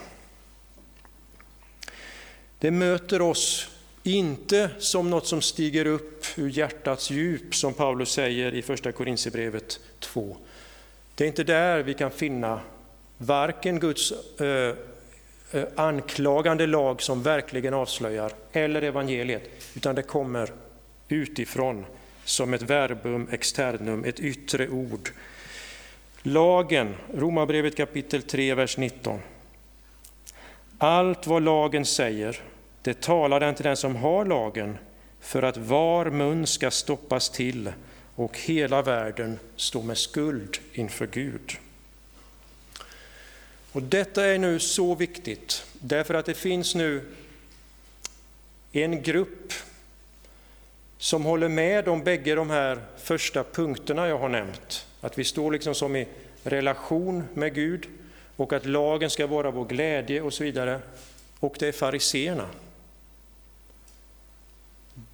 Det 2.60 2.72
möter 2.72 3.22
oss 3.22 3.70
inte 4.04 4.70
som 4.80 5.10
något 5.10 5.28
som 5.28 5.42
stiger 5.42 5.88
upp 5.88 6.26
ur 6.36 6.50
hjärtats 6.50 7.12
djup, 7.12 7.56
som 7.56 7.74
Paulus 7.74 8.12
säger 8.12 8.54
i 8.54 8.62
Första 8.62 8.92
Korinthierbrevet 8.92 9.80
2. 10.00 10.38
Det 11.16 11.24
är 11.24 11.28
inte 11.28 11.44
där 11.44 11.84
vi 11.84 11.94
kan 11.94 12.12
finna 12.12 12.62
varken 13.18 13.80
Guds 13.80 14.12
eh, 14.42 14.76
eh, 15.52 15.64
anklagande 15.76 16.68
lag 16.68 17.02
som 17.02 17.24
verkligen 17.24 17.74
avslöjar, 17.74 18.32
eller 18.52 18.82
evangeliet, 18.82 19.50
utan 19.76 19.96
det 19.96 20.04
kommer 20.04 20.52
utifrån 21.10 21.86
som 22.24 22.54
ett 22.54 22.62
verbum 22.62 23.28
externum, 23.32 24.04
ett 24.04 24.20
yttre 24.20 24.70
ord. 24.70 25.10
Lagen, 26.24 26.96
Romarbrevet 27.14 27.78
kapitel 27.78 28.22
3, 28.22 28.54
vers 28.54 28.78
19. 28.78 29.20
Allt 30.78 31.28
vad 31.28 31.44
lagen 31.44 31.86
säger, 31.86 32.42
det 32.82 33.02
talar 33.02 33.40
den 33.40 33.56
till 33.56 33.66
den 33.66 33.78
som 33.78 33.96
har 33.96 34.26
lagen, 34.26 34.78
för 35.22 35.44
att 35.44 35.58
var 35.58 36.10
mun 36.10 36.48
ska 36.48 36.72
stoppas 36.72 37.30
till 37.30 37.72
och 38.16 38.38
hela 38.38 38.82
världen 38.82 39.40
stå 39.56 39.82
med 39.82 39.98
skuld 39.98 40.58
inför 40.74 41.08
Gud. 41.08 41.58
Och 43.72 43.82
detta 43.84 44.26
är 44.26 44.38
nu 44.38 44.60
så 44.60 44.96
viktigt, 44.96 45.66
därför 45.74 46.14
att 46.14 46.26
det 46.26 46.34
finns 46.34 46.76
nu 46.76 47.02
en 48.72 49.02
grupp 49.02 49.54
som 51.02 51.26
håller 51.26 51.50
med 51.50 51.88
om 51.88 52.04
bägge 52.04 52.36
de 52.36 52.50
här 52.50 52.80
första 52.98 53.44
punkterna 53.44 54.08
jag 54.08 54.18
har 54.18 54.30
nämnt. 54.30 54.86
Att 55.02 55.18
vi 55.18 55.24
står 55.24 55.52
liksom 55.52 55.76
som 55.76 55.96
i 55.96 56.08
relation 56.44 57.24
med 57.34 57.56
Gud 57.56 57.86
och 58.36 58.54
att 58.54 58.66
lagen 58.66 59.10
ska 59.10 59.28
vara 59.28 59.52
vår 59.52 59.66
glädje 59.66 60.22
och 60.22 60.34
så 60.34 60.44
vidare. 60.44 60.80
Och 61.40 61.56
det 61.60 61.68
är 61.68 61.72
fariseerna. 61.72 62.50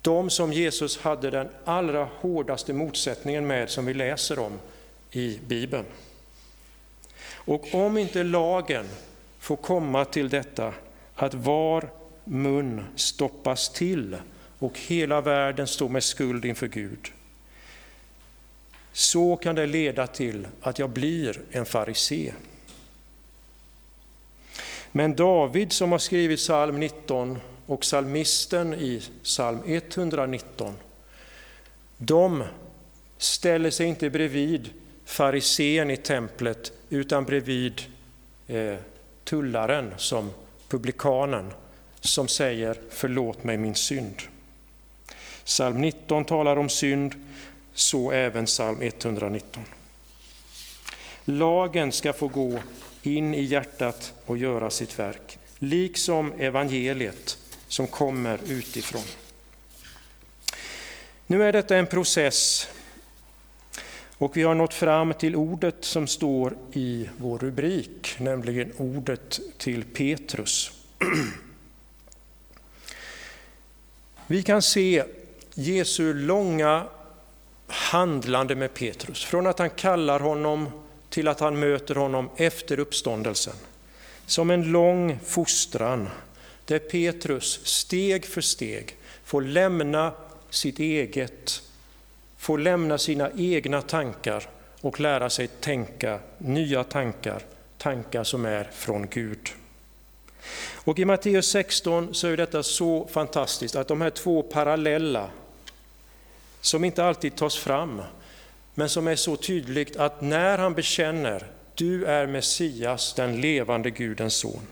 De 0.01 0.29
som 0.29 0.53
Jesus 0.53 0.97
hade 0.97 1.29
den 1.29 1.47
allra 1.65 2.09
hårdaste 2.19 2.73
motsättningen 2.73 3.47
med 3.47 3.69
som 3.69 3.86
vi 3.86 3.93
läser 3.93 4.39
om 4.39 4.59
i 5.11 5.39
Bibeln. 5.47 5.86
Och 7.33 7.73
om 7.73 7.97
inte 7.97 8.23
lagen 8.23 8.86
får 9.39 9.55
komma 9.55 10.05
till 10.05 10.29
detta 10.29 10.73
att 11.15 11.33
var 11.33 11.89
mun 12.23 12.86
stoppas 12.95 13.69
till 13.69 14.17
och 14.66 14.80
hela 14.80 15.22
världen 15.22 15.68
står 15.68 15.89
med 15.89 16.03
skuld 16.03 16.45
inför 16.45 16.68
Gud, 16.68 17.11
så 18.93 19.36
kan 19.36 19.55
det 19.55 19.66
leda 19.66 20.07
till 20.07 20.47
att 20.61 20.80
jag 20.80 20.89
blir 20.89 21.41
en 21.51 21.66
farisé. 21.66 22.34
Men 24.91 25.16
David 25.16 25.72
som 25.72 25.91
har 25.91 25.99
skrivit 25.99 26.39
psalm 26.39 26.80
19 26.80 27.39
och 27.66 27.82
psalmisten 27.82 28.74
i 28.74 29.03
psalm 29.24 29.59
119, 29.66 30.74
de 31.97 32.43
ställer 33.18 33.70
sig 33.70 33.88
inte 33.88 34.09
bredvid 34.09 34.70
farisén 35.05 35.91
i 35.91 35.97
templet 35.97 36.74
utan 36.89 37.26
bredvid 37.26 37.82
eh, 38.47 38.76
tullaren, 39.24 39.93
som 39.97 40.32
publikanen, 40.70 41.53
som 41.99 42.28
säger 42.28 42.78
förlåt 42.89 43.43
mig 43.43 43.57
min 43.57 43.76
synd. 43.76 44.22
Psalm 45.45 45.81
19 45.81 46.25
talar 46.25 46.57
om 46.57 46.69
synd, 46.69 47.15
så 47.73 48.11
även 48.11 48.45
psalm 48.45 48.81
119. 48.81 49.63
Lagen 51.25 51.91
ska 51.91 52.13
få 52.13 52.27
gå 52.27 52.59
in 53.03 53.33
i 53.33 53.41
hjärtat 53.41 54.13
och 54.25 54.37
göra 54.37 54.69
sitt 54.69 54.99
verk, 54.99 55.37
liksom 55.59 56.33
evangeliet 56.33 57.37
som 57.67 57.87
kommer 57.87 58.39
utifrån. 58.47 59.03
Nu 61.27 61.43
är 61.43 61.53
detta 61.53 61.77
en 61.77 61.87
process 61.87 62.67
och 64.17 64.37
vi 64.37 64.43
har 64.43 64.55
nått 64.55 64.73
fram 64.73 65.13
till 65.13 65.35
ordet 65.35 65.85
som 65.85 66.07
står 66.07 66.57
i 66.73 67.09
vår 67.17 67.39
rubrik, 67.39 68.15
nämligen 68.19 68.73
ordet 68.77 69.39
till 69.57 69.83
Petrus. 69.83 70.71
Vi 74.27 74.43
kan 74.43 74.61
se 74.61 75.03
Jesu 75.57 76.13
långa 76.13 76.85
handlande 77.67 78.55
med 78.55 78.73
Petrus. 78.73 79.25
Från 79.25 79.47
att 79.47 79.59
han 79.59 79.69
kallar 79.69 80.19
honom 80.19 80.69
till 81.09 81.27
att 81.27 81.39
han 81.39 81.59
möter 81.59 81.95
honom 81.95 82.29
efter 82.35 82.79
uppståndelsen. 82.79 83.53
Som 84.25 84.51
en 84.51 84.71
lång 84.71 85.19
fostran 85.25 86.09
där 86.65 86.79
Petrus 86.79 87.65
steg 87.65 88.25
för 88.25 88.41
steg 88.41 88.95
får 89.23 89.41
lämna 89.41 90.11
sitt 90.49 90.79
eget, 90.79 91.61
får 92.37 92.57
lämna 92.57 92.97
sina 92.97 93.29
egna 93.37 93.81
tankar 93.81 94.49
och 94.81 94.99
lära 94.99 95.29
sig 95.29 95.47
tänka 95.47 96.19
nya 96.37 96.83
tankar, 96.83 97.41
tankar 97.77 98.23
som 98.23 98.45
är 98.45 98.69
från 98.73 99.07
Gud. 99.07 99.49
Och 100.73 100.99
i 100.99 101.05
Matteus 101.05 101.47
16 101.47 102.13
så 102.13 102.27
är 102.27 102.37
detta 102.37 102.63
så 102.63 103.07
fantastiskt 103.11 103.75
att 103.75 103.87
de 103.87 104.01
här 104.01 104.09
två 104.09 104.41
parallella, 104.41 105.29
som 106.66 106.84
inte 106.84 107.03
alltid 107.03 107.36
tas 107.36 107.57
fram, 107.57 108.01
men 108.74 108.89
som 108.89 109.07
är 109.07 109.16
så 109.16 109.36
tydligt 109.36 109.95
att 109.95 110.22
när 110.22 110.57
han 110.57 110.74
bekänner 110.74 111.47
du 111.76 112.05
är 112.05 112.28
Messias, 112.28 113.13
den 113.13 113.41
levande 113.41 113.89
Gudens 113.89 114.36
son. 114.36 114.68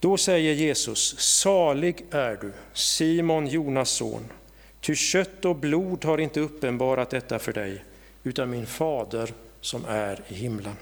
Då 0.00 0.16
säger 0.16 0.54
Jesus, 0.54 1.18
salig 1.18 2.04
är 2.10 2.38
du, 2.40 2.52
Simon 2.72 3.46
Jonas 3.46 3.90
son, 3.90 4.24
ty 4.80 4.94
kött 4.94 5.44
och 5.44 5.56
blod 5.56 6.04
har 6.04 6.18
inte 6.18 6.40
uppenbarat 6.40 7.10
detta 7.10 7.38
för 7.38 7.52
dig, 7.52 7.84
utan 8.22 8.50
min 8.50 8.66
fader 8.66 9.32
som 9.60 9.84
är 9.84 10.20
i 10.28 10.34
himlen. 10.34 10.76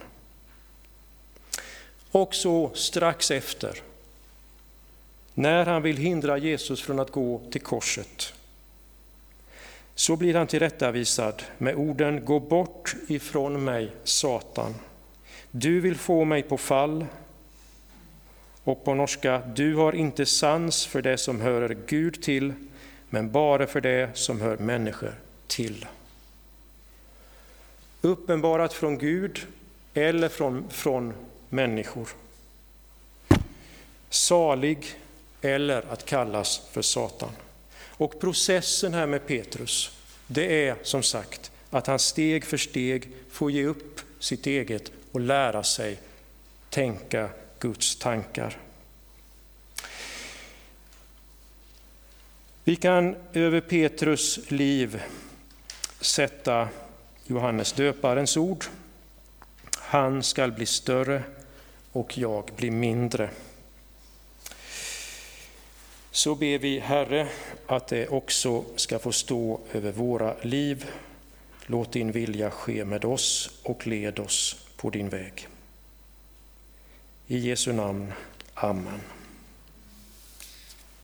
Och 2.11 2.35
så 2.35 2.71
strax 2.75 3.31
efter, 3.31 3.83
när 5.35 5.67
han 5.67 5.83
vill 5.83 5.97
hindra 5.97 6.39
Jesus 6.39 6.83
från 6.83 7.01
att 7.01 7.11
gå 7.11 7.41
till 7.51 7.61
korset, 7.61 8.33
så 10.01 10.17
blir 10.17 10.35
han 10.35 10.47
tillrättavisad 10.47 11.43
med 11.59 11.75
orden 11.75 12.25
Gå 12.25 12.41
bort 12.41 12.95
ifrån 13.09 13.65
mig, 13.65 13.93
Satan. 14.05 14.75
Du 15.51 15.81
vill 15.81 15.97
få 15.97 16.25
mig 16.25 16.43
på 16.43 16.57
fall. 16.57 17.07
Och 18.65 18.85
på 18.85 18.95
norska, 18.95 19.43
du 19.55 19.75
har 19.75 19.93
inte 19.93 20.27
sans 20.27 20.87
för 20.87 21.03
det 21.03 21.19
som 21.19 21.41
hör 21.41 21.77
Gud 21.87 22.23
till, 22.23 22.53
men 23.11 23.31
bara 23.31 23.67
för 23.67 23.81
det 23.81 24.11
som 24.15 24.41
hör 24.41 24.57
människor 24.57 25.15
till. 25.47 25.87
Uppenbarat 28.01 28.73
från 28.73 28.99
Gud 28.99 29.47
eller 29.95 30.29
från, 30.29 30.65
från 30.71 31.15
människor. 31.49 32.09
Salig 34.11 34.95
eller 35.41 35.93
att 35.93 36.05
kallas 36.05 36.63
för 36.73 36.83
Satan. 36.83 37.31
Och 38.01 38.21
processen 38.21 38.95
här 38.95 39.07
med 39.07 39.27
Petrus, 39.27 39.91
det 40.27 40.69
är 40.69 40.77
som 40.83 41.03
sagt 41.03 41.51
att 41.71 41.87
han 41.87 41.99
steg 41.99 42.45
för 42.45 42.57
steg 42.57 43.09
får 43.31 43.51
ge 43.51 43.65
upp 43.65 44.01
sitt 44.19 44.47
eget 44.47 44.93
och 45.13 45.21
lära 45.21 45.63
sig 45.63 45.99
tänka 46.71 47.31
Guds 47.59 47.97
tankar. 47.97 48.59
Vi 52.65 52.77
kan 52.77 53.17
över 53.33 53.61
Petrus 53.61 54.51
liv 54.51 55.03
sätta 56.01 56.69
Johannes 57.27 57.73
döparens 57.73 58.37
ord. 58.37 58.65
Han 59.77 60.23
skall 60.23 60.53
bli 60.53 60.67
större 60.67 61.23
och 61.93 62.19
jag 62.19 62.51
blir 62.57 62.71
mindre. 62.71 63.31
Så 66.11 66.35
ber 66.35 66.59
vi 66.59 66.79
Herre 66.79 67.29
att 67.67 67.87
det 67.87 68.09
också 68.09 68.65
ska 68.77 68.99
få 68.99 69.13
stå 69.13 69.61
över 69.73 69.93
våra 69.93 70.35
liv. 70.43 70.91
Låt 71.67 71.93
din 71.93 72.13
vilja 72.13 72.51
ske 72.51 72.85
med 72.85 73.05
oss 73.05 73.51
och 73.63 73.87
led 73.87 74.19
oss 74.19 74.57
på 74.77 74.91
din 74.91 75.09
väg. 75.09 75.49
I 77.27 77.39
Jesu 77.39 77.73
namn. 77.73 78.13
Amen. 78.55 79.01